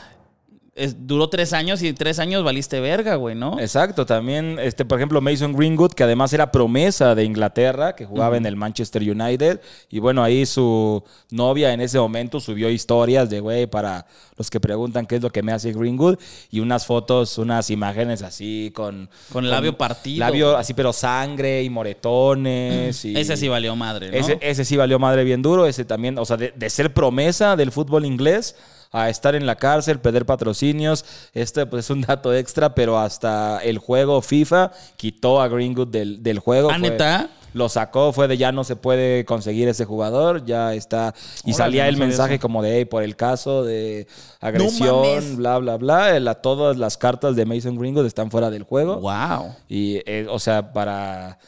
es- 0.75 1.07
duró 1.07 1.29
tres 1.29 1.53
años 1.53 1.81
y 1.81 1.93
tres 1.93 2.19
años 2.19 2.43
valiste 2.43 2.79
verga, 2.81 3.15
güey, 3.15 3.33
¿no? 3.33 3.59
Exacto, 3.59 4.05
también, 4.05 4.57
este, 4.59 4.83
por 4.83 4.97
ejemplo, 4.99 5.21
Mason 5.21 5.53
Greenwood, 5.53 5.93
que 5.93 6.03
además 6.03 6.33
era 6.33 6.51
promesa 6.51 7.15
de 7.15 7.23
Inglaterra, 7.23 7.95
que 7.95 8.05
jugaba 8.05 8.35
en 8.35 8.45
el 8.45 8.55
Manchester 8.57 9.01
United, 9.01 9.61
y 9.89 9.99
bueno, 9.99 10.21
ahí 10.23 10.45
su 10.45 11.01
novia 11.31 11.71
en 11.73 11.79
ese 11.79 11.97
momento 11.97 12.39
subió 12.41 12.69
historias 12.69 13.29
de, 13.29 13.39
güey, 13.39 13.67
para 13.67 14.05
los 14.37 14.49
que 14.49 14.59
preguntan 14.59 15.05
qué 15.05 15.15
es 15.15 15.21
lo 15.21 15.29
que 15.29 15.41
me 15.41 15.53
hace 15.53 15.71
Greenwood, 15.71 16.17
y 16.51 16.59
unas 16.59 16.85
fotos, 16.85 17.37
unas 17.37 17.69
imágenes 17.69 18.21
así 18.21 18.71
con... 18.75 19.09
Con 19.31 19.45
el 19.45 19.51
labio 19.51 19.77
partido. 19.77 20.19
Labio 20.19 20.57
así, 20.57 20.73
pero 20.73 20.91
sangre 20.91 21.63
y 21.63 21.69
moretones. 21.69 23.05
Y 23.05 23.17
Ese 23.17 23.37
sí 23.37 23.47
valió 23.47 23.75
madre, 23.75 24.11
¿no? 24.11 24.17
ese, 24.17 24.37
ese 24.41 24.65
sí 24.65 24.77
valió 24.77 24.99
madre 24.99 25.23
bien 25.23 25.41
duro. 25.41 25.65
Ese 25.65 25.85
también, 25.85 26.17
o 26.17 26.25
sea, 26.25 26.37
de, 26.37 26.53
de 26.55 26.69
ser 26.69 26.93
promesa 26.93 27.55
del 27.55 27.71
fútbol 27.71 28.05
inglés 28.05 28.55
a 28.97 29.09
estar 29.09 29.35
en 29.35 29.45
la 29.45 29.55
cárcel, 29.55 29.99
perder 29.99 30.25
patrocinios. 30.25 31.05
Este 31.33 31.65
pues, 31.65 31.85
es 31.85 31.89
un 31.89 32.01
dato 32.01 32.33
extra, 32.33 32.73
pero 32.75 32.97
hasta 32.97 33.59
el 33.63 33.77
juego 33.77 34.21
FIFA 34.21 34.71
quitó 34.97 35.41
a 35.41 35.47
Greenwood 35.47 35.87
del, 35.89 36.23
del 36.23 36.39
juego. 36.39 36.69
¿Ah, 36.71 36.77
Fue- 36.79 36.89
neta? 36.89 37.29
Lo 37.53 37.69
sacó, 37.69 38.11
fue 38.11 38.27
de 38.27 38.35
ya 38.35 38.51
no 38.51 38.65
se 38.65 38.75
puede 38.75 39.23
conseguir 39.23 39.69
ese 39.69 39.85
jugador, 39.85 40.43
ya 40.45 40.73
está. 40.73 41.13
Y 41.45 41.53
salía 41.53 41.83
no 41.83 41.89
el 41.89 41.95
mensaje 41.95 42.33
eso. 42.33 42.41
como 42.41 42.61
de, 42.61 42.75
"Hey, 42.79 42.83
por 42.85 43.01
el 43.01 43.15
caso 43.15 43.63
de 43.63 44.07
agresión, 44.41 45.37
bla, 45.37 45.57
bla, 45.59 45.77
bla. 45.77 46.19
La- 46.19 46.35
todas 46.35 46.75
las 46.77 46.97
cartas 46.97 47.35
de 47.37 47.45
Mason 47.45 47.77
Greenwood 47.77 48.05
están 48.05 48.29
fuera 48.29 48.49
del 48.49 48.63
juego. 48.63 48.97
Wow. 48.99 49.55
Y, 49.69 50.01
eh, 50.05 50.27
o 50.29 50.37
sea, 50.37 50.73
para... 50.73 51.39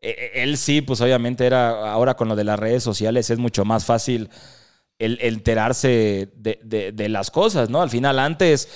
eh, 0.00 0.14
eh, 0.16 0.42
Él 0.44 0.56
sí, 0.58 0.80
pues 0.80 1.00
obviamente 1.00 1.44
era, 1.44 1.90
ahora 1.92 2.14
con 2.14 2.28
lo 2.28 2.36
de 2.36 2.44
las 2.44 2.58
redes 2.58 2.84
sociales 2.84 3.28
es 3.30 3.38
mucho 3.38 3.64
más 3.64 3.84
fácil 3.84 4.30
el, 4.98 5.18
el 5.20 5.34
enterarse 5.34 6.28
de, 6.36 6.58
de- 6.62 6.92
de 6.92 7.08
las 7.08 7.30
cosas, 7.30 7.70
¿no? 7.70 7.80
Al 7.82 7.90
final, 7.90 8.18
antes, 8.18 8.68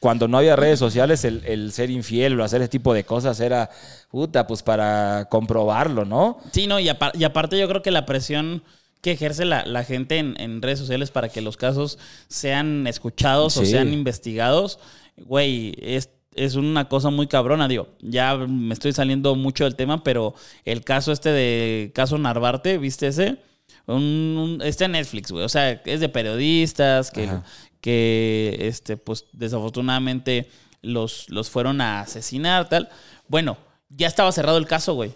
cuando 0.00 0.28
no 0.28 0.38
había 0.38 0.56
redes 0.56 0.78
sociales, 0.78 1.24
el, 1.24 1.44
el 1.46 1.72
ser 1.72 1.90
infiel 1.90 2.38
o 2.40 2.44
hacer 2.44 2.60
ese 2.60 2.68
tipo 2.68 2.92
de 2.92 3.04
cosas 3.04 3.40
era, 3.40 3.70
puta, 4.10 4.46
pues 4.46 4.62
para 4.62 5.26
comprobarlo, 5.30 6.04
¿no? 6.04 6.38
Sí, 6.52 6.66
no, 6.66 6.80
y, 6.80 6.90
y 7.14 7.24
aparte 7.24 7.58
yo 7.58 7.68
creo 7.68 7.82
que 7.82 7.90
la 7.90 8.04
presión 8.06 8.62
que 9.00 9.12
ejerce 9.12 9.44
la, 9.44 9.64
la 9.64 9.82
gente 9.84 10.18
en, 10.18 10.34
en 10.40 10.62
redes 10.62 10.78
sociales 10.78 11.10
para 11.10 11.28
que 11.28 11.40
los 11.40 11.56
casos 11.56 11.98
sean 12.28 12.86
escuchados 12.86 13.56
o 13.56 13.64
sean 13.64 13.92
investigados, 13.92 14.78
güey, 15.16 15.74
es, 15.80 16.10
es 16.34 16.54
una 16.54 16.88
cosa 16.88 17.10
muy 17.10 17.26
cabrona, 17.26 17.66
digo, 17.68 17.88
ya 18.00 18.36
me 18.36 18.72
estoy 18.74 18.92
saliendo 18.92 19.34
mucho 19.34 19.64
del 19.64 19.74
tema, 19.76 20.04
pero 20.04 20.34
el 20.64 20.84
caso 20.84 21.12
este 21.12 21.30
de 21.30 21.90
caso 21.94 22.16
Narvarte, 22.18 22.78
¿viste 22.78 23.08
ese? 23.08 23.38
Un, 23.86 24.02
un- 24.38 24.62
está 24.62 24.84
en 24.86 24.92
Netflix, 24.92 25.30
güey, 25.32 25.44
o 25.44 25.48
sea, 25.48 25.70
es 25.84 26.00
de 26.00 26.08
periodistas 26.08 27.10
que, 27.10 27.24
Ajá. 27.24 27.42
que 27.80 28.56
este, 28.60 28.96
pues 28.96 29.24
desafortunadamente 29.32 30.48
los, 30.82 31.28
los 31.30 31.50
fueron 31.50 31.80
a 31.80 32.00
asesinar, 32.00 32.68
tal. 32.68 32.88
Bueno, 33.28 33.56
ya 33.88 34.06
estaba 34.06 34.32
cerrado 34.32 34.58
el 34.58 34.66
caso, 34.66 34.94
güey. 34.94 35.14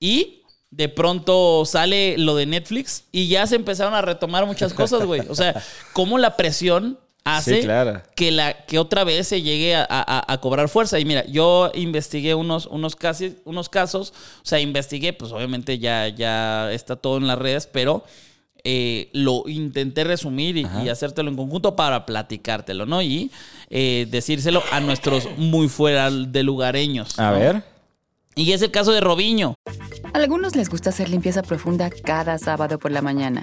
Y 0.00 0.42
de 0.70 0.88
pronto 0.88 1.64
sale 1.64 2.16
lo 2.18 2.36
de 2.36 2.46
Netflix 2.46 3.04
y 3.10 3.28
ya 3.28 3.46
se 3.46 3.56
empezaron 3.56 3.94
a 3.94 4.02
retomar 4.02 4.46
muchas 4.46 4.74
cosas, 4.74 5.04
güey. 5.06 5.22
O 5.28 5.34
sea, 5.34 5.62
cómo 5.92 6.18
la 6.18 6.36
presión 6.36 6.98
hace 7.36 7.56
Sí, 7.56 7.62
claro. 7.62 8.00
que, 8.14 8.30
la, 8.30 8.64
que 8.66 8.78
otra 8.78 9.04
vez 9.04 9.28
se 9.28 9.42
llegue 9.42 9.76
a, 9.76 9.86
a- 9.88 10.32
a 10.32 10.40
cobrar 10.40 10.68
fuerza. 10.68 10.98
Y 10.98 11.04
mira, 11.04 11.24
yo 11.26 11.70
investigué 11.74 12.34
unos, 12.34 12.66
unos, 12.66 12.96
casi, 12.96 13.36
unos 13.44 13.68
casos, 13.68 14.12
o 14.42 14.46
sea, 14.46 14.60
investigué, 14.60 15.12
pues 15.12 15.32
obviamente 15.32 15.78
ya, 15.78 16.08
ya 16.08 16.72
está 16.72 16.96
todo 16.96 17.16
en 17.18 17.26
las 17.26 17.38
redes, 17.38 17.66
pero 17.66 18.04
eh, 18.64 19.08
lo 19.12 19.44
intenté 19.46 20.04
resumir 20.04 20.56
y, 20.56 20.66
y 20.84 20.88
hacértelo 20.88 21.30
en 21.30 21.36
conjunto 21.36 21.76
para 21.76 22.04
platicártelo, 22.04 22.86
¿no? 22.86 23.00
Y 23.02 23.30
eh, 23.70 24.06
decírselo 24.10 24.62
a 24.72 24.80
nuestros 24.80 25.28
muy 25.36 25.68
fuera 25.68 26.10
de 26.10 26.42
lugareños. 26.42 27.18
A 27.18 27.30
¿no? 27.30 27.38
ver. 27.38 27.62
Y 28.34 28.52
es 28.52 28.62
el 28.62 28.70
caso 28.70 28.92
de 28.92 29.00
Robiño. 29.00 29.54
A 30.12 30.18
algunos 30.18 30.54
les 30.56 30.68
gusta 30.68 30.90
hacer 30.90 31.08
limpieza 31.08 31.42
profunda 31.42 31.90
cada 31.90 32.38
sábado 32.38 32.78
por 32.78 32.90
la 32.92 33.02
mañana. 33.02 33.42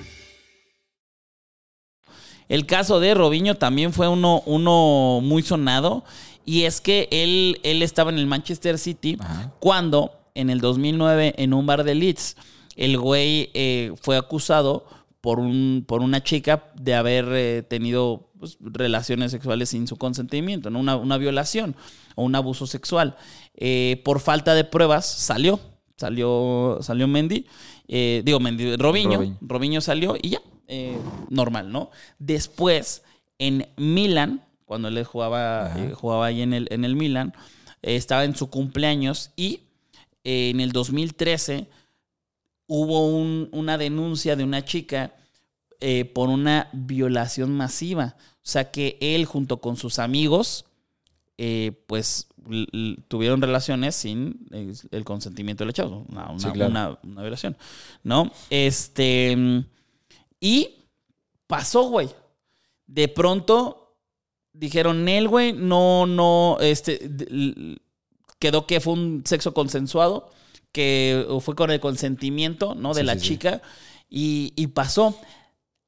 El 2.51 2.65
caso 2.65 2.99
de 2.99 3.13
Robiño 3.13 3.55
también 3.55 3.93
fue 3.93 4.09
uno, 4.09 4.43
uno 4.45 5.21
muy 5.23 5.41
sonado. 5.41 6.03
Y 6.43 6.63
es 6.63 6.81
que 6.81 7.07
él, 7.09 7.61
él 7.63 7.81
estaba 7.81 8.11
en 8.11 8.17
el 8.17 8.27
Manchester 8.27 8.77
City 8.77 9.15
Ajá. 9.21 9.53
cuando 9.59 10.11
en 10.35 10.49
el 10.49 10.59
2009 10.59 11.35
en 11.37 11.53
un 11.53 11.65
bar 11.65 11.85
de 11.85 11.95
Leeds 11.95 12.35
el 12.75 12.97
güey 12.97 13.51
eh, 13.53 13.93
fue 14.01 14.17
acusado 14.17 14.85
por, 15.21 15.39
un, 15.39 15.85
por 15.87 16.01
una 16.01 16.23
chica 16.23 16.65
de 16.75 16.93
haber 16.93 17.25
eh, 17.31 17.63
tenido 17.63 18.29
pues, 18.37 18.57
relaciones 18.59 19.31
sexuales 19.31 19.69
sin 19.69 19.87
su 19.87 19.95
consentimiento, 19.95 20.69
¿no? 20.69 20.79
una, 20.79 20.97
una 20.97 21.17
violación 21.17 21.73
o 22.15 22.23
un 22.25 22.35
abuso 22.35 22.67
sexual. 22.67 23.15
Eh, 23.55 24.01
por 24.03 24.19
falta 24.19 24.55
de 24.55 24.65
pruebas 24.65 25.05
salió, 25.05 25.57
salió, 25.95 26.79
salió 26.81 27.07
Mendy, 27.07 27.45
eh, 27.87 28.23
digo 28.25 28.41
Mendy, 28.41 28.75
Robinho, 28.75 29.15
Robinho. 29.17 29.37
Robinho 29.39 29.79
salió 29.79 30.17
y 30.21 30.31
ya, 30.31 30.41
eh, 30.73 30.97
normal, 31.29 31.69
¿no? 31.71 31.91
Después, 32.17 33.03
en 33.39 33.67
Milan, 33.75 34.41
cuando 34.65 34.87
él 34.87 35.03
jugaba, 35.03 35.73
eh, 35.77 35.91
jugaba 35.93 36.27
ahí 36.27 36.41
en 36.41 36.53
el, 36.53 36.67
en 36.71 36.85
el 36.85 36.95
Milan, 36.95 37.33
eh, 37.81 37.97
estaba 37.97 38.23
en 38.23 38.35
su 38.37 38.49
cumpleaños 38.49 39.31
y 39.35 39.59
en 40.23 40.59
el 40.61 40.71
2013 40.71 41.67
hubo 42.67 43.07
un- 43.07 43.49
una 43.51 43.77
denuncia 43.77 44.35
de 44.35 44.43
una 44.45 44.63
chica 44.63 45.13
por 46.13 46.29
una 46.29 46.69
violación 46.73 47.51
masiva. 47.57 48.15
O 48.35 48.39
sea 48.43 48.69
que 48.71 48.97
él 49.01 49.25
junto 49.25 49.57
con 49.61 49.77
sus 49.77 49.97
amigos, 49.99 50.65
pues 51.87 52.27
tuvieron 53.07 53.41
relaciones 53.41 53.95
sin 53.95 54.47
el 54.91 55.03
consentimiento 55.03 55.63
del 55.65 55.73
chavo. 55.73 56.05
Una, 56.07 56.29
una- 56.29 56.39
Sí, 56.39 56.51
claro. 56.51 56.69
una- 56.71 56.99
una 57.03 57.21
violación. 57.21 57.57
¿No? 58.03 58.31
Este. 58.51 59.63
Y 60.41 60.87
pasó, 61.47 61.83
güey. 61.83 62.09
De 62.87 63.07
pronto 63.07 63.95
dijeron, 64.51 65.07
él, 65.07 65.29
güey, 65.29 65.53
no, 65.53 66.05
no, 66.05 66.57
este, 66.59 67.09
quedó 68.39 68.67
que 68.67 68.81
fue 68.81 68.93
un 68.93 69.23
sexo 69.25 69.53
consensuado, 69.53 70.29
que 70.73 71.25
fue 71.41 71.55
con 71.55 71.71
el 71.71 71.79
consentimiento, 71.79 72.75
¿no? 72.75 72.93
De 72.93 73.01
Sí, 73.01 73.05
la 73.07 73.13
sí, 73.13 73.19
sí. 73.19 73.27
chica, 73.29 73.61
y, 74.09 74.51
y 74.57 74.67
pasó. 74.67 75.17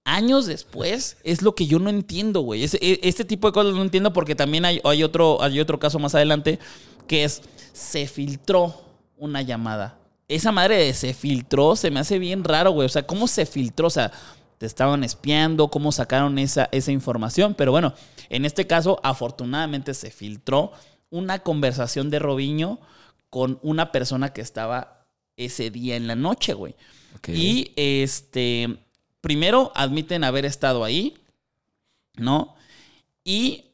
Años 0.06 0.46
después 0.48 1.16
es 1.24 1.42
lo 1.42 1.56
que 1.56 1.66
yo 1.66 1.80
no 1.80 1.90
entiendo, 1.90 2.42
güey. 2.42 2.64
Es- 2.64 2.74
e- 2.76 3.00
Este 3.04 3.24
tipo 3.24 3.48
de 3.48 3.54
cosas 3.54 3.74
no 3.74 3.82
entiendo 3.82 4.12
porque 4.12 4.36
también 4.36 4.66
hay, 4.66 4.82
hay, 4.84 5.02
otro, 5.02 5.42
hay 5.42 5.60
otro 5.62 5.80
caso 5.80 5.98
más 5.98 6.14
adelante 6.14 6.60
que 7.08 7.24
es, 7.24 7.42
se 7.72 8.06
filtró 8.08 8.76
una 9.18 9.42
llamada. 9.42 9.98
Esa 10.28 10.52
madre 10.52 10.76
de 10.78 10.94
se 10.94 11.14
filtró 11.14 11.78
se 11.78 11.90
me 11.90 12.02
hace 12.02 12.20
bien 12.20 12.44
raro, 12.44 12.72
güey. 12.72 12.86
O 12.86 12.90
sea, 12.90 13.08
¿cómo 13.08 13.28
se 13.28 13.46
filtró? 13.46 13.88
O 13.88 13.90
sea, 13.90 14.12
te 14.58 14.66
estaban 14.66 15.04
espiando, 15.04 15.70
cómo 15.70 15.92
sacaron 15.92 16.38
esa, 16.40 16.70
esa 16.72 16.92
información. 16.92 17.56
Pero 17.56 17.72
bueno, 17.72 17.94
en 18.30 18.46
este 18.46 18.68
caso, 18.68 19.00
afortunadamente 19.04 19.94
se 19.94 20.12
filtró 20.12 20.72
una 21.10 21.40
conversación 21.40 22.10
de 22.10 22.20
Robiño 22.20 22.80
con 23.30 23.60
una 23.62 23.92
persona 23.92 24.34
que 24.34 24.42
estaba 24.42 25.06
ese 25.38 25.70
día 25.70 25.96
en 25.96 26.08
la 26.08 26.16
noche, 26.16 26.54
güey. 26.54 26.76
Y 27.28 27.72
este, 27.76 28.78
primero 29.22 29.72
admiten 29.76 30.24
haber 30.24 30.46
estado 30.46 30.84
ahí, 30.84 31.18
¿no? 32.16 32.56
Y 33.24 33.66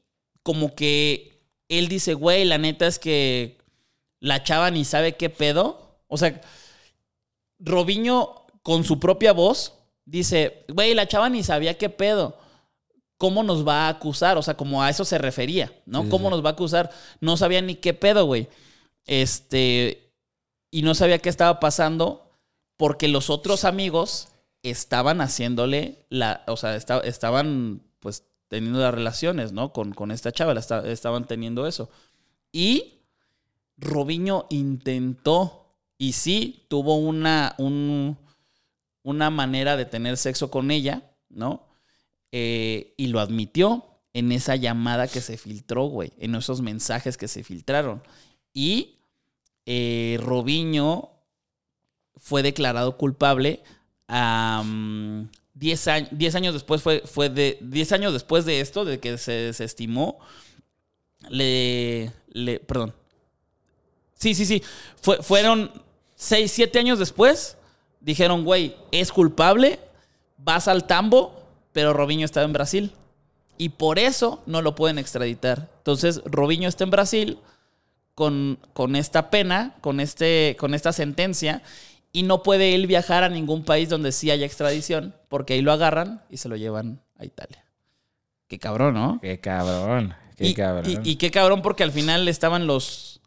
como 0.44 0.76
que 0.76 1.40
él 1.68 1.88
dice, 1.88 2.14
güey, 2.14 2.46
la 2.46 2.58
neta 2.58 2.88
es 2.88 3.00
que 3.00 3.58
la 4.20 4.44
chava 4.44 4.72
ni 4.72 4.86
sabe 4.86 5.16
qué 5.16 5.30
pedo. 5.30 5.98
O 6.08 6.18
sea, 6.18 6.42
Robiño 7.60 8.46
con 8.64 8.84
su 8.84 9.00
propia 9.00 9.34
voz 9.34 9.79
dice, 10.10 10.66
güey, 10.70 10.94
la 10.94 11.08
chava 11.08 11.30
ni 11.30 11.44
sabía 11.44 11.78
qué 11.78 11.90
pedo. 11.90 12.38
¿Cómo 13.18 13.44
nos 13.44 13.68
va 13.68 13.86
a 13.88 13.90
acusar? 13.90 14.38
O 14.38 14.42
sea, 14.42 14.56
como 14.56 14.82
a 14.82 14.90
eso 14.90 15.04
se 15.04 15.18
refería, 15.18 15.74
¿no? 15.86 16.04
Sí, 16.04 16.10
¿Cómo 16.10 16.30
sí. 16.30 16.32
nos 16.36 16.44
va 16.46 16.50
a 16.50 16.54
acusar? 16.54 16.90
No 17.20 17.36
sabía 17.36 17.62
ni 17.62 17.76
qué 17.76 17.94
pedo, 17.94 18.26
güey. 18.26 18.48
Este, 19.06 20.14
y 20.72 20.84
no 20.84 20.96
sabía 20.96 21.20
qué 21.20 21.30
estaba 21.30 21.60
pasando 21.60 22.32
porque 22.78 23.08
los 23.10 23.30
otros 23.30 23.66
amigos 23.66 24.30
estaban 24.64 25.20
haciéndole 25.20 26.06
la, 26.10 26.44
o 26.48 26.56
sea, 26.58 26.76
esta- 26.76 27.00
estaban 27.02 27.82
pues 28.00 28.24
teniendo 28.48 28.80
las 28.80 28.94
relaciones, 28.94 29.52
¿no? 29.52 29.74
Con, 29.74 29.94
con 29.94 30.12
esta 30.12 30.32
chava, 30.32 30.54
la 30.54 30.60
esta- 30.62 30.88
estaban 30.90 31.26
teniendo 31.26 31.68
eso. 31.68 31.90
Y 32.52 33.00
Robiño 33.78 34.46
intentó, 34.50 35.74
y 35.98 36.14
sí, 36.14 36.66
tuvo 36.70 36.96
una, 36.96 37.56
un- 37.58 38.18
una 39.10 39.30
manera 39.30 39.76
de 39.78 39.86
tener 39.86 40.18
sexo 40.18 40.50
con 40.52 40.72
ella, 40.72 41.12
¿no? 41.30 41.68
Eh, 42.32 42.94
y 42.98 43.08
lo 43.08 43.20
admitió 43.20 43.86
en 44.14 44.32
esa 44.32 44.56
llamada 44.56 45.08
que 45.08 45.22
se 45.22 45.38
filtró, 45.38 45.86
güey, 45.86 46.12
en 46.20 46.36
esos 46.36 46.62
mensajes 46.62 47.18
que 47.18 47.28
se 47.28 47.44
filtraron. 47.44 48.02
Y 48.54 48.98
eh, 49.66 50.20
Robiño 50.22 51.10
fue 52.16 52.44
declarado 52.44 52.98
culpable 52.98 53.62
a 54.08 54.64
10 55.54 55.88
años, 55.88 56.10
10 56.12 56.36
años 56.36 56.54
después 56.54 56.82
fue, 56.82 57.02
fue 57.06 57.30
de 57.30 57.58
10 57.62 57.92
años 57.92 58.14
después 58.14 58.46
de 58.46 58.60
esto, 58.62 58.86
de 58.86 59.00
que 59.00 59.18
se 59.18 59.32
desestimó, 59.32 60.20
le, 61.30 62.12
le 62.32 62.60
perdón. 62.60 62.94
Sí, 64.16 64.34
sí, 64.36 64.46
sí. 64.46 64.62
Fue- 65.02 65.22
fueron 65.22 65.72
6, 66.16 66.52
7 66.52 66.80
años 66.80 67.00
después, 67.00 67.58
dijeron, 68.00 68.44
güey, 68.46 68.76
es 68.92 69.12
culpable, 69.12 69.80
vas 70.38 70.68
al 70.68 70.86
tambo, 70.86 71.44
pero 71.72 71.94
Robinho 71.94 72.26
estaba 72.26 72.46
en 72.46 72.54
Brasil. 72.54 72.92
Y 73.58 73.70
por 73.70 74.00
eso 74.00 74.42
no 74.46 74.62
lo 74.62 74.76
pueden 74.76 74.98
extraditar. 75.00 75.70
Entonces, 75.80 76.22
Robinho 76.26 76.70
está 76.70 76.86
en 76.86 76.92
Brasil 76.92 77.40
con, 78.16 78.58
con 78.74 78.96
esta 78.96 79.30
pena, 79.30 79.76
con, 79.82 80.00
este, 80.00 80.56
con 80.60 80.74
esta 80.74 80.94
sentencia, 80.94 81.62
y 82.12 82.24
no 82.24 82.42
puede 82.42 82.74
él 82.74 82.88
viajar 82.88 83.24
a 83.24 83.30
ningún 83.30 83.64
país 83.64 83.90
donde 83.90 84.12
sí 84.12 84.32
haya 84.32 84.46
extradición, 84.46 85.14
porque 85.28 85.54
ahí 85.54 85.62
lo 85.62 85.72
agarran 85.72 86.24
y 86.30 86.38
se 86.38 86.50
lo 86.50 86.56
llevan 86.56 87.02
a 87.18 87.26
Italia. 87.26 87.64
Qué 88.48 88.58
cabrón, 88.60 88.96
¿no? 88.96 89.20
Qué 89.22 89.40
cabrón. 89.40 90.16
Qué 90.38 90.48
y, 90.48 90.54
cabrón. 90.54 91.02
y- 91.04 91.12
y 91.12 91.16
qué 91.18 91.30
cabrón, 91.30 91.62
porque 91.62 91.84
al 91.84 91.92
final 91.92 92.28
estaban 92.30 92.66
los, 92.66 93.19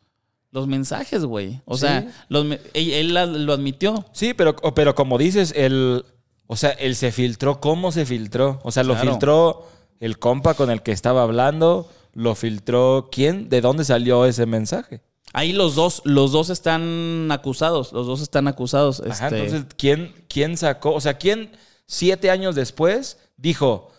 los 0.53 0.67
mensajes, 0.69 1.25
güey. 1.25 1.61
O 1.65 1.75
Sí. 1.77 1.81
sea, 1.87 2.07
los 2.29 2.47
él, 2.75 2.93
él 2.93 3.15
lo 3.47 3.53
admitió. 3.53 4.05
Sí, 4.13 4.35
pero, 4.35 4.55
pero 4.55 4.95
como 4.95 5.19
dices, 5.19 5.53
el, 5.57 6.05
o 6.47 6.57
sea, 6.57 6.71
él 6.71 6.95
se 6.95 7.11
filtró, 7.11 7.61
¿cómo 7.61 7.91
se 7.91 8.07
filtró? 8.07 8.61
O 8.63 8.71
sea, 8.71 8.85
lo 8.85 8.95
Claro. 8.95 9.11
filtró 9.11 9.67
el 9.99 10.19
compa 10.19 10.55
con 10.55 10.71
el 10.71 10.83
que 10.83 10.93
estaba 10.93 11.23
hablando, 11.23 11.89
lo 12.13 12.35
filtró 12.35 13.09
quién, 13.11 13.49
de 13.49 13.61
dónde 13.63 13.85
salió 13.85 14.27
ese 14.27 14.47
mensaje. 14.47 15.01
Ahí 15.33 15.55
los 15.55 15.75
dos, 15.75 16.03
los 16.05 16.31
dos 16.33 16.51
están 16.51 17.29
acusados. 17.33 17.93
Los 17.95 18.07
dos 18.07 18.21
están 18.21 18.47
acusados. 18.49 19.01
Ajá, 19.01 19.29
este, 19.29 19.39
entonces, 19.45 19.67
¿quién, 19.79 20.15
¿quién 20.29 20.59
sacó? 20.59 20.93
O 20.93 21.01
sea, 21.01 21.15
¿quién 21.17 21.51
siete 21.87 22.31
años 22.31 22.55
después 22.55 23.17
dijo, 23.39 23.91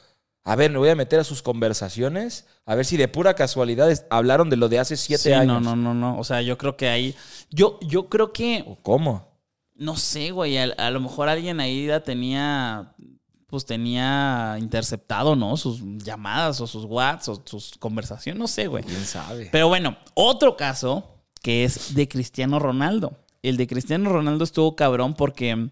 a 0.45 0.55
ver, 0.57 0.71
me 0.71 0.77
voy 0.77 0.89
a 0.89 0.95
meter 0.95 1.19
a 1.19 1.23
sus 1.23 1.41
conversaciones, 1.41 2.45
a 2.65 2.75
ver 2.75 2.85
si 2.85 2.97
de 2.97 3.07
pura 3.07 3.33
casualidad 3.33 3.89
hablaron 4.09 4.49
de 4.49 4.57
lo 4.57 4.67
de 4.67 4.79
hace 4.79 4.97
siete 4.97 5.23
sí, 5.23 5.31
años? 5.31 5.61
No, 5.61 5.75
no, 5.75 5.75
no, 5.75 5.93
no. 5.93 6.19
O 6.19 6.23
sea, 6.25 6.41
yo 6.41 6.57
creo 6.57 6.75
que 6.75 6.89
ahí. 6.89 7.15
Yo, 7.49 7.79
yo 7.81 8.09
creo 8.09 8.33
que. 8.33 8.63
¿O 8.67 8.75
¿Cómo? 8.81 9.31
No 9.75 9.95
sé, 9.95 10.31
güey. 10.31 10.57
A, 10.57 10.65
a 10.77 10.91
lo 10.91 10.99
mejor 10.99 11.29
alguien 11.29 11.59
ahí 11.61 11.87
ya 11.87 12.01
tenía. 12.01 12.93
Pues 13.47 13.65
tenía 13.65 14.57
interceptado, 14.59 15.35
¿no? 15.35 15.55
Sus 15.55 15.79
llamadas 16.03 16.59
o 16.59 16.67
sus 16.67 16.85
whats 16.85 17.29
o 17.29 17.41
sus 17.45 17.77
conversaciones. 17.77 18.39
No 18.39 18.47
sé, 18.47 18.67
güey. 18.67 18.83
¿Quién 18.83 19.05
sabe? 19.05 19.47
Pero 19.51 19.67
bueno, 19.67 19.95
otro 20.15 20.57
caso 20.57 21.07
que 21.41 21.63
es 21.63 21.93
de 21.93 22.07
Cristiano 22.07 22.57
Ronaldo. 22.57 23.13
El 23.43 23.57
de 23.57 23.67
Cristiano 23.67 24.09
Ronaldo 24.11 24.43
estuvo 24.43 24.75
cabrón 24.75 25.13
porque 25.13 25.69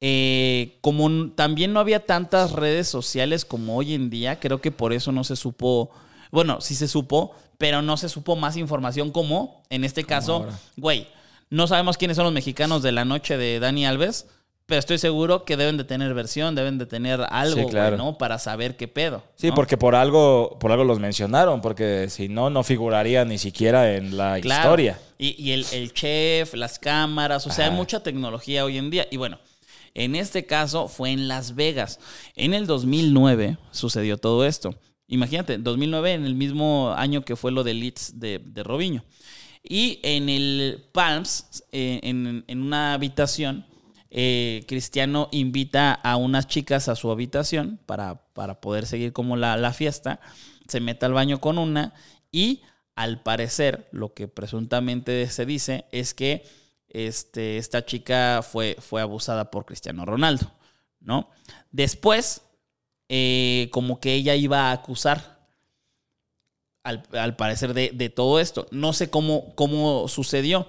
eh, 0.00 0.78
como 0.80 1.30
también 1.32 1.72
no 1.72 1.80
había 1.80 2.04
tantas 2.06 2.52
redes 2.52 2.88
sociales 2.88 3.44
como 3.44 3.76
hoy 3.76 3.94
en 3.94 4.08
día, 4.10 4.40
creo 4.40 4.60
que 4.60 4.70
por 4.70 4.92
eso 4.92 5.12
no 5.12 5.24
se 5.24 5.36
supo, 5.36 5.90
bueno, 6.30 6.60
sí 6.60 6.74
se 6.74 6.88
supo, 6.88 7.34
pero 7.58 7.82
no 7.82 7.96
se 7.96 8.08
supo 8.08 8.36
más 8.36 8.56
información 8.56 9.10
como, 9.10 9.62
en 9.68 9.84
este 9.84 10.04
caso, 10.04 10.46
güey, 10.76 11.06
no 11.50 11.66
sabemos 11.66 11.98
quiénes 11.98 12.16
son 12.16 12.24
los 12.24 12.32
mexicanos 12.32 12.82
de 12.82 12.92
la 12.92 13.04
noche 13.04 13.36
de 13.36 13.60
Dani 13.60 13.84
Alves, 13.84 14.26
pero 14.64 14.78
estoy 14.78 14.98
seguro 14.98 15.44
que 15.44 15.56
deben 15.56 15.76
de 15.76 15.82
tener 15.82 16.14
versión, 16.14 16.54
deben 16.54 16.78
de 16.78 16.86
tener 16.86 17.20
algo, 17.28 17.68
Sí. 17.68 17.76
¿no? 17.96 18.16
Para 18.16 18.38
saber 18.38 18.76
qué 18.76 18.86
pedo. 18.86 19.24
Sí, 19.34 19.48
¿no? 19.48 19.54
porque 19.56 19.76
por 19.76 19.96
algo, 19.96 20.58
por 20.60 20.70
algo 20.70 20.84
los 20.84 21.00
mencionaron, 21.00 21.60
porque 21.60 22.06
si 22.08 22.28
no, 22.28 22.50
no 22.50 22.62
figuraría 22.62 23.24
ni 23.24 23.36
siquiera 23.36 23.96
en 23.96 24.16
la 24.16 24.40
Claro. 24.40 24.62
historia. 24.62 25.00
Y, 25.18 25.34
y 25.42 25.50
el, 25.52 25.66
el 25.72 25.92
chef, 25.92 26.54
las 26.54 26.78
cámaras, 26.78 27.48
o 27.48 27.50
sea, 27.50 27.64
hay 27.66 27.72
mucha 27.72 28.00
tecnología 28.04 28.64
hoy 28.64 28.78
en 28.78 28.90
día. 28.90 29.08
Y 29.10 29.16
bueno, 29.16 29.38
en 29.94 30.14
este 30.14 30.46
caso 30.46 30.88
fue 30.88 31.10
en 31.10 31.28
Las 31.28 31.54
Vegas. 31.54 31.98
En 32.36 32.54
el 32.54 32.66
2009 32.66 33.58
sucedió 33.70 34.18
todo 34.18 34.46
esto. 34.46 34.74
Imagínate, 35.08 35.58
2009 35.58 36.12
en 36.12 36.24
el 36.24 36.34
mismo 36.34 36.92
año 36.96 37.24
que 37.24 37.36
fue 37.36 37.50
lo 37.50 37.64
de 37.64 37.74
Leeds 37.74 38.20
de, 38.20 38.38
de 38.38 38.62
Robinho. 38.62 39.04
Y 39.62 39.98
en 40.02 40.28
el 40.28 40.88
Palms, 40.92 41.64
eh, 41.72 42.00
en, 42.02 42.44
una 42.60 42.94
habitación, 42.94 43.66
eh, 44.10 44.64
Cristiano 44.66 45.28
invita 45.32 45.92
a 45.92 46.16
unas 46.16 46.46
chicas 46.46 46.88
a 46.88 46.96
su 46.96 47.10
habitación 47.10 47.78
para, 47.86 48.26
para 48.32 48.60
poder 48.60 48.86
seguir 48.86 49.12
como 49.12 49.36
la, 49.36 49.56
la 49.56 49.72
fiesta. 49.72 50.20
Se 50.68 50.80
mete 50.80 51.06
al 51.06 51.12
baño 51.12 51.40
con 51.40 51.58
una 51.58 51.92
y 52.32 52.62
al 52.94 53.22
parecer 53.22 53.88
lo 53.92 54.14
que 54.14 54.28
presuntamente 54.28 55.28
se 55.28 55.46
dice 55.46 55.86
es 55.92 56.14
que 56.14 56.44
este, 56.90 57.56
esta 57.58 57.84
chica 57.84 58.42
fue, 58.42 58.76
fue 58.80 59.00
abusada 59.02 59.50
por 59.50 59.64
Cristiano 59.64 60.04
Ronaldo, 60.04 60.50
¿no? 61.00 61.28
Después, 61.72 62.42
eh, 63.08 63.68
como 63.72 64.00
que 64.00 64.14
ella 64.14 64.34
iba 64.34 64.68
a 64.68 64.72
acusar, 64.72 65.38
al, 66.82 67.02
al 67.12 67.36
parecer, 67.36 67.74
de, 67.74 67.90
de 67.92 68.08
todo 68.08 68.40
esto. 68.40 68.66
No 68.70 68.92
sé 68.92 69.10
cómo, 69.10 69.54
cómo 69.54 70.08
sucedió, 70.08 70.66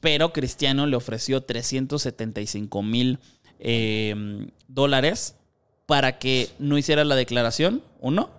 pero 0.00 0.32
Cristiano 0.32 0.86
le 0.86 0.96
ofreció 0.96 1.42
375 1.42 2.82
mil 2.82 3.18
eh, 3.58 4.14
dólares 4.68 5.34
para 5.86 6.18
que 6.18 6.50
no 6.58 6.78
hiciera 6.78 7.04
la 7.04 7.16
declaración, 7.16 7.82
uno, 8.00 8.30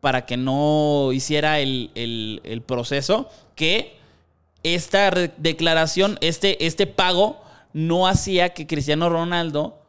para 0.00 0.26
que 0.26 0.36
no 0.36 1.10
hiciera 1.12 1.60
el, 1.60 1.90
el- 1.94 2.40
el 2.44 2.60
proceso, 2.60 3.30
que 3.54 3.96
esta 4.64 5.10
declaración, 5.36 6.18
este, 6.20 6.66
este 6.66 6.86
pago, 6.88 7.40
no 7.72 8.06
hacía 8.08 8.50
que 8.54 8.66
Cristiano 8.66 9.08
Ronaldo 9.08 9.80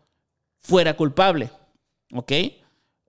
fuera 0.60 0.96
culpable, 0.96 1.50
¿ok? 2.14 2.32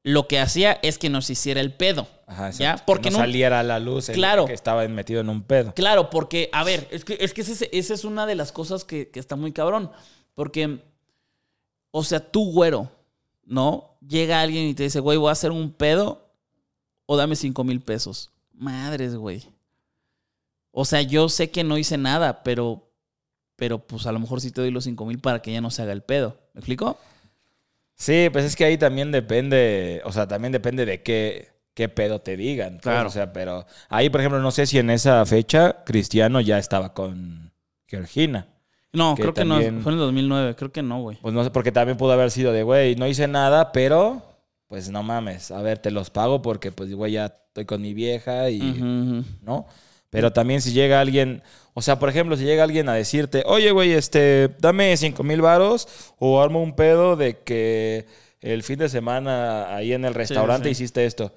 Lo 0.03 0.29
que 0.29 0.39
hacía 0.39 0.79
es 0.83 0.99
que 0.99 1.09
nos 1.11 1.29
hiciera 1.31 1.61
el 1.61 1.73
pedo, 1.73 2.07
Ajá, 2.27 2.51
¿ya? 2.51 2.77
Porque 2.87 3.05
que 3.05 3.11
no 3.11 3.19
no, 3.19 3.25
saliera 3.25 3.61
a 3.61 3.63
la 3.65 3.79
luz 3.81 4.09
el 4.09 4.15
Claro. 4.15 4.45
que 4.47 4.53
estaba 4.53 4.87
metido 4.89 5.21
en 5.21 5.29
un 5.29 5.43
pedo. 5.43 5.75
Claro, 5.75 6.11
porque, 6.11 6.49
a 6.53 6.63
ver, 6.63 6.87
es 6.93 7.05
que, 7.05 7.17
es 7.21 7.33
que 7.35 7.41
ese- 7.41 7.69
esa 7.73 7.95
es 7.95 8.05
una 8.05 8.25
de 8.27 8.35
las 8.37 8.53
cosas 8.53 8.85
que, 8.85 9.09
que 9.11 9.19
está 9.19 9.35
muy 9.37 9.53
cabrón. 9.53 9.91
Porque, 10.35 10.81
o 11.91 12.05
sea, 12.05 12.21
tú, 12.21 12.53
güero, 12.53 12.91
¿no? 13.45 13.97
Llega 14.07 14.41
alguien 14.43 14.67
y 14.69 14.75
te 14.75 14.85
dice, 14.85 15.01
güey, 15.01 15.19
voy 15.19 15.31
a 15.31 15.33
hacer 15.33 15.51
un 15.51 15.73
pedo 15.73 16.29
o 17.07 17.17
dame 17.17 17.35
cinco 17.35 17.65
mil 17.65 17.81
pesos. 17.81 18.31
Madres, 18.53 19.17
güey. 19.17 19.43
O 20.79 20.85
sea, 20.85 21.01
yo 21.01 21.31
sé 21.31 21.51
que 21.51 21.65
no 21.65 21.79
hice 21.79 21.97
nada, 21.97 22.43
pero, 22.43 22.91
pero 23.57 23.79
pues 23.79 24.07
a 24.07 24.13
lo 24.13 24.19
mejor 24.19 24.43
sí 24.43 24.51
te 24.51 24.61
doy 24.61 24.71
los 24.71 24.85
cinco 24.85 25.07
mil 25.07 25.19
para 25.21 25.41
que 25.41 25.51
ya 25.51 25.63
no 25.63 25.71
se 25.71 25.81
haga 25.81 25.93
el 25.93 26.03
pedo. 26.03 26.37
¿Me 26.53 26.59
explico? 26.59 26.99
Sí, 27.95 28.29
pues 28.31 28.45
es 28.45 28.55
que 28.55 28.67
ahí 28.67 28.77
también 28.77 29.11
depende, 29.11 30.03
o 30.05 30.13
sea, 30.13 30.29
también 30.29 30.53
depende 30.53 30.85
de 30.85 31.03
qué, 31.03 31.49
qué 31.73 31.89
pedo 31.89 32.21
te 32.21 32.37
digan. 32.37 32.73
pues, 32.75 32.83
Claro. 32.83 33.09
O 33.09 33.11
sea, 33.11 33.33
pero 33.33 33.65
ahí, 33.89 34.11
por 34.11 34.21
ejemplo, 34.21 34.39
no 34.39 34.51
sé 34.51 34.67
si 34.67 34.77
en 34.79 34.91
esa 34.91 35.25
fecha 35.25 35.83
Cristiano 35.87 36.43
ya 36.43 36.59
estaba 36.59 36.93
con 36.93 37.53
Georgina. 37.87 38.47
No, 38.93 39.15
Que 39.15 39.23
creo 39.23 39.33
que 39.33 39.47
no. 39.47 39.57
Fue 39.57 39.93
en 39.93 39.99
el 39.99 39.99
2009. 39.99 40.57
Creo 40.57 40.73
que 40.73 40.83
no, 40.83 41.01
güey. 41.01 41.17
Pues 41.23 41.33
no 41.33 41.43
sé, 41.43 41.51
porque 41.51 41.73
también 41.73 41.97
pudo 41.97 42.13
haber 42.13 42.31
sido 42.31 42.53
de, 42.53 42.63
güey, 42.65 42.97
no 42.97 43.07
hice 43.07 43.27
nada, 43.29 43.73
pero 43.73 44.23
pues 44.67 44.91
no 44.91 45.03
mames, 45.03 45.53
a 45.53 45.63
ver, 45.63 45.79
te 45.79 45.91
los 45.91 46.11
pago 46.11 46.43
porque 46.43 46.71
pues, 46.71 46.93
güey, 46.95 47.13
ya 47.13 47.27
estoy 47.49 47.65
con 47.65 47.81
mi 47.81 47.95
vieja 47.95 48.51
y. 48.51 48.61
¿no? 49.41 49.67
Pero 50.11 50.33
también 50.33 50.61
si 50.63 50.73
llega 50.73 51.01
alguien, 51.01 51.43
o 51.75 51.83
sea, 51.83 51.99
por 51.99 52.09
ejemplo, 52.09 52.37
si 52.37 52.45
llega 52.45 52.63
alguien 52.65 52.89
a 52.89 52.95
decirte, 52.95 53.43
oye, 53.47 53.71
güey, 53.71 53.93
este, 53.93 54.51
dame 54.61 54.97
cinco 54.97 55.23
mil 55.23 55.43
varos 55.43 55.89
o 56.19 56.41
armo 56.41 56.63
un 56.63 56.75
pedo 56.75 57.17
de 57.17 57.39
que 57.41 58.07
el 58.41 58.63
fin 58.63 58.79
de 58.79 58.89
semana 58.89 59.75
ahí 59.75 59.93
en 59.93 60.05
el 60.05 60.15
restaurante 60.15 60.69
sí. 60.69 60.73
hiciste 60.73 61.05
esto. 61.05 61.33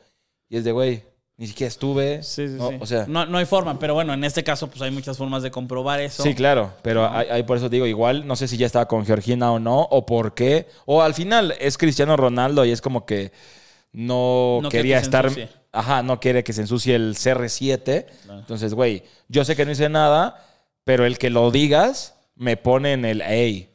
Y 0.48 0.58
es 0.58 0.64
de, 0.64 0.72
güey, 0.72 1.04
ni 1.38 1.48
siquiera 1.48 1.70
estuve. 1.70 2.22
Sí, 2.22 2.48
sí, 2.48 2.54
¿no? 2.56 2.70
sí. 2.70 2.78
O 2.80 2.86
sea, 2.86 3.06
no, 3.08 3.26
no 3.26 3.38
hay 3.38 3.46
forma, 3.46 3.80
pero 3.80 3.94
bueno, 3.94 4.14
en 4.14 4.24
este 4.24 4.44
caso, 4.44 4.68
pues 4.70 4.82
hay 4.82 4.92
muchas 4.92 5.18
formas 5.18 5.42
de 5.42 5.52
comprobar 5.52 6.00
eso. 6.02 6.22
Sí, 6.22 6.36
claro, 6.36 6.74
pero 6.82 7.10
hay, 7.10 7.28
hay- 7.30 7.44
por 7.44 7.58
eso 7.58 7.70
digo, 7.70 7.88
igual, 7.88 8.28
no 8.28 8.36
sé 8.36 8.48
si 8.48 8.58
ya 8.58 8.66
estaba 8.66 8.88
con 8.88 9.06
Georgina 9.06 9.52
o 9.52 9.58
no, 9.60 9.82
o 9.82 10.06
por 10.06 10.34
qué, 10.36 10.68
o 10.86 11.02
al 11.02 11.14
final 11.14 11.56
es 11.60 11.78
Cristiano 11.78 12.18
Ronaldo 12.18 12.66
y 12.66 12.72
es 12.72 12.82
como 12.82 13.06
que 13.06 13.32
no, 13.92 14.62
quería 14.70 14.98
que 14.98 15.04
estar, 15.04 15.26
ensucie. 15.26 15.50
Ajá, 15.80 16.04
no 16.04 16.20
quiere 16.20 16.44
que 16.44 16.54
se 16.54 16.62
ensucie 16.62 16.96
el 16.96 17.16
CR7, 17.16 18.06
Claro. 18.24 18.40
entonces, 18.40 18.74
güey, 18.74 19.04
yo 19.28 19.44
sé 19.46 19.56
que 19.56 19.66
no 19.66 19.72
hice 19.72 19.90
nada, 19.90 20.46
pero 20.84 21.06
el 21.06 21.18
que 21.18 21.30
lo 21.30 21.52
digas 21.52 22.16
me 22.36 22.58
pone 22.58 22.94
en 22.94 23.06
el, 23.06 23.22
hey, 23.26 23.70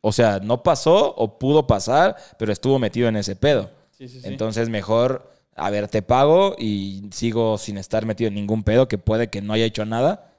o 0.00 0.12
sea, 0.12 0.38
no 0.40 0.62
pasó 0.62 1.14
o 1.16 1.38
pudo 1.38 1.66
pasar, 1.66 2.16
pero 2.38 2.52
estuvo 2.52 2.78
metido 2.78 3.08
en 3.08 3.16
ese 3.16 3.36
pedo. 3.36 3.70
Sí, 3.90 4.08
sí, 4.08 4.20
sí. 4.20 4.26
Entonces, 4.28 4.68
mejor, 4.68 5.32
a 5.56 5.70
ver, 5.70 5.88
te 5.88 6.02
pago 6.02 6.54
y 6.58 7.02
sigo 7.10 7.58
sin 7.58 7.78
estar 7.78 8.06
metido 8.06 8.28
en 8.28 8.34
ningún 8.34 8.62
pedo, 8.62 8.86
que 8.86 8.98
puede 8.98 9.28
que 9.28 9.42
no 9.42 9.52
haya 9.52 9.64
hecho 9.64 9.84
nada. 9.84 10.32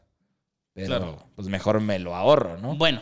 Pero, 0.74 0.88
Claro. 0.88 1.24
pues 1.36 1.48
mejor 1.50 1.82
me 1.82 2.00
lo 2.00 2.16
ahorro, 2.16 2.58
¿no? 2.58 2.76
Bueno, 2.78 3.02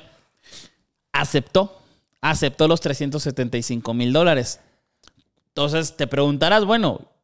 aceptó. 1.11 1.77
Aceptó 2.21 2.67
los 2.67 2.81
375 2.81 3.93
mil 3.93 4.11
dólares. 4.11 4.59
Entonces 5.49 5.95
te 5.95 6.07
preguntarás, 6.07 6.65
bueno, 6.65 7.01
¿y 7.01 7.16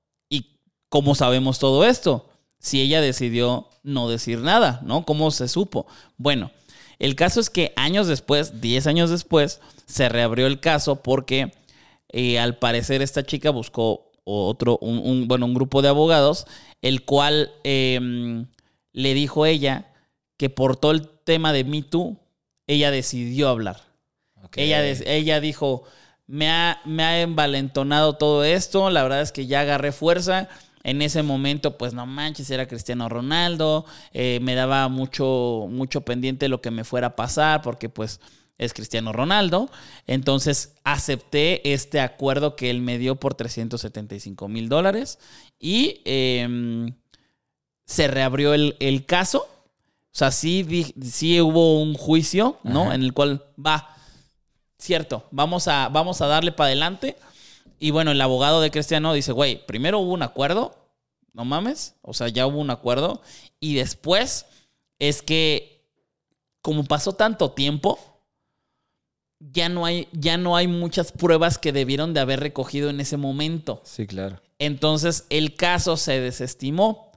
cómo 0.94 1.16
sabemos 1.16 1.58
todo 1.58 1.86
esto? 1.86 2.30
Si 2.60 2.80
ella 2.80 3.02
decidió 3.02 3.68
no 3.82 4.08
decir 4.10 4.38
nada, 4.42 4.80
¿no? 4.84 5.06
¿Cómo 5.06 5.32
se 5.32 5.48
supo? 5.48 5.88
Bueno, 6.18 6.52
el 7.00 7.16
caso 7.16 7.40
es 7.40 7.50
que 7.50 7.74
años 7.78 8.06
después, 8.06 8.62
10 8.62 8.86
años 8.86 9.10
después, 9.10 9.60
se 9.88 10.08
reabrió 10.08 10.46
el 10.46 10.60
caso 10.60 10.98
porque 11.02 11.52
eh, 12.10 12.38
al 12.38 12.60
parecer 12.60 13.02
esta 13.02 13.24
chica 13.24 13.50
buscó 13.50 14.12
otro, 14.24 14.78
un, 14.82 15.00
un- 15.00 15.28
bueno, 15.28 15.48
un 15.48 15.56
grupo 15.56 15.82
de 15.82 15.88
abogados, 15.90 16.46
el 16.84 17.04
cual 17.06 17.50
eh, 17.64 18.46
le 18.92 19.14
dijo 19.16 19.48
ella 19.48 19.88
que 20.38 20.52
por 20.52 20.78
todo 20.78 20.92
el 20.92 21.10
tema 21.24 21.54
de 21.54 21.64
Me 21.64 21.82
Too, 21.82 22.18
ella 22.68 22.92
decidió 22.92 23.50
hablar. 23.50 23.82
Ella, 24.62 24.84
ella 25.08 25.40
dijo, 25.40 25.86
me 26.28 26.52
ha, 26.52 26.82
me 26.86 27.02
ha 27.04 27.20
envalentonado 27.22 28.14
todo 28.14 28.44
esto, 28.44 28.92
la 28.92 29.02
verdad 29.02 29.22
es 29.24 29.32
que 29.32 29.48
ya 29.48 29.62
agarré 29.62 29.92
fuerza. 29.92 30.50
En 30.84 31.02
ese 31.02 31.24
momento, 31.24 31.78
pues 31.78 31.94
no 31.94 32.06
manches, 32.06 32.50
era 32.50 32.68
Cristiano 32.68 33.08
Ronaldo, 33.08 33.86
eh, 34.12 34.40
me 34.42 34.54
daba 34.54 34.90
mucho, 34.90 35.68
mucho 35.70 36.02
pendiente 36.02 36.50
lo 36.50 36.62
que 36.62 36.72
me 36.72 36.84
fuera 36.84 37.08
a 37.08 37.16
pasar, 37.16 37.62
porque 37.62 37.88
pues 37.88 38.20
es 38.58 38.74
Cristiano 38.74 39.14
Ronaldo. 39.14 39.70
Entonces 40.08 40.76
acepté 40.84 41.74
este 41.74 42.00
acuerdo 42.00 42.56
que 42.56 42.70
él 42.70 42.82
me 42.82 42.98
dio 42.98 43.16
por 43.16 43.34
375 43.34 44.48
mil 44.48 44.70
dólares 44.70 45.20
y 45.60 46.02
em, 46.06 46.94
se 47.86 48.08
reabrió 48.08 48.54
el, 48.54 48.76
el 48.80 49.06
caso. 49.06 49.48
O 50.14 50.16
sea, 50.16 50.32
sí, 50.32 50.94
sí 51.02 51.42
hubo 51.42 51.82
un 51.82 51.96
juicio, 51.96 52.60
¿no? 52.64 52.84
Ajá. 52.84 52.96
En 52.96 53.04
el 53.04 53.14
cual 53.14 53.46
va, 53.64 53.96
cierto, 54.78 55.28
vamos 55.32 55.68
a, 55.68 55.90
vamos 55.90 56.22
a 56.22 56.28
darle 56.28 56.52
para 56.52 56.68
adelante. 56.68 57.16
Y 57.84 57.92
bueno, 57.92 58.12
el 58.12 58.22
abogado 58.22 58.62
de 58.62 58.72
Cristiano 58.72 59.14
dice, 59.14 59.34
güey, 59.34 59.66
primero 59.66 60.00
hubo 60.00 60.14
un 60.14 60.24
acuerdo, 60.24 60.74
no 61.34 61.44
mames, 61.44 61.96
o 62.02 62.14
sea, 62.14 62.30
ya 62.30 62.48
hubo 62.48 62.60
un 62.60 62.70
acuerdo. 62.70 63.22
Y 63.60 63.74
después 63.76 64.46
es 65.00 65.22
que, 65.22 65.86
como 66.62 66.86
pasó 66.86 67.12
tanto 67.12 67.52
tiempo, 67.52 68.00
ya 69.40 69.68
no 69.68 69.86
hay, 69.86 70.08
ya 70.14 70.38
no 70.38 70.56
hay 70.56 70.68
muchas 70.70 71.12
pruebas 71.12 71.58
que 71.58 71.74
debieron 71.74 72.14
de 72.14 72.22
haber 72.22 72.40
recogido 72.40 72.90
en 72.90 73.02
ese 73.02 73.18
momento. 73.18 73.82
Sí, 73.84 74.08
claro. 74.08 74.40
Entonces 74.60 75.26
el 75.30 75.56
caso 75.56 75.98
se 75.98 76.22
desestimó. 76.22 77.12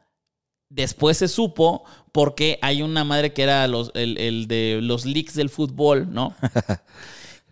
Después 0.68 1.18
se 1.18 1.28
supo 1.28 1.84
porque 2.10 2.58
hay 2.60 2.82
una 2.82 3.04
madre 3.04 3.32
que 3.32 3.44
era 3.44 3.68
los- 3.68 3.92
el, 3.94 4.18
el 4.18 4.48
de 4.48 4.80
los 4.82 5.04
leaks 5.04 5.34
del 5.34 5.48
fútbol, 5.48 6.12
¿no? 6.12 6.34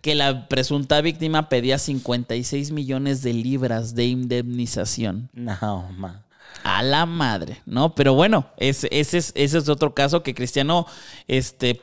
que 0.05 0.13
la 0.13 0.47
presunta 0.47 1.01
víctima 1.01 1.49
pedía 1.49 1.79
56 1.79 2.69
millones 2.71 3.23
de 3.23 3.33
libras 3.33 3.95
de 3.95 4.05
indemnización. 4.05 5.31
No, 5.33 5.89
ma. 5.97 6.21
A 6.63 6.83
la 6.83 7.07
madre, 7.07 7.63
¿no? 7.65 7.95
Pero 7.95 8.13
bueno, 8.13 8.45
ese, 8.57 8.87
ese, 8.91 9.17
es, 9.17 9.31
ese 9.33 9.57
es 9.57 9.67
otro 9.67 9.95
caso 9.95 10.21
que 10.21 10.35
Cristiano, 10.35 10.85
este, 11.27 11.81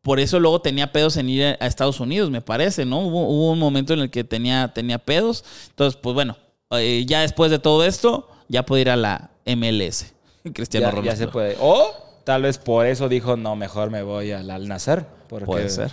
por 0.00 0.20
eso 0.20 0.40
luego 0.40 0.62
tenía 0.62 0.90
pedos 0.90 1.18
en 1.18 1.28
ir 1.28 1.44
a 1.60 1.66
Estados 1.66 2.00
Unidos, 2.00 2.30
me 2.30 2.40
parece, 2.40 2.86
¿no? 2.86 3.00
Hubo, 3.00 3.28
hubo 3.28 3.52
un 3.52 3.58
momento 3.58 3.92
en 3.92 3.98
el 4.00 4.10
que 4.10 4.24
tenía, 4.24 4.68
tenía 4.72 4.96
pedos. 4.98 5.44
Entonces, 5.68 6.00
pues 6.02 6.14
bueno, 6.14 6.38
eh, 6.70 7.04
ya 7.06 7.20
después 7.20 7.50
de 7.50 7.58
todo 7.58 7.84
esto, 7.84 8.26
ya 8.48 8.64
puede 8.64 8.80
ir 8.80 8.88
a 8.90 8.96
la 8.96 9.32
MLS. 9.44 10.14
Cristiano 10.54 10.86
Ya, 10.86 10.90
Ronaldo. 10.92 11.10
ya 11.10 11.16
se 11.16 11.28
puede. 11.28 11.58
O 11.60 11.92
tal 12.24 12.40
vez 12.40 12.56
por 12.56 12.86
eso 12.86 13.10
dijo, 13.10 13.36
no, 13.36 13.54
mejor 13.54 13.90
me 13.90 14.02
voy 14.02 14.32
al 14.32 14.50
Al 14.50 14.66
Nacer. 14.66 15.04
Porque, 15.28 15.44
Puede 15.44 15.68
ser. 15.68 15.90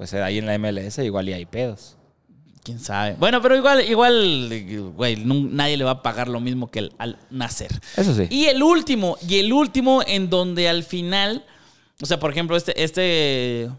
Pues 0.00 0.14
ahí 0.14 0.38
en 0.38 0.46
la 0.46 0.56
MLS 0.56 0.96
igual 1.00 1.28
y 1.28 1.34
hay 1.34 1.44
pedos. 1.44 1.94
Quién 2.62 2.80
sabe. 2.80 3.16
Bueno, 3.18 3.42
pero 3.42 3.54
igual, 3.54 3.86
igual, 3.86 4.92
güey, 4.96 5.16
nadie 5.16 5.76
le 5.76 5.84
va 5.84 5.90
a 5.90 6.02
pagar 6.02 6.26
lo 6.26 6.40
mismo 6.40 6.70
que 6.70 6.78
el, 6.78 6.92
al 6.96 7.18
nacer. 7.28 7.68
Eso 7.98 8.14
sí. 8.14 8.26
Y 8.30 8.46
el 8.46 8.62
último, 8.62 9.18
y 9.28 9.40
el 9.40 9.52
último 9.52 10.00
en 10.06 10.30
donde 10.30 10.70
al 10.70 10.84
final, 10.84 11.44
o 12.00 12.06
sea, 12.06 12.18
por 12.18 12.30
ejemplo, 12.30 12.56
este, 12.56 12.82
este 12.82 13.70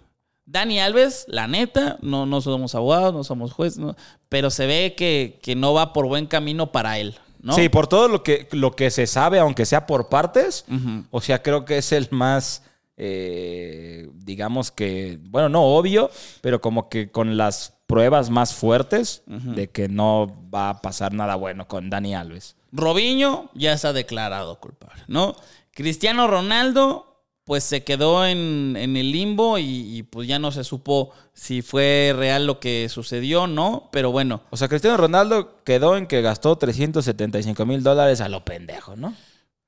Dani 0.46 0.80
Alves, 0.80 1.26
la 1.28 1.48
neta, 1.48 1.98
no, 2.04 2.28
no 2.28 2.40
somos 2.40 2.76
abogados, 2.76 3.16
no 3.16 3.24
somos 3.24 3.52
jueces, 3.52 3.80
no, 3.80 3.96
pero 4.30 4.52
se 4.52 4.68
ve 4.68 4.94
que, 4.96 5.40
que 5.42 5.56
no 5.56 5.74
va 5.74 5.92
por 5.92 6.06
buen 6.06 6.28
camino 6.28 6.72
para 6.72 7.00
él, 7.00 7.18
¿no? 7.42 7.54
Sí, 7.54 7.68
por 7.68 7.88
todo 7.88 8.08
lo 8.08 8.22
que, 8.22 8.48
lo 8.52 8.76
que 8.76 8.92
se 8.92 9.08
sabe, 9.08 9.40
aunque 9.40 9.66
sea 9.66 9.88
por 9.88 10.08
partes, 10.08 10.66
o 11.10 11.20
sea, 11.20 11.42
creo 11.42 11.66
que 11.66 11.80
es 11.80 11.92
el 11.92 12.10
más, 12.12 12.62
eh, 13.04 14.12
digamos 14.14 14.70
que, 14.70 15.18
bueno, 15.24 15.50
no 15.50 15.64
obvio, 15.64 16.12
pero 16.42 16.62
como 16.62 16.88
que 16.88 17.10
con 17.10 17.36
las 17.36 17.74
pruebas 17.88 18.30
más 18.30 18.54
fuertes 18.54 19.24
de 19.26 19.72
que 19.72 19.90
no 19.90 20.28
va 20.54 20.70
a 20.70 20.82
pasar 20.82 21.12
nada 21.12 21.36
bueno 21.36 21.68
con 21.68 21.90
Dani 21.90 22.14
Alves. 22.14 22.56
Robinho 22.72 23.50
ya 23.56 23.74
está 23.74 23.92
declarado 23.92 24.60
culpable, 24.60 25.02
¿no? 25.08 25.36
Cristiano 25.74 26.28
Ronaldo, 26.28 27.26
pues 27.44 27.64
se 27.64 27.84
quedó 27.84 28.24
en, 28.24 28.76
en 28.78 28.96
el 28.96 29.12
limbo 29.12 29.58
y, 29.58 29.98
y, 29.98 30.04
pues 30.04 30.28
ya 30.28 30.38
no 30.38 30.52
se 30.52 30.64
supo 30.64 31.10
si 31.34 31.64
fue 31.64 32.14
real 32.16 32.46
lo 32.46 32.60
que 32.60 32.88
sucedió, 32.88 33.48
¿no? 33.48 33.90
Pero 33.92 34.12
bueno. 34.12 34.42
O 34.52 34.58
sea, 34.58 34.68
Cristiano 34.68 34.96
Ronaldo 34.98 35.64
quedó 35.64 35.98
en 35.98 36.06
que 36.06 36.22
gastó 36.22 36.56
375 36.56 37.66
mil 37.66 37.82
dólares 37.82 38.22
a 38.22 38.30
lo 38.30 38.46
pendejo, 38.46 38.96
¿no? 38.96 39.16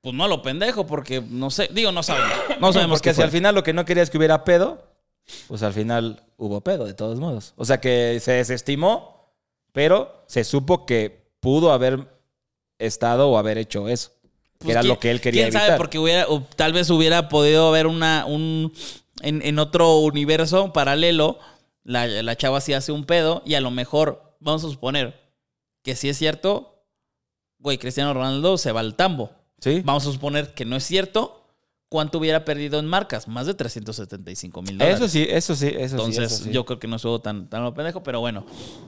Pues 0.04 0.14
no 0.14 0.26
a 0.26 0.28
lo 0.28 0.42
pendejo, 0.42 0.86
porque 0.86 1.24
no 1.26 1.50
sé, 1.50 1.70
digo, 1.72 1.94
no 1.94 2.04
sabemos. 2.04 2.30
No 2.60 2.74
sabemos 2.74 3.00
Porque 3.00 3.10
qué 3.10 3.14
si 3.14 3.16
fue. 3.16 3.24
al 3.24 3.32
final 3.32 3.56
lo 3.56 3.64
que 3.64 3.72
no 3.72 3.86
quería 3.86 4.04
es 4.04 4.10
que 4.10 4.18
hubiera 4.18 4.44
pedo, 4.44 4.84
pues 5.48 5.64
al 5.64 5.72
final 5.72 6.22
hubo 6.36 6.60
pedo, 6.60 6.86
de 6.86 6.94
todos 6.94 7.18
modos. 7.20 7.54
O 7.56 7.64
sea 7.64 7.80
que 7.80 8.20
se 8.20 8.34
desestimó, 8.34 9.34
pero 9.72 10.26
se 10.28 10.44
supo 10.44 10.86
que 10.86 11.32
pudo 11.40 11.72
haber 11.72 12.06
estado 12.80 13.30
o 13.30 13.38
haber 13.38 13.58
hecho 13.58 13.88
eso. 13.88 14.12
Que 14.60 14.66
Pues, 14.66 14.72
era 14.72 14.82
¿quién- 14.82 14.90
lo 14.94 15.00
que 15.00 15.10
él 15.12 15.22
quería 15.22 15.44
¿Quién 15.44 15.54
sabe? 15.54 15.64
evitar. 15.68 15.78
Porque 15.78 16.00
hubiera, 16.00 16.26
o 16.28 16.42
tal 16.42 16.74
vez 16.74 16.90
hubiera 16.90 17.30
podido 17.30 17.70
haber 17.70 17.88
una, 17.88 18.26
un, 18.26 18.74
en, 19.22 19.42
en 19.42 19.58
otro 19.58 20.00
universo 20.00 20.74
paralelo, 20.74 21.40
la, 21.86 22.08
la 22.08 22.36
chava 22.36 22.60
sí 22.60 22.74
hace 22.74 22.92
un 22.92 23.06
pedo 23.06 23.42
y 23.46 23.54
a 23.56 23.62
lo 23.62 23.72
mejor, 23.72 24.36
vamos 24.42 24.66
a 24.66 24.70
suponer 24.70 25.18
que 25.82 25.96
si 25.96 26.10
es 26.10 26.18
cierto, 26.18 26.84
güey, 27.58 27.78
Cristiano 27.78 28.14
Ronaldo 28.14 28.58
se 28.58 28.74
va 28.74 28.82
al 28.82 28.96
tambo. 28.96 29.32
¿Sí? 29.64 29.82
Vamos 29.86 30.06
a 30.06 30.12
suponer 30.12 30.54
que 30.54 30.66
no 30.66 30.76
es 30.76 30.84
cierto. 30.84 31.40
¿Cuánto 31.88 32.18
hubiera 32.18 32.44
perdido 32.44 32.80
en 32.80 32.86
marcas? 32.86 33.30
Más 33.30 33.46
de 33.46 33.54
375 33.54 34.62
mil 34.62 34.78
dólares. 34.78 35.00
Eso 35.00 35.08
sí, 35.08 35.26
eso 35.30 35.56
sí, 35.56 35.68
eso 35.68 35.76
sí. 35.76 35.84
Entonces, 35.84 36.34
eso 36.34 36.44
sí. 36.44 36.52
yo 36.52 36.66
creo 36.66 36.80
que 36.80 36.88
no 36.88 36.98
estuvo 36.98 37.22
tan, 37.22 37.48
tan 37.48 37.64
lo 37.64 37.74
pendejo, 37.74 38.04
pero 38.04 38.20
bueno. 38.20 38.46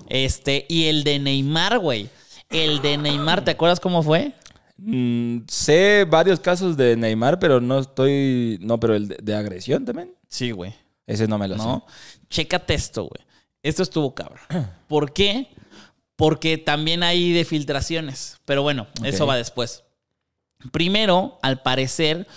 Este, 0.10 0.66
y 0.68 0.88
el 0.88 1.06
de 1.06 1.20
Neymar, 1.20 1.80
güey. 1.80 2.10
El 2.50 2.82
de 2.82 2.98
Neymar, 2.98 3.46
¿te 3.46 3.52
acuerdas 3.52 3.80
cómo 3.80 4.04
fue? 4.04 4.34
Mm, 4.76 5.44
sé 5.48 6.06
varios 6.10 6.42
casos 6.42 6.76
de 6.76 6.98
Neymar, 6.98 7.40
pero 7.40 7.62
no 7.62 7.80
estoy. 7.80 8.58
No, 8.62 8.82
pero 8.82 8.96
el 8.96 9.08
de, 9.08 9.18
de 9.22 9.34
agresión 9.34 9.86
también. 9.86 10.14
Sí, 10.28 10.52
güey. 10.52 10.74
Ese 11.08 11.26
no 11.26 11.38
me 11.38 11.48
lo 11.48 11.56
¿No? 11.56 11.86
Chécate 12.30 12.74
esto, 12.74 13.04
güey. 13.04 13.26
Esto 13.64 13.84
estuvo 13.84 14.14
cabrón. 14.14 14.42
¿Por 14.90 15.14
qué? 15.14 15.48
Porque 16.18 16.58
también 16.58 17.02
hay 17.02 17.32
de 17.32 17.46
filtraciones. 17.46 18.40
Pero 18.44 18.62
bueno, 18.62 18.88
eso 19.04 19.26
va 19.26 19.38
después. 19.38 19.85
Primero, 20.72 21.40
al 21.42 21.62
parecer, 21.62 22.28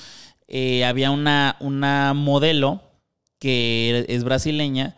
eh, 0.47 0.85
había 0.85 1.11
una, 1.11 1.57
una 1.61 2.15
modelo 2.15 2.83
que 3.39 4.05
es 4.09 4.25
brasileña 4.25 4.97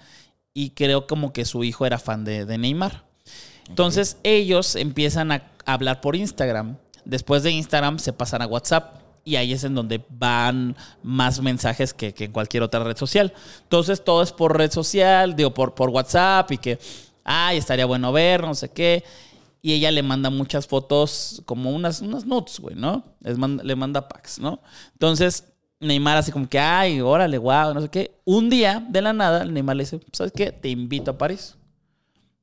y 0.54 0.70
creo 0.70 1.06
como 1.06 1.32
que 1.32 1.44
su 1.44 1.64
hijo 1.64 1.86
era 1.86 1.98
fan 1.98 2.24
de, 2.24 2.46
Neymar. 2.58 3.04
Entonces 3.68 4.16
ellos 4.24 4.74
empiezan 4.76 5.32
a 5.32 5.50
hablar 5.64 6.00
por 6.00 6.16
Instagram. 6.16 6.76
Después 7.04 7.42
de 7.42 7.52
Instagram 7.52 7.98
se 7.98 8.12
pasan 8.12 8.42
a 8.42 8.46
WhatsApp 8.46 9.00
y 9.24 9.36
ahí 9.36 9.52
es 9.52 9.64
en 9.64 9.74
donde 9.74 10.04
van 10.08 10.76
más 11.02 11.40
mensajes 11.40 11.94
que, 11.94 12.12
que 12.12 12.24
en 12.24 12.32
cualquier 12.32 12.62
otra 12.62 12.82
red 12.82 12.96
social. 12.96 13.32
Entonces 13.62 14.02
todo 14.02 14.22
es 14.22 14.32
por 14.32 14.56
red 14.56 14.70
social, 14.70 15.36
digo, 15.36 15.52
por, 15.52 15.74
por 15.74 15.90
WhatsApp 15.90 16.50
y 16.52 16.58
que, 16.58 16.78
ay, 17.24 17.58
estaría 17.58 17.86
bueno 17.86 18.12
ver, 18.12 18.42
no 18.42 18.54
sé 18.54 18.70
qué. 18.70 19.04
Y 19.62 19.74
ella 19.74 19.90
le 19.90 20.02
manda 20.02 20.30
muchas 20.30 20.66
fotos, 20.66 21.42
como 21.44 21.70
unas, 21.70 22.00
unas 22.00 22.24
notes, 22.24 22.60
güey, 22.60 22.74
¿no? 22.74 23.04
Le 23.20 23.76
manda 23.76 24.08
packs, 24.08 24.38
¿no? 24.38 24.60
Entonces 24.92 25.44
Neymar 25.80 26.18
así 26.18 26.30
como 26.30 26.46
que, 26.48 26.58
ay, 26.58 27.00
órale, 27.00 27.38
guau, 27.38 27.72
no 27.72 27.80
sé 27.80 27.88
qué. 27.88 28.20
Un 28.24 28.50
día, 28.50 28.84
de 28.88 29.00
la 29.00 29.14
nada, 29.14 29.46
Neymar 29.46 29.76
le 29.76 29.84
dice, 29.84 30.00
¿sabes 30.12 30.32
qué? 30.32 30.52
Te 30.52 30.68
invito 30.68 31.12
a 31.12 31.18
París. 31.18 31.56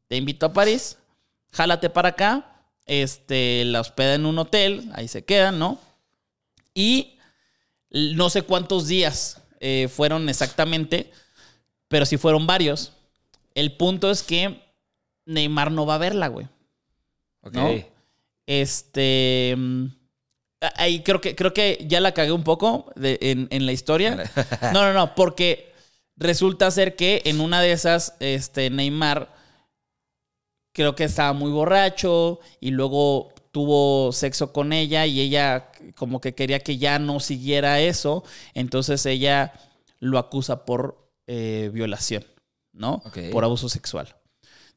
Te 0.08 0.18
invito 0.18 0.48
a 0.48 0.54
París, 0.54 0.98
jálate 1.52 1.90
para 1.90 2.10
acá, 2.10 2.64
este, 2.86 3.64
la 3.66 3.82
hospeda 3.82 4.16
en 4.16 4.26
un 4.26 4.40
hotel, 4.40 4.90
ahí 4.96 5.08
se 5.08 5.24
quedan, 5.24 5.60
¿no? 5.60 5.78
Y 6.74 7.18
no 7.92 8.30
sé 8.30 8.42
cuántos 8.42 8.88
días 8.88 9.42
eh, 9.60 9.88
fueron 9.88 10.30
exactamente, 10.30 11.12
pero 11.88 12.06
sí 12.06 12.18
fueron 12.18 12.48
varios. 12.48 12.94
El 13.54 13.74
punto 13.74 14.10
es 14.10 14.24
que 14.24 14.64
Neymar 15.26 15.72
no 15.72 15.86
va 15.86 15.96
a 15.96 16.00
verla, 16.00 16.28
güey. 16.28 16.48
¿No? 17.52 17.68
Este. 18.46 19.56
mm, 19.58 19.86
Ahí 20.76 21.04
creo 21.04 21.22
que, 21.22 21.36
creo 21.36 21.54
que 21.54 21.86
ya 21.88 22.00
la 22.02 22.14
cagué 22.16 22.32
un 22.32 22.44
poco 22.44 22.92
de- 22.96 23.20
en, 23.22 23.48
en 23.52 23.66
la 23.68 23.72
historia. 23.74 24.24
No, 24.74 24.82
no, 24.82 24.94
no, 24.94 25.14
porque 25.16 25.72
resulta 26.16 26.72
ser 26.72 26.96
que 26.96 27.22
en 27.26 27.42
una 27.42 27.62
de 27.62 27.72
esas, 27.74 28.16
este, 28.20 28.70
Neymar 28.72 29.32
creo 30.74 30.96
que 30.96 31.04
estaba 31.04 31.34
muy 31.34 31.52
borracho 31.52 32.40
y 32.60 32.72
luego 32.72 33.34
tuvo 33.52 34.12
sexo 34.12 34.52
con 34.54 34.74
ella 34.74 35.06
y 35.06 35.20
ella 35.22 35.72
como 35.96 36.22
que 36.22 36.34
quería 36.36 36.60
que 36.60 36.78
ya 36.78 36.98
no 37.00 37.20
siguiera 37.20 37.80
eso. 37.80 38.24
Entonces 38.56 39.06
ella 39.06 39.54
lo 40.00 40.18
acusa 40.18 40.66
por 40.66 41.08
eh, 41.28 41.70
violación, 41.74 42.26
¿no? 42.74 43.02
Por 43.32 43.44
abuso 43.44 43.70
sexual. 43.70 44.16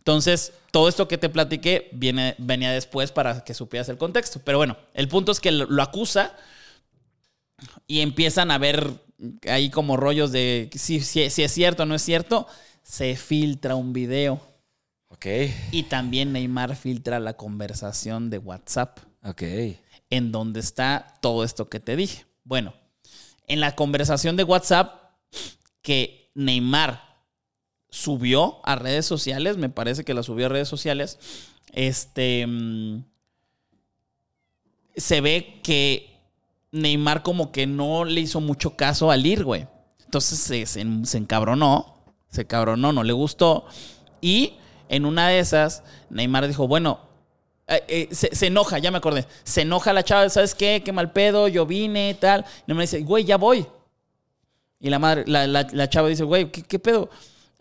Entonces, 0.00 0.52
todo 0.70 0.88
esto 0.88 1.06
que 1.08 1.18
te 1.18 1.28
platiqué 1.28 1.88
viene, 1.92 2.34
venía 2.38 2.72
después 2.72 3.12
para 3.12 3.44
que 3.44 3.54
supieras 3.54 3.88
el 3.90 3.98
contexto. 3.98 4.40
Pero 4.44 4.58
bueno, 4.58 4.76
el 4.94 5.08
punto 5.08 5.30
es 5.30 5.40
que 5.40 5.52
lo, 5.52 5.66
lo 5.66 5.82
acusa 5.82 6.34
y 7.86 8.00
empiezan 8.00 8.50
a 8.50 8.58
ver 8.58 8.90
ahí 9.48 9.68
como 9.70 9.96
rollos 9.98 10.32
de 10.32 10.70
si, 10.74 11.00
si, 11.00 11.28
si 11.30 11.42
es 11.42 11.52
cierto 11.52 11.82
o 11.82 11.86
no 11.86 11.94
es 11.94 12.02
cierto. 12.02 12.46
Se 12.82 13.14
filtra 13.16 13.74
un 13.76 13.92
video 13.92 14.40
Ok. 15.08 15.26
y 15.70 15.82
también 15.84 16.32
Neymar 16.32 16.74
filtra 16.76 17.20
la 17.20 17.34
conversación 17.34 18.30
de 18.30 18.38
WhatsApp 18.38 18.98
Ok. 19.22 19.42
en 20.08 20.32
donde 20.32 20.60
está 20.60 21.14
todo 21.20 21.44
esto 21.44 21.68
que 21.68 21.78
te 21.78 21.94
dije. 21.94 22.24
Bueno, 22.42 22.72
en 23.46 23.60
la 23.60 23.76
conversación 23.76 24.36
de 24.36 24.44
WhatsApp 24.44 25.12
que 25.82 26.30
Neymar 26.34 27.09
subió 27.90 28.60
a 28.64 28.76
redes 28.76 29.06
sociales, 29.06 29.56
me 29.56 29.68
parece 29.68 30.04
que 30.04 30.14
la 30.14 30.22
subió 30.22 30.46
a 30.46 30.48
redes 30.50 30.68
sociales, 30.68 31.18
este 31.72 32.46
mm, 32.46 33.02
se 34.96 35.20
ve 35.20 35.60
que 35.62 36.18
Neymar 36.72 37.22
como 37.22 37.52
que 37.52 37.66
no 37.66 38.04
le 38.04 38.20
hizo 38.20 38.40
mucho 38.40 38.76
caso 38.76 39.10
al 39.10 39.26
ir, 39.26 39.44
güey. 39.44 39.66
Entonces 40.04 40.38
se, 40.38 40.66
se, 40.66 40.84
se 41.04 41.18
encabronó, 41.18 41.96
se 42.30 42.46
cabronó, 42.46 42.92
no 42.92 43.02
le 43.02 43.12
gustó. 43.12 43.64
Y 44.20 44.54
en 44.88 45.04
una 45.04 45.28
de 45.28 45.38
esas, 45.40 45.82
Neymar 46.10 46.46
dijo, 46.48 46.66
bueno, 46.68 47.00
eh, 47.68 47.84
eh, 47.88 48.14
se, 48.14 48.46
enoja, 48.46 48.78
ya 48.78 48.90
me 48.90 48.98
acordé. 48.98 49.26
Se 49.44 49.62
enoja 49.62 49.92
la 49.92 50.02
chava, 50.04 50.28
¿sabes 50.28 50.54
qué? 50.54 50.82
Qué 50.84 50.92
mal 50.92 51.12
pedo, 51.12 51.48
yo 51.48 51.66
vine, 51.66 52.16
tal. 52.20 52.44
Y 52.66 52.74
me 52.74 52.82
dice, 52.82 53.00
güey, 53.02 53.24
ya 53.24 53.36
voy. 53.36 53.66
Y 54.80 54.90
la 54.90 54.98
madre, 54.98 55.24
la, 55.26 55.46
la- 55.46 55.66
la 55.72 55.88
chava 55.88 56.08
dice, 56.08 56.24
güey, 56.24 56.50
¿qué, 56.50 56.62
qué 56.62 56.78
pedo? 56.78 57.10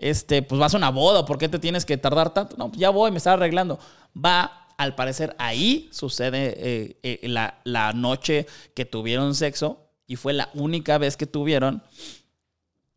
Este, 0.02 0.42
pues 0.42 0.60
vas 0.60 0.74
a 0.74 0.78
una 0.78 0.90
boda, 0.90 1.26
¿por 1.26 1.38
qué 1.38 1.50
te 1.50 1.60
tienes 1.60 1.86
que 1.86 1.98
tardar 1.98 2.34
tanto? 2.34 2.56
No, 2.58 2.70
pues 2.70 2.80
ya 2.80 2.90
voy, 2.90 3.12
me 3.12 3.18
estaba 3.18 3.36
arreglando. 3.36 3.80
Va, 4.16 4.68
al 4.78 4.96
parecer, 4.96 5.36
ahí 5.40 5.90
sucede 5.92 6.56
eh, 6.58 7.00
eh, 7.04 7.28
la, 7.28 7.60
la 7.64 7.94
noche 7.94 8.48
que 8.76 8.86
tuvieron 8.86 9.36
sexo 9.36 9.90
y 10.08 10.16
fue 10.16 10.34
la 10.34 10.50
única 10.54 10.98
vez 10.98 11.18
que 11.18 11.26
tuvieron. 11.26 11.84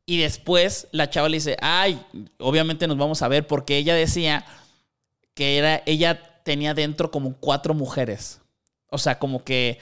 Y 0.07 0.19
después 0.19 0.89
la 0.93 1.11
chava 1.11 1.29
le 1.29 1.37
dice, 1.37 1.57
ay, 1.61 2.01
obviamente 2.39 2.87
nos 2.87 2.99
vamos 2.99 3.23
a 3.23 3.29
ver 3.29 3.47
porque 3.47 3.77
ella 3.77 3.95
decía 3.95 4.45
que 5.35 5.59
era, 5.59 5.83
ella 5.87 6.43
tenía 6.43 6.75
dentro 6.75 7.11
como 7.11 7.37
cuatro 7.37 7.75
mujeres. 7.75 8.41
O 8.89 8.99
sea, 8.99 9.19
como 9.19 9.45
que, 9.45 9.79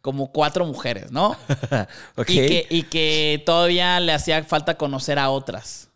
como 0.00 0.32
cuatro 0.32 0.64
mujeres, 0.64 1.10
¿no? 1.10 1.36
Y, 2.18 2.24
que, 2.24 2.66
y 2.70 2.82
que 2.84 3.42
todavía 3.44 4.00
le 4.00 4.12
hacía 4.12 4.42
falta 4.44 4.76
conocer 4.76 5.18
a 5.18 5.30
otras, 5.30 5.87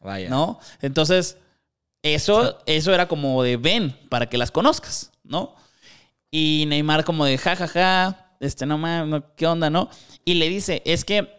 Vaya. 0.00 0.28
¿no? 0.28 0.60
Entonces, 0.80 1.38
eso, 2.02 2.58
eso 2.66 2.94
era 2.94 3.08
como 3.08 3.42
de 3.42 3.56
ven 3.56 3.96
para 4.08 4.28
que 4.28 4.38
las 4.38 4.50
conozcas, 4.50 5.12
¿no? 5.24 5.54
Y 6.30 6.64
Neymar 6.68 7.04
como 7.04 7.24
de 7.24 7.38
ja, 7.38 7.56
ja, 7.56 7.68
ja, 7.68 8.36
este, 8.40 8.66
no 8.66 8.78
mames, 8.78 9.22
¿qué 9.36 9.46
onda, 9.46 9.70
no? 9.70 9.88
Y 10.24 10.34
le 10.34 10.48
dice, 10.48 10.82
es 10.84 11.04
que 11.04 11.38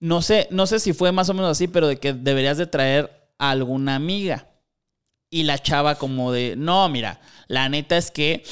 no 0.00 0.22
sé, 0.22 0.48
no 0.50 0.66
sé 0.66 0.80
si 0.80 0.92
fue 0.92 1.12
más 1.12 1.28
o 1.28 1.34
menos 1.34 1.50
así, 1.50 1.68
pero 1.68 1.86
de 1.86 1.98
que 1.98 2.14
deberías 2.14 2.56
de 2.56 2.66
traer 2.66 3.28
a 3.38 3.50
alguna 3.50 3.94
amiga. 3.94 4.46
Y 5.28 5.44
la 5.44 5.58
chava 5.58 5.94
como 5.96 6.32
de, 6.32 6.56
no, 6.56 6.88
mira, 6.88 7.20
la 7.46 7.68
neta 7.68 7.96
es 7.96 8.10
que 8.10 8.42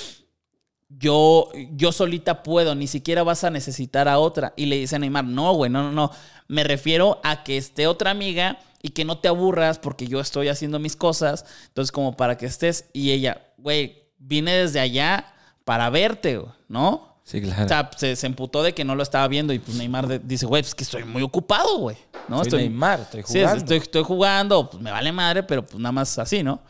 yo, 0.88 1.50
yo 1.72 1.90
solita 1.90 2.42
puedo, 2.42 2.74
ni 2.74 2.86
siquiera 2.86 3.22
vas 3.22 3.44
a 3.44 3.50
necesitar 3.50 4.08
a 4.08 4.18
otra. 4.18 4.52
Y 4.56 4.66
le 4.66 4.76
dice 4.76 4.96
a 4.96 4.98
Neymar, 4.98 5.24
no, 5.24 5.54
güey, 5.54 5.70
no, 5.70 5.82
no, 5.82 5.92
no. 5.92 6.12
Me 6.48 6.64
refiero 6.64 7.20
a 7.22 7.44
que 7.44 7.56
esté 7.56 7.86
otra 7.86 8.10
amiga 8.10 8.58
y 8.82 8.90
que 8.90 9.04
no 9.04 9.18
te 9.18 9.28
aburras 9.28 9.78
porque 9.78 10.06
yo 10.06 10.18
estoy 10.20 10.48
haciendo 10.48 10.78
mis 10.78 10.96
cosas. 10.96 11.44
Entonces, 11.68 11.92
como 11.92 12.16
para 12.16 12.36
que 12.38 12.46
estés. 12.46 12.86
Y 12.92 13.10
ella, 13.12 13.46
güey, 13.58 14.04
vine 14.18 14.52
desde 14.52 14.80
allá 14.80 15.26
para 15.64 15.90
verte, 15.90 16.40
¿no? 16.68 17.16
Sí, 17.24 17.42
claro. 17.42 17.66
O 17.66 17.68
sea, 17.68 17.90
se, 17.96 18.16
se 18.16 18.26
emputó 18.26 18.62
de 18.62 18.72
que 18.72 18.84
no 18.84 18.94
lo 18.94 19.02
estaba 19.02 19.28
viendo 19.28 19.52
y 19.52 19.58
pues 19.58 19.76
Neymar 19.76 20.06
de- 20.06 20.18
dice, 20.18 20.46
güey, 20.46 20.62
pues 20.62 20.74
que 20.74 20.84
estoy 20.84 21.04
muy 21.04 21.20
ocupado, 21.22 21.76
güey. 21.78 21.96
¿no? 22.26 22.42
Soy 22.44 22.60
Neymar, 22.62 23.00
estoy 23.00 23.22
Sí, 23.26 23.40
jugando. 23.40 23.56
estoy, 23.58 23.76
estoy 23.78 24.02
jugando, 24.02 24.70
pues 24.70 24.82
me 24.82 24.90
vale 24.90 25.12
madre, 25.12 25.42
pero 25.42 25.62
pues 25.62 25.78
nada 25.78 25.92
más 25.92 26.18
así, 26.18 26.42
¿no? 26.42 26.62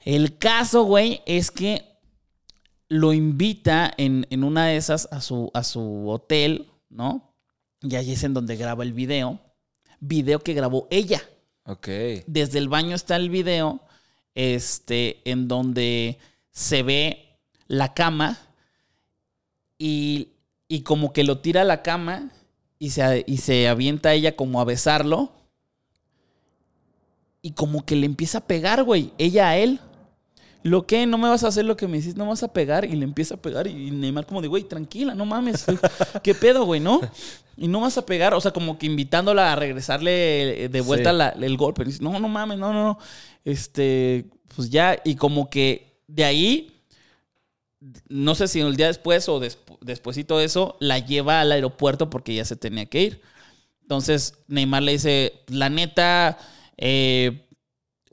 El 0.00 0.38
caso, 0.38 0.84
güey, 0.84 1.20
es 1.26 1.50
que 1.50 1.84
lo 2.88 3.12
invita 3.12 3.92
en, 3.98 4.26
en 4.30 4.42
una 4.44 4.66
de 4.66 4.76
esas 4.76 5.06
a 5.12 5.20
su, 5.20 5.50
a 5.54 5.62
su 5.64 6.08
hotel, 6.08 6.70
¿no? 6.88 7.31
Y 7.82 7.96
ahí 7.96 8.12
es 8.12 8.24
en 8.24 8.34
donde 8.34 8.56
graba 8.56 8.84
el 8.84 8.92
video. 8.92 9.40
Video 10.00 10.40
que 10.40 10.54
grabó 10.54 10.86
ella. 10.90 11.22
Ok. 11.64 11.88
Desde 12.26 12.58
el 12.58 12.68
baño 12.68 12.94
está 12.94 13.16
el 13.16 13.30
video, 13.30 13.80
este, 14.34 15.20
en 15.24 15.48
donde 15.48 16.18
se 16.50 16.82
ve 16.82 17.38
la 17.66 17.94
cama 17.94 18.38
y, 19.78 20.28
y 20.68 20.82
como 20.82 21.12
que 21.12 21.24
lo 21.24 21.38
tira 21.38 21.62
a 21.62 21.64
la 21.64 21.82
cama 21.82 22.30
y 22.78 22.90
se, 22.90 23.24
y 23.26 23.38
se 23.38 23.68
avienta 23.68 24.12
ella 24.12 24.36
como 24.36 24.60
a 24.60 24.64
besarlo. 24.64 25.32
Y 27.40 27.52
como 27.52 27.84
que 27.84 27.96
le 27.96 28.06
empieza 28.06 28.38
a 28.38 28.46
pegar, 28.46 28.84
güey, 28.84 29.12
ella 29.18 29.48
a 29.48 29.56
él. 29.56 29.80
¿Lo 30.64 30.86
que? 30.86 31.06
¿No 31.06 31.18
me 31.18 31.28
vas 31.28 31.42
a 31.44 31.48
hacer 31.48 31.64
lo 31.64 31.76
que 31.76 31.88
me 31.88 31.98
hiciste? 31.98 32.16
¿No 32.18 32.24
me 32.24 32.30
vas 32.30 32.42
a 32.42 32.52
pegar? 32.52 32.84
Y 32.84 32.92
le 32.96 33.04
empieza 33.04 33.34
a 33.34 33.42
pegar 33.42 33.66
y 33.66 33.90
Neymar 33.90 34.26
como 34.26 34.40
de, 34.40 34.48
güey, 34.48 34.62
tranquila, 34.64 35.14
no 35.14 35.26
mames. 35.26 35.64
¿Qué 36.22 36.34
pedo, 36.34 36.64
güey, 36.64 36.80
no? 36.80 37.00
Y 37.56 37.68
no 37.68 37.80
vas 37.80 37.98
a 37.98 38.06
pegar, 38.06 38.32
o 38.34 38.40
sea, 38.40 38.52
como 38.52 38.78
que 38.78 38.86
invitándola 38.86 39.52
a 39.52 39.56
regresarle 39.56 40.68
de 40.70 40.80
vuelta 40.80 41.10
Sí. 41.10 41.16
la- 41.16 41.28
el 41.30 41.56
golpe. 41.56 41.82
Y 41.82 41.86
dice, 41.86 42.02
no, 42.02 42.18
no 42.20 42.28
mames, 42.28 42.58
no, 42.58 42.72
no, 42.72 42.84
no. 42.84 42.98
Este, 43.44 44.26
pues 44.54 44.70
ya, 44.70 44.98
y 45.04 45.16
como 45.16 45.50
que 45.50 45.98
de 46.06 46.24
ahí, 46.24 46.68
no 48.08 48.34
sé 48.34 48.46
si 48.48 48.60
el 48.60 48.76
día 48.76 48.86
después 48.86 49.28
o 49.28 49.40
despu- 49.40 49.78
despuésito 49.80 50.38
de 50.38 50.44
eso, 50.44 50.76
la 50.78 50.98
lleva 51.00 51.40
al 51.40 51.50
aeropuerto 51.52 52.08
porque 52.10 52.34
ya 52.34 52.44
se 52.44 52.54
tenía 52.56 52.86
que 52.86 53.02
ir. 53.02 53.20
Entonces 53.82 54.34
Neymar 54.46 54.82
le 54.84 54.92
dice, 54.92 55.32
la 55.48 55.68
neta, 55.68 56.38
eh, 56.76 57.46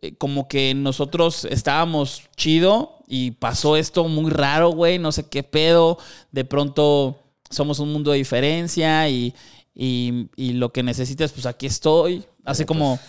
eh, 0.02 0.16
como 0.18 0.48
que 0.48 0.74
nosotros 0.74 1.46
estábamos 1.46 2.24
chido 2.36 3.00
y 3.08 3.32
pasó 3.32 3.76
esto 3.76 4.06
muy 4.08 4.32
raro, 4.32 4.70
güey, 4.70 5.00
no 5.00 5.12
sé 5.12 5.28
qué 5.28 5.44
pedo. 5.44 5.98
De 6.32 6.46
pronto 6.46 7.20
somos 7.50 7.80
un 7.80 7.92
mundo 7.92 8.12
de 8.12 8.18
diferencia 8.18 9.10
y, 9.10 9.34
y- 9.74 10.28
y 10.36 10.54
lo 10.54 10.72
que 10.72 10.84
necesites, 10.84 11.32
pues 11.32 11.46
aquí 11.46 11.66
estoy. 11.66 12.24
Así 12.46 12.66
como, 12.66 13.00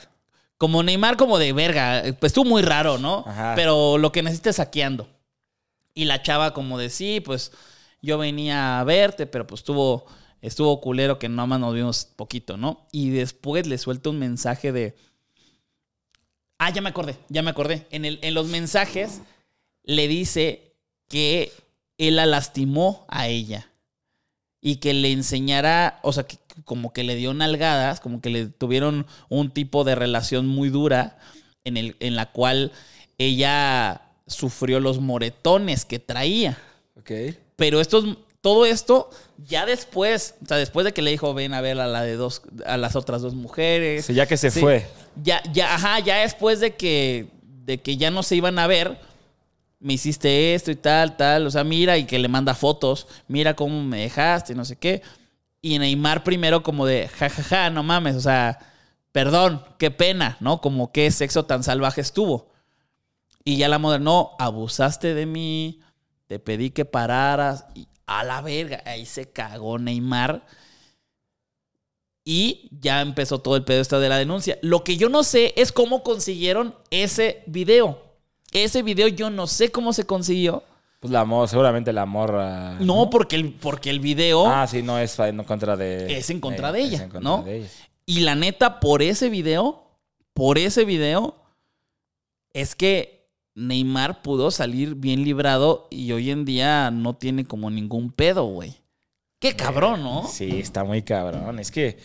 como 0.58 0.82
Neymar, 0.82 1.16
como 1.16 1.38
de 1.38 1.52
verga. 1.52 2.02
Pues 2.18 2.30
estuvo 2.30 2.44
muy 2.48 2.62
raro, 2.62 2.98
¿no? 2.98 3.24
Ajá. 3.26 3.52
Pero 3.56 3.98
lo 3.98 4.10
que 4.12 4.22
necesites 4.22 4.58
aquí 4.58 4.82
ando. 4.82 5.06
Y 5.94 6.04
la 6.06 6.22
chava 6.22 6.54
como 6.54 6.78
de 6.78 6.88
sí, 6.90 7.20
pues 7.20 7.52
yo 8.02 8.16
venía 8.18 8.80
a 8.80 8.84
verte, 8.84 9.26
pero 9.26 9.46
pues 9.46 9.60
estuvo, 9.60 10.06
estuvo 10.40 10.80
culero 10.80 11.18
que 11.18 11.28
nada 11.28 11.46
más 11.46 11.60
nos 11.60 11.74
vimos 11.74 12.08
poquito, 12.16 12.56
¿no? 12.56 12.86
Y 12.92 13.10
después 13.10 13.66
le 13.66 13.76
suelta 13.78 14.08
un 14.10 14.18
mensaje 14.18 14.72
de... 14.72 14.96
Ah, 16.62 16.68
ya 16.70 16.82
me 16.82 16.90
acordé, 16.90 17.16
ya 17.30 17.42
me 17.42 17.48
acordé. 17.50 17.86
En, 17.90 18.04
el, 18.04 18.18
en 18.20 18.34
los 18.34 18.46
mensajes 18.48 19.22
le 19.82 20.08
dice 20.08 20.74
que 21.08 21.50
él 21.96 22.16
la 22.16 22.26
lastimó 22.26 23.06
a 23.08 23.28
ella 23.28 23.66
y 24.60 24.76
que 24.76 24.92
le 24.92 25.10
enseñara, 25.10 26.00
o 26.02 26.12
sea, 26.12 26.24
que 26.24 26.36
como 26.66 26.92
que 26.92 27.02
le 27.02 27.14
dio 27.16 27.32
nalgadas, 27.32 28.00
como 28.00 28.20
que 28.20 28.28
le 28.28 28.44
tuvieron 28.46 29.06
un 29.30 29.50
tipo 29.50 29.84
de 29.84 29.94
relación 29.94 30.46
muy 30.48 30.68
dura 30.68 31.16
en, 31.64 31.78
el, 31.78 31.96
en 32.00 32.14
la 32.14 32.30
cual 32.30 32.72
ella 33.16 34.02
sufrió 34.26 34.80
los 34.80 35.00
moretones 35.00 35.86
que 35.86 35.98
traía. 35.98 36.58
Ok. 36.98 37.10
Pero 37.56 37.80
estos, 37.80 38.04
todo 38.42 38.66
esto 38.66 39.08
ya 39.38 39.64
después, 39.64 40.34
o 40.42 40.46
sea, 40.46 40.58
después 40.58 40.84
de 40.84 40.92
que 40.92 41.00
le 41.00 41.10
dijo, 41.10 41.32
ven 41.32 41.54
a 41.54 41.62
ver 41.62 41.80
a 41.80 41.86
la 41.86 42.02
de 42.02 42.16
dos, 42.16 42.42
a 42.66 42.76
las 42.76 42.96
otras 42.96 43.22
dos 43.22 43.34
mujeres. 43.34 44.04
Sí, 44.04 44.12
ya 44.14 44.26
que 44.26 44.36
se 44.36 44.50
Sí. 44.50 44.60
fue. 44.60 44.86
Ya, 45.22 45.42
ya, 45.52 45.74
ajá, 45.74 45.98
ya 46.00 46.18
después 46.18 46.60
de 46.60 46.76
que, 46.76 47.28
de 47.42 47.78
que 47.80 47.96
ya 47.96 48.10
no 48.10 48.22
se 48.22 48.36
iban 48.36 48.58
a 48.58 48.66
ver, 48.66 48.98
me 49.80 49.94
hiciste 49.94 50.54
esto 50.54 50.70
y 50.70 50.76
tal, 50.76 51.16
tal, 51.16 51.46
o 51.46 51.50
sea, 51.50 51.64
mira, 51.64 51.96
y 51.96 52.04
que 52.04 52.18
le 52.18 52.28
manda 52.28 52.54
fotos, 52.54 53.06
mira 53.28 53.54
cómo 53.54 53.82
me 53.82 54.02
dejaste, 54.02 54.54
no 54.54 54.64
sé 54.64 54.76
qué. 54.76 55.02
Y 55.62 55.78
Neymar 55.78 56.22
primero 56.22 56.62
como 56.62 56.86
de, 56.86 57.08
jajaja, 57.08 57.70
no 57.70 57.82
mames, 57.82 58.16
o 58.16 58.20
sea, 58.20 58.58
perdón, 59.12 59.62
qué 59.78 59.90
pena, 59.90 60.36
¿no? 60.40 60.60
Como 60.60 60.92
qué 60.92 61.10
sexo 61.10 61.44
tan 61.44 61.62
salvaje 61.64 62.00
estuvo. 62.00 62.50
Y 63.44 63.56
ya 63.56 63.68
la 63.68 63.78
mujer, 63.78 64.00
no, 64.00 64.32
abusaste 64.38 65.14
de 65.14 65.26
mí, 65.26 65.80
te 66.26 66.38
pedí 66.38 66.70
que 66.70 66.84
pararas, 66.84 67.66
y 67.74 67.88
a 68.06 68.24
la 68.24 68.42
verga, 68.42 68.82
ahí 68.86 69.06
se 69.06 69.30
cagó 69.30 69.78
Neymar. 69.78 70.44
Y 72.30 72.68
ya 72.70 73.00
empezó 73.00 73.40
todo 73.40 73.56
el 73.56 73.64
pedo 73.64 73.80
esta 73.80 73.98
de 73.98 74.08
la 74.08 74.16
denuncia. 74.16 74.56
Lo 74.62 74.84
que 74.84 74.96
yo 74.96 75.08
no 75.08 75.24
sé 75.24 75.52
es 75.56 75.72
cómo 75.72 76.04
consiguieron 76.04 76.76
ese 76.92 77.42
video. 77.46 77.98
Ese 78.52 78.84
video 78.84 79.08
yo 79.08 79.30
no 79.30 79.48
sé 79.48 79.72
cómo 79.72 79.92
se 79.92 80.06
consiguió. 80.06 80.62
Pues 81.00 81.12
la 81.12 81.24
morra, 81.24 81.48
seguramente 81.48 81.92
la 81.92 82.06
morra. 82.06 82.76
No, 82.78 83.10
porque 83.10 83.34
el, 83.34 83.52
porque 83.54 83.90
el 83.90 83.98
video 83.98 84.46
Ah, 84.46 84.68
sí, 84.68 84.80
no 84.80 84.96
es 84.96 85.18
en 85.18 85.42
contra 85.42 85.76
de. 85.76 86.16
es 86.16 86.30
en 86.30 86.38
contra 86.38 86.70
de 86.70 86.82
es 86.82 86.88
ella, 86.90 86.98
contra 87.00 87.20
¿no? 87.20 87.42
de. 87.42 87.66
Y 88.06 88.20
la 88.20 88.36
neta, 88.36 88.78
por 88.78 89.02
ese 89.02 89.28
video, 89.28 89.82
por 90.32 90.56
ese 90.56 90.84
video, 90.84 91.34
es 92.52 92.76
que 92.76 93.28
Neymar 93.56 94.22
pudo 94.22 94.52
salir 94.52 94.94
bien 94.94 95.24
librado 95.24 95.88
y 95.90 96.12
hoy 96.12 96.30
en 96.30 96.44
día 96.44 96.92
no 96.92 97.16
tiene 97.16 97.44
como 97.44 97.70
ningún 97.70 98.12
pedo, 98.12 98.44
güey. 98.44 98.79
Qué 99.40 99.56
cabrón, 99.56 100.02
¿no? 100.04 100.28
Sí, 100.28 100.60
está 100.60 100.84
muy 100.84 101.02
cabrón. 101.02 101.58
Es 101.58 101.70
que. 101.72 101.98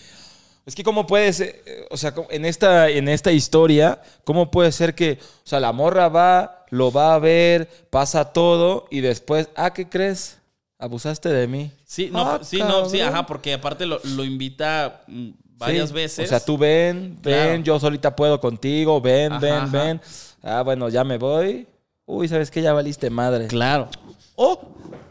Es 0.65 0.73
que 0.73 0.83
cómo 0.83 1.05
puede 1.05 1.31
ser, 1.31 1.61
eh, 1.67 1.86
o 1.91 1.97
sea, 1.97 2.11
en 2.31 2.43
esta, 2.43 2.89
en 2.89 3.07
esta 3.07 3.31
historia, 3.31 4.01
¿cómo 4.23 4.49
puede 4.49 4.71
ser 4.71 4.95
que, 4.95 5.19
o 5.21 5.47
sea, 5.47 5.59
la 5.59 5.71
morra 5.71 6.09
va, 6.09 6.65
lo 6.71 6.91
va 6.91 7.13
a 7.13 7.19
ver, 7.19 7.69
pasa 7.91 8.33
todo 8.33 8.88
y 8.89 9.01
después, 9.01 9.47
ah, 9.55 9.71
¿qué 9.73 9.88
crees? 9.88 10.39
Abusaste 10.79 11.29
de 11.29 11.45
mí. 11.47 11.69
Sí, 11.86 12.09
no, 12.11 12.27
Ah, 12.27 12.39
sí, 12.41 12.57
no, 12.57 12.89
sí, 12.89 12.99
ajá, 12.99 13.27
porque 13.27 13.53
aparte 13.53 13.86
lo, 13.86 13.99
lo 14.03 14.23
invita 14.23 15.03
mm, 15.05 15.29
varias 15.55 15.89
Sí. 15.89 15.93
veces. 15.93 16.25
O 16.25 16.29
sea, 16.29 16.39
tú 16.43 16.57
ven, 16.57 17.19
ven, 17.21 17.63
yo 17.63 17.79
solita 17.79 18.15
puedo 18.15 18.39
contigo, 18.41 18.99
ven, 18.99 19.33
Ajá, 19.33 19.39
ven, 19.41 19.53
ajá. 19.53 19.67
ven. 19.83 20.01
Ah, 20.41 20.63
bueno, 20.63 20.89
ya 20.89 21.03
me 21.03 21.19
voy. 21.19 21.67
Uy, 22.07 22.27
¿sabes 22.27 22.49
qué? 22.49 22.63
Ya 22.63 22.73
valiste 22.73 23.11
madre. 23.11 23.45
Claro. 23.45 23.88
Oh, 24.36 24.59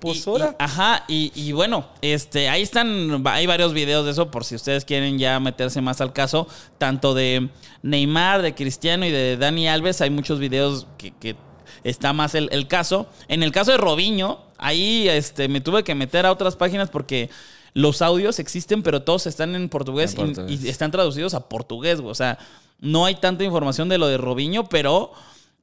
pues 0.01 0.27
Y- 0.27 0.31
ahora. 0.31 0.51
y- 0.59 0.63
ajá, 0.63 1.05
y, 1.09 1.33
y 1.35 1.53
bueno, 1.53 1.87
este, 2.03 2.49
ahí 2.51 2.61
están, 2.63 3.23
hay 3.27 3.47
varios 3.47 3.73
videos 3.73 4.05
de 4.05 4.11
eso 4.11 4.31
por 4.31 4.45
si 4.45 4.55
ustedes 4.55 4.85
quieren 4.85 5.19
ya 5.19 5.41
meterse 5.41 5.81
más 5.81 6.01
al 6.03 6.13
caso, 6.13 6.47
tanto 6.79 7.15
de 7.15 7.49
Neymar, 7.83 8.43
de 8.43 8.55
Cristiano 8.55 9.07
y 9.07 9.11
de 9.11 9.37
Dani 9.39 9.67
Alves, 9.69 10.01
hay 10.03 10.11
muchos 10.11 10.39
videos 10.39 10.87
que, 10.99 11.13
que 11.13 11.37
está 11.85 12.13
más 12.13 12.35
el, 12.35 12.49
el 12.53 12.69
caso. 12.69 13.07
En 13.29 13.43
el 13.43 13.51
caso 13.51 13.71
de 13.71 13.79
Robinho, 13.79 14.41
ahí 14.59 15.09
este, 15.09 15.49
me 15.49 15.61
tuve 15.63 15.85
que 15.85 15.95
meter 15.95 16.27
a 16.27 16.33
otras 16.33 16.55
páginas 16.57 16.91
porque 16.91 17.31
los 17.73 18.03
audios 18.03 18.39
existen, 18.39 18.83
pero 18.83 19.03
todos 19.03 19.27
están 19.27 19.55
en 19.55 19.69
portugués, 19.71 20.15
En 20.15 20.21
y- 20.21 20.35
portugués. 20.35 20.65
Y, 20.65 20.69
están 20.69 20.91
traducidos 20.91 21.33
a 21.33 21.49
portugués, 21.49 21.99
o 22.05 22.15
sea, 22.15 22.39
no 22.79 23.07
hay 23.07 23.15
tanta 23.15 23.43
información 23.45 23.89
de 23.89 23.97
lo 23.97 24.07
de 24.07 24.19
Robinho, 24.19 24.69
pero, 24.69 25.13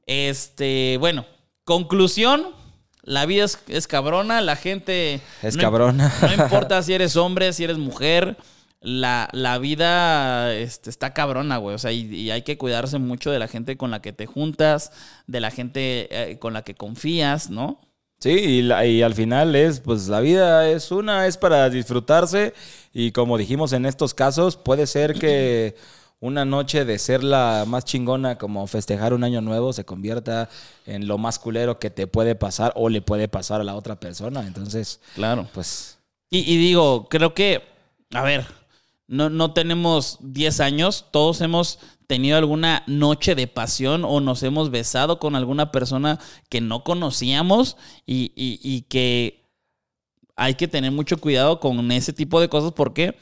este, 0.06 0.96
bueno, 0.98 1.24
conclusión. 1.64 2.60
La 3.02 3.26
vida 3.26 3.44
es, 3.44 3.58
es 3.68 3.86
cabrona, 3.86 4.40
la 4.40 4.56
gente... 4.56 5.20
Es 5.42 5.56
no- 5.56 5.62
cabrona. 5.62 6.12
No 6.22 6.32
importa 6.44 6.82
si 6.82 6.92
eres 6.94 7.16
hombre, 7.16 7.52
si 7.52 7.64
eres 7.64 7.78
mujer, 7.78 8.36
la, 8.80 9.28
la 9.32 9.58
vida 9.58 10.54
este, 10.54 10.88
está 10.90 11.12
cabrona, 11.12 11.56
güey. 11.56 11.74
O 11.74 11.78
sea, 11.78 11.90
y, 11.92 12.02
y 12.14 12.30
hay 12.30 12.42
que 12.42 12.56
cuidarse 12.58 12.98
mucho 12.98 13.30
de 13.30 13.38
la 13.40 13.48
gente 13.48 13.76
con 13.76 13.90
la 13.90 14.00
que 14.02 14.12
te 14.12 14.26
juntas, 14.26 14.92
de 15.26 15.40
la 15.40 15.50
gente 15.50 16.08
eh, 16.32 16.38
con 16.38 16.52
la 16.52 16.62
que 16.62 16.74
confías, 16.74 17.50
¿no? 17.50 17.80
Sí, 18.20 18.30
y, 18.30 18.62
la- 18.62 18.86
y 18.86 19.02
al 19.02 19.14
final 19.14 19.56
es, 19.56 19.80
pues 19.80 20.06
la 20.06 20.20
vida 20.20 20.68
es 20.68 20.92
una, 20.92 21.26
es 21.26 21.36
para 21.36 21.68
disfrutarse 21.70 22.54
y 22.92 23.10
como 23.10 23.36
dijimos 23.36 23.72
en 23.72 23.84
estos 23.84 24.14
casos, 24.14 24.56
puede 24.56 24.86
ser 24.86 25.14
que 25.14 25.74
una 26.22 26.44
noche 26.44 26.84
de 26.84 26.98
ser 26.98 27.22
la 27.24 27.64
más 27.66 27.84
chingona 27.84 28.38
como 28.38 28.66
festejar 28.68 29.12
un 29.12 29.24
año 29.24 29.40
nuevo 29.40 29.72
se 29.72 29.84
convierta 29.84 30.48
en 30.86 31.06
lo 31.08 31.18
más 31.18 31.38
culero 31.38 31.78
que 31.78 31.90
te 31.90 32.06
puede 32.06 32.34
pasar 32.36 32.72
o 32.76 32.88
le 32.88 33.02
puede 33.02 33.26
pasar 33.28 33.60
a 33.60 33.64
la 33.64 33.74
otra 33.74 33.98
persona. 33.98 34.46
Entonces, 34.46 35.00
Claro. 35.16 35.48
pues 35.52 35.98
Y, 36.30 36.38
y 36.50 36.56
digo, 36.56 37.08
creo 37.10 37.34
que, 37.34 37.62
a 38.14 38.22
ver, 38.22 38.46
no, 39.08 39.28
no 39.30 39.52
tenemos 39.52 40.18
10 40.20 40.60
años, 40.60 41.06
todos 41.10 41.40
hemos 41.40 41.80
tenido 42.06 42.38
alguna 42.38 42.84
noche 42.86 43.34
de 43.34 43.48
pasión 43.48 44.04
o 44.04 44.20
nos 44.20 44.42
hemos 44.44 44.70
besado 44.70 45.18
con 45.18 45.34
alguna 45.34 45.72
persona 45.72 46.18
que 46.48 46.60
no 46.60 46.84
conocíamos 46.84 47.76
y, 48.06 48.32
y- 48.36 48.60
y 48.62 48.82
que 48.82 49.42
hay 50.36 50.54
que 50.54 50.68
tener 50.68 50.92
mucho 50.92 51.18
cuidado 51.18 51.58
con 51.60 51.90
ese 51.90 52.12
tipo 52.12 52.40
de 52.40 52.48
cosas 52.48 52.72
porque 52.72 53.16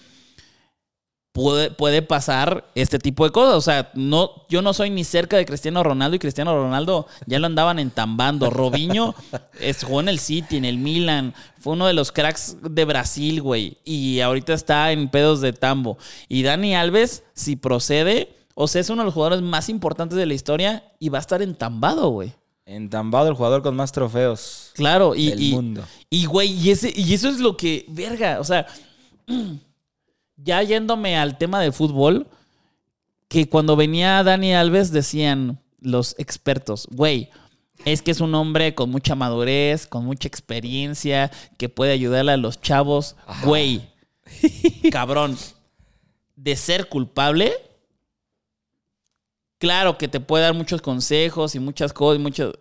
puede, 1.32 1.70
puede 1.70 2.02
pasar 2.02 2.70
este 2.74 2.98
tipo 2.98 3.24
de 3.24 3.30
cosas. 3.30 3.54
O 3.54 3.60
sea, 3.60 3.90
no, 3.94 4.30
yo 4.48 4.62
no 4.62 4.72
soy 4.72 4.90
ni 4.90 5.04
cerca 5.04 5.36
de 5.36 5.46
Cristiano 5.46 5.82
Ronaldo 5.82 6.16
y 6.16 6.18
Cristiano 6.18 6.54
Ronaldo 6.54 7.06
ya 7.26 7.38
lo 7.38 7.46
andaban 7.46 7.78
entambando. 7.78 8.50
Robinho 8.50 9.14
es- 9.60 9.84
jugó 9.84 10.00
en 10.00 10.08
el 10.08 10.18
City, 10.18 10.56
en 10.56 10.64
el 10.64 10.78
Milan. 10.78 11.34
Fue 11.58 11.74
uno 11.74 11.86
de 11.86 11.92
los 11.92 12.12
cracks 12.12 12.56
de 12.62 12.84
Brasil, 12.84 13.40
güey. 13.42 13.78
Y 13.84 14.20
ahorita 14.20 14.52
está 14.54 14.92
en 14.92 15.08
pedos 15.08 15.40
de 15.40 15.52
tambo. 15.52 15.98
Y 16.28 16.42
Dani 16.42 16.74
Alves, 16.74 17.22
si 17.34 17.56
procede, 17.56 18.34
o 18.54 18.66
sea, 18.68 18.80
es 18.80 18.90
uno 18.90 19.02
de 19.02 19.06
los 19.06 19.14
jugadores 19.14 19.42
más 19.42 19.68
importantes 19.68 20.18
de 20.18 20.26
la 20.26 20.34
historia 20.34 20.84
y 20.98 21.08
va 21.08 21.18
a 21.18 21.20
estar 21.22 21.40
entambado, 21.42 22.08
güey. 22.10 22.32
entambado 22.66 23.28
el 23.28 23.34
jugador 23.34 23.62
con 23.62 23.74
más 23.74 23.90
trofeos 23.92 24.70
Claro, 24.74 25.14
y, 25.14 25.30
del 25.30 25.40
y- 25.42 25.52
mundo. 25.52 25.82
y, 26.10 26.26
güey, 26.26 26.50
y, 26.52 26.70
ese, 26.70 26.92
y 26.94 27.14
eso 27.14 27.28
es 27.28 27.38
lo 27.40 27.56
que, 27.56 27.84
verga, 27.88 28.38
o 28.40 28.44
sea, 28.44 28.66
ya 30.42 30.62
yéndome 30.62 31.16
al 31.16 31.38
tema 31.38 31.60
del 31.60 31.72
fútbol, 31.72 32.28
que 33.28 33.48
cuando 33.48 33.76
venía 33.76 34.22
Dani 34.22 34.54
Alves 34.54 34.90
decían 34.90 35.60
los 35.80 36.14
expertos, 36.18 36.88
güey, 36.90 37.30
es 37.84 38.02
que 38.02 38.10
es 38.10 38.20
un 38.20 38.34
hombre 38.34 38.74
con 38.74 38.90
mucha 38.90 39.14
madurez, 39.14 39.86
con 39.86 40.04
mucha 40.04 40.28
experiencia, 40.28 41.30
que 41.56 41.68
puede 41.68 41.92
ayudarle 41.92 42.32
a 42.32 42.36
los 42.36 42.60
chavos. 42.60 43.16
Güey, 43.44 43.88
cabrón, 44.92 45.36
de 46.36 46.56
ser 46.56 46.88
culpable, 46.88 47.54
claro 49.58 49.96
que 49.98 50.08
te 50.08 50.20
puede 50.20 50.44
dar 50.44 50.54
muchos 50.54 50.82
consejos 50.82 51.54
y 51.54 51.60
muchas 51.60 51.92
cosas, 51.92 52.20
muchas, 52.20 52.52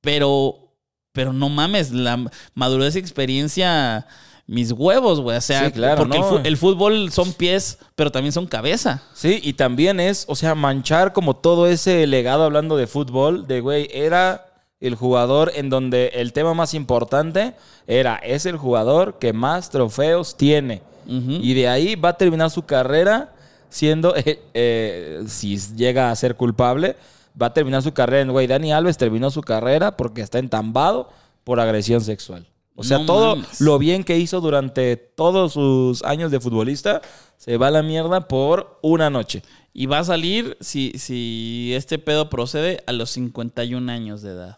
pero, 0.00 0.74
pero 1.12 1.32
no 1.32 1.48
mames, 1.48 1.90
la 1.90 2.28
madurez 2.54 2.96
y 2.96 2.98
experiencia, 2.98 4.06
mis 4.46 4.72
huevos, 4.72 5.20
güey. 5.20 5.36
O 5.36 5.40
sea, 5.40 5.66
Sí, 5.66 5.72
claro, 5.72 5.98
porque 6.02 6.18
no. 6.18 6.38
el 6.38 6.56
fútbol 6.56 7.10
son 7.10 7.32
pies, 7.32 7.78
pero 7.94 8.10
también 8.10 8.32
son 8.32 8.46
cabeza. 8.46 9.02
Sí, 9.14 9.40
y 9.42 9.54
también 9.54 10.00
es, 10.00 10.24
o 10.28 10.34
sea, 10.34 10.54
manchar 10.54 11.12
como 11.12 11.36
todo 11.36 11.66
ese 11.66 12.06
legado 12.06 12.44
hablando 12.44 12.76
de 12.76 12.86
fútbol, 12.86 13.46
de 13.46 13.60
güey, 13.60 13.88
era 13.92 14.46
el 14.80 14.96
jugador 14.96 15.52
en 15.54 15.70
donde 15.70 16.08
el 16.14 16.32
tema 16.32 16.54
más 16.54 16.74
importante 16.74 17.54
era, 17.86 18.16
es 18.16 18.46
el 18.46 18.56
jugador 18.56 19.18
que 19.18 19.32
más 19.32 19.70
trofeos 19.70 20.36
tiene. 20.36 20.82
Y 21.04 21.54
de 21.54 21.68
ahí 21.68 21.96
va 21.96 22.10
a 22.10 22.16
terminar 22.16 22.50
su 22.50 22.62
carrera 22.62 23.32
siendo, 23.68 24.14
eh, 24.16 24.40
eh, 24.54 25.24
si 25.26 25.56
llega 25.74 26.10
a 26.10 26.16
ser 26.16 26.36
culpable, 26.36 26.96
va 27.40 27.46
a 27.46 27.54
terminar 27.54 27.82
su 27.82 27.92
carrera 27.92 28.22
en, 28.22 28.30
güey, 28.30 28.46
Dani 28.46 28.72
Alves 28.72 28.98
terminó 28.98 29.30
su 29.30 29.40
carrera 29.40 29.96
porque 29.96 30.20
está 30.20 30.38
entambado 30.38 31.08
por 31.44 31.58
agresión 31.58 32.00
sexual. 32.00 32.46
O 32.74 32.84
sea, 32.84 32.98
No 32.98 33.06
todo 33.06 33.36
mames. 33.36 33.60
lo 33.60 33.78
bien 33.78 34.02
que 34.04 34.18
hizo 34.18 34.40
durante 34.40 34.96
todos 34.96 35.52
sus 35.52 36.02
años 36.04 36.30
de 36.30 36.40
futbolista 36.40 37.02
se 37.36 37.56
va 37.58 37.68
a 37.68 37.70
la 37.70 37.82
mierda 37.82 38.28
por 38.28 38.78
una 38.82 39.10
noche. 39.10 39.42
Y 39.74 39.86
va 39.86 39.98
a 40.00 40.04
salir, 40.04 40.56
si, 40.60 40.92
si 40.98 41.72
este 41.74 41.98
pedo 41.98 42.28
procede, 42.30 42.82
a 42.86 42.92
los 42.92 43.10
51 43.10 43.90
años 43.90 44.22
de 44.22 44.30
edad. 44.32 44.56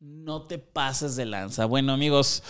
No 0.00 0.42
te 0.42 0.58
pases 0.58 1.16
de 1.16 1.26
lanza. 1.26 1.66
Bueno, 1.66 1.92
amigos, 1.92 2.42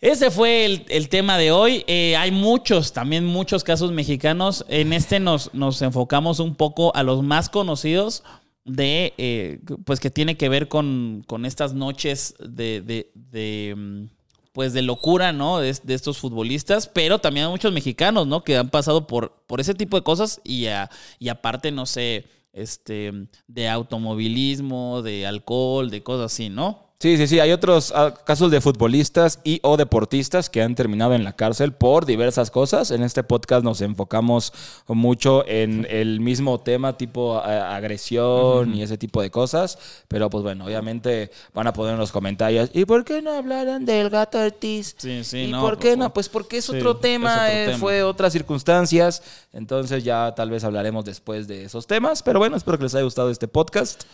ese 0.00 0.30
fue 0.30 0.64
el, 0.64 0.84
el 0.88 1.08
tema 1.08 1.38
de 1.38 1.52
hoy. 1.52 1.84
Eh, 1.86 2.16
hay 2.16 2.30
muchos, 2.30 2.92
también 2.92 3.24
muchos 3.24 3.64
casos 3.64 3.92
mexicanos. 3.92 4.64
En 4.68 4.92
este 4.92 5.20
nos, 5.20 5.52
nos 5.54 5.80
enfocamos 5.82 6.38
un 6.38 6.54
poco 6.54 6.94
a 6.94 7.02
los 7.02 7.22
más 7.22 7.48
conocidos 7.48 8.22
de, 8.66 9.14
eh, 9.18 9.60
pues 9.84 10.00
que 10.00 10.10
tiene 10.10 10.36
que 10.36 10.48
ver 10.48 10.68
con, 10.68 11.24
con 11.26 11.46
estas 11.46 11.72
noches 11.74 12.34
de, 12.40 12.82
de- 12.82 13.10
de, 13.14 13.74
mm, 13.76 14.04
pues 14.52 14.72
de 14.72 14.82
locura, 14.82 15.32
¿no? 15.32 15.58
De, 15.60 15.72
de 15.82 15.94
estos 15.94 16.18
futbolistas, 16.18 16.88
pero 16.88 17.18
también 17.20 17.48
muchos 17.48 17.72
mexicanos, 17.72 18.26
¿no? 18.26 18.42
Que 18.42 18.56
han 18.56 18.70
pasado 18.70 19.06
por, 19.06 19.42
por 19.46 19.60
ese 19.60 19.74
tipo 19.74 19.96
de 19.96 20.02
cosas 20.02 20.40
y, 20.44 20.66
a- 20.66 20.90
y 21.18 21.28
aparte, 21.28 21.70
no 21.72 21.86
sé, 21.86 22.26
este, 22.52 23.12
de 23.46 23.68
automovilismo, 23.68 25.02
de 25.02 25.26
alcohol, 25.26 25.90
de 25.90 26.02
cosas 26.02 26.32
así, 26.32 26.48
¿no? 26.48 26.85
Sí, 26.98 27.18
sí, 27.18 27.26
sí. 27.26 27.40
Hay 27.40 27.52
otros 27.52 27.92
ah, 27.94 28.14
casos 28.24 28.50
de 28.50 28.62
futbolistas 28.62 29.40
y 29.44 29.60
o 29.62 29.76
deportistas 29.76 30.48
que 30.48 30.62
han 30.62 30.74
terminado 30.74 31.12
en 31.12 31.24
la 31.24 31.34
cárcel 31.34 31.72
por 31.72 32.06
diversas 32.06 32.50
cosas. 32.50 32.90
En 32.90 33.02
este 33.02 33.22
podcast 33.22 33.62
nos 33.62 33.82
enfocamos 33.82 34.54
mucho 34.86 35.46
en 35.46 35.86
el 35.90 36.20
mismo 36.20 36.58
tema, 36.58 36.96
tipo 36.96 37.38
agresión 37.38 38.74
y 38.74 38.82
ese 38.82 38.96
tipo 38.96 39.20
de 39.20 39.30
cosas. 39.30 39.78
Pero 40.08 40.30
pues 40.30 40.42
bueno, 40.42 40.64
obviamente 40.64 41.30
van 41.52 41.66
a 41.66 41.74
poner 41.74 41.92
en 41.92 41.98
los 41.98 42.12
comentarios. 42.12 42.70
¿Y 42.72 42.86
por 42.86 43.04
qué 43.04 43.20
no 43.20 43.32
hablaron 43.32 43.84
del 43.84 44.08
gato 44.08 44.38
Ortiz? 44.38 44.94
Sí, 44.96 45.22
sí, 45.22 45.38
¿Y 45.40 45.50
no, 45.50 45.60
por 45.60 45.74
por 45.74 45.78
qué 45.78 45.98
no? 45.98 46.14
Pues 46.14 46.30
porque 46.30 46.58
es 46.58 46.64
Sí, 46.64 46.76
otro 46.76 46.92
eh, 46.92 46.98
tema. 47.02 47.46
fue 47.78 48.02
otras 48.04 48.32
circunstancias. 48.32 49.22
Entonces 49.52 50.02
ya 50.02 50.34
tal 50.34 50.48
vez 50.48 50.64
hablaremos 50.64 51.04
después 51.04 51.46
de 51.46 51.64
esos 51.64 51.86
temas. 51.86 52.22
Pero 52.22 52.38
bueno, 52.38 52.56
espero 52.56 52.78
que 52.78 52.84
les 52.84 52.94
haya 52.94 53.04
gustado 53.04 53.28
este 53.30 53.48
podcast. 53.48 54.04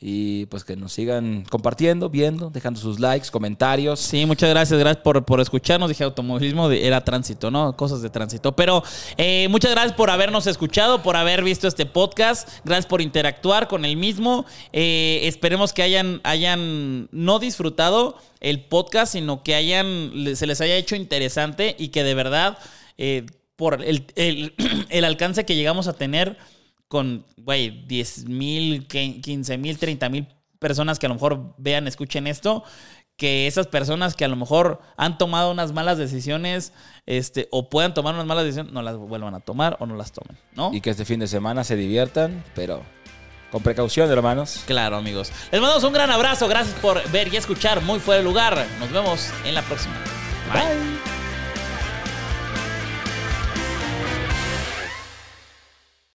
Y 0.00 0.44
pues 0.46 0.64
que 0.64 0.76
nos 0.76 0.92
sigan 0.92 1.44
compartiendo, 1.48 2.10
viendo, 2.10 2.50
dejando 2.50 2.78
sus 2.78 3.00
likes, 3.00 3.30
comentarios. 3.30 4.00
Sí, 4.00 4.26
muchas 4.26 4.50
gracias, 4.50 4.78
gracias 4.78 5.02
por, 5.02 5.24
por 5.24 5.40
escucharnos. 5.40 5.88
Dije 5.88 6.04
automovilismo, 6.04 6.70
era 6.70 7.02
tránsito, 7.02 7.50
¿no? 7.50 7.74
Cosas 7.74 8.02
de 8.02 8.10
tránsito. 8.10 8.54
Pero 8.54 8.82
eh, 9.16 9.46
muchas 9.48 9.70
gracias 9.70 9.94
por 9.94 10.10
habernos 10.10 10.46
escuchado, 10.46 11.02
por 11.02 11.16
haber 11.16 11.42
visto 11.42 11.66
este 11.68 11.86
podcast. 11.86 12.48
Gracias 12.64 12.84
por 12.86 13.00
interactuar 13.00 13.66
con 13.66 13.84
el 13.86 13.96
mismo. 13.96 14.44
Eh, 14.72 15.20
esperemos 15.22 15.72
que 15.72 15.82
hayan, 15.82 16.20
hayan 16.24 17.08
no 17.10 17.38
disfrutado 17.38 18.18
el 18.40 18.60
podcast, 18.64 19.12
sino 19.14 19.42
que 19.42 19.54
hayan, 19.54 20.12
se 20.34 20.46
les 20.46 20.60
haya 20.60 20.76
hecho 20.76 20.96
interesante 20.96 21.76
y 21.78 21.88
que 21.88 22.04
de 22.04 22.14
verdad, 22.14 22.58
eh, 22.98 23.24
por 23.56 23.82
el- 23.82 24.04
el 24.16 25.04
alcance 25.04 25.46
que 25.46 25.54
llegamos 25.56 25.86
a 25.88 25.94
tener 25.94 26.36
con, 26.88 27.26
güey, 27.36 27.86
10 27.86 28.28
mil, 28.28 28.86
15 28.86 29.58
mil, 29.58 29.78
30 29.78 30.08
mil 30.08 30.28
personas 30.58 30.98
que 30.98 31.06
a 31.06 31.08
lo 31.08 31.14
mejor 31.14 31.54
vean, 31.58 31.86
escuchen 31.86 32.26
esto, 32.26 32.64
que 33.16 33.46
esas 33.46 33.66
personas 33.66 34.14
que 34.14 34.24
a 34.24 34.28
lo 34.28 34.36
mejor 34.36 34.80
han 34.96 35.18
tomado 35.18 35.50
unas 35.50 35.72
malas 35.72 35.98
decisiones, 35.98 36.72
este, 37.06 37.48
o 37.50 37.68
puedan 37.68 37.94
tomar 37.94 38.14
unas 38.14 38.26
malas 38.26 38.44
decisiones, 38.44 38.72
no 38.72 38.82
las 38.82 38.96
vuelvan 38.96 39.34
a 39.34 39.40
tomar 39.40 39.76
o 39.80 39.86
no 39.86 39.94
las 39.96 40.12
tomen, 40.12 40.36
¿no? 40.54 40.72
Y 40.72 40.80
que 40.80 40.90
este 40.90 41.04
fin 41.04 41.20
de 41.20 41.28
semana 41.28 41.64
se 41.64 41.76
diviertan, 41.76 42.42
pero 42.54 42.82
con 43.54 43.62
precaución, 43.62 44.10
hermanos. 44.10 44.64
Claro, 44.66 44.96
amigos. 44.96 45.30
Les 45.52 45.60
mandamos 45.60 45.84
un 45.84 45.92
gran 45.92 46.10
abrazo. 46.10 46.48
Gracias 46.48 46.74
por 46.80 47.08
ver 47.12 47.32
y 47.32 47.36
escuchar. 47.36 47.82
Muy 47.82 48.00
fuera 48.00 48.18
de 48.18 48.24
lugar. 48.24 48.66
Nos 48.80 48.90
vemos 48.90 49.30
en 49.44 49.54
la 49.54 49.62
próxima. 49.62 49.94
Bye. 50.52 51.23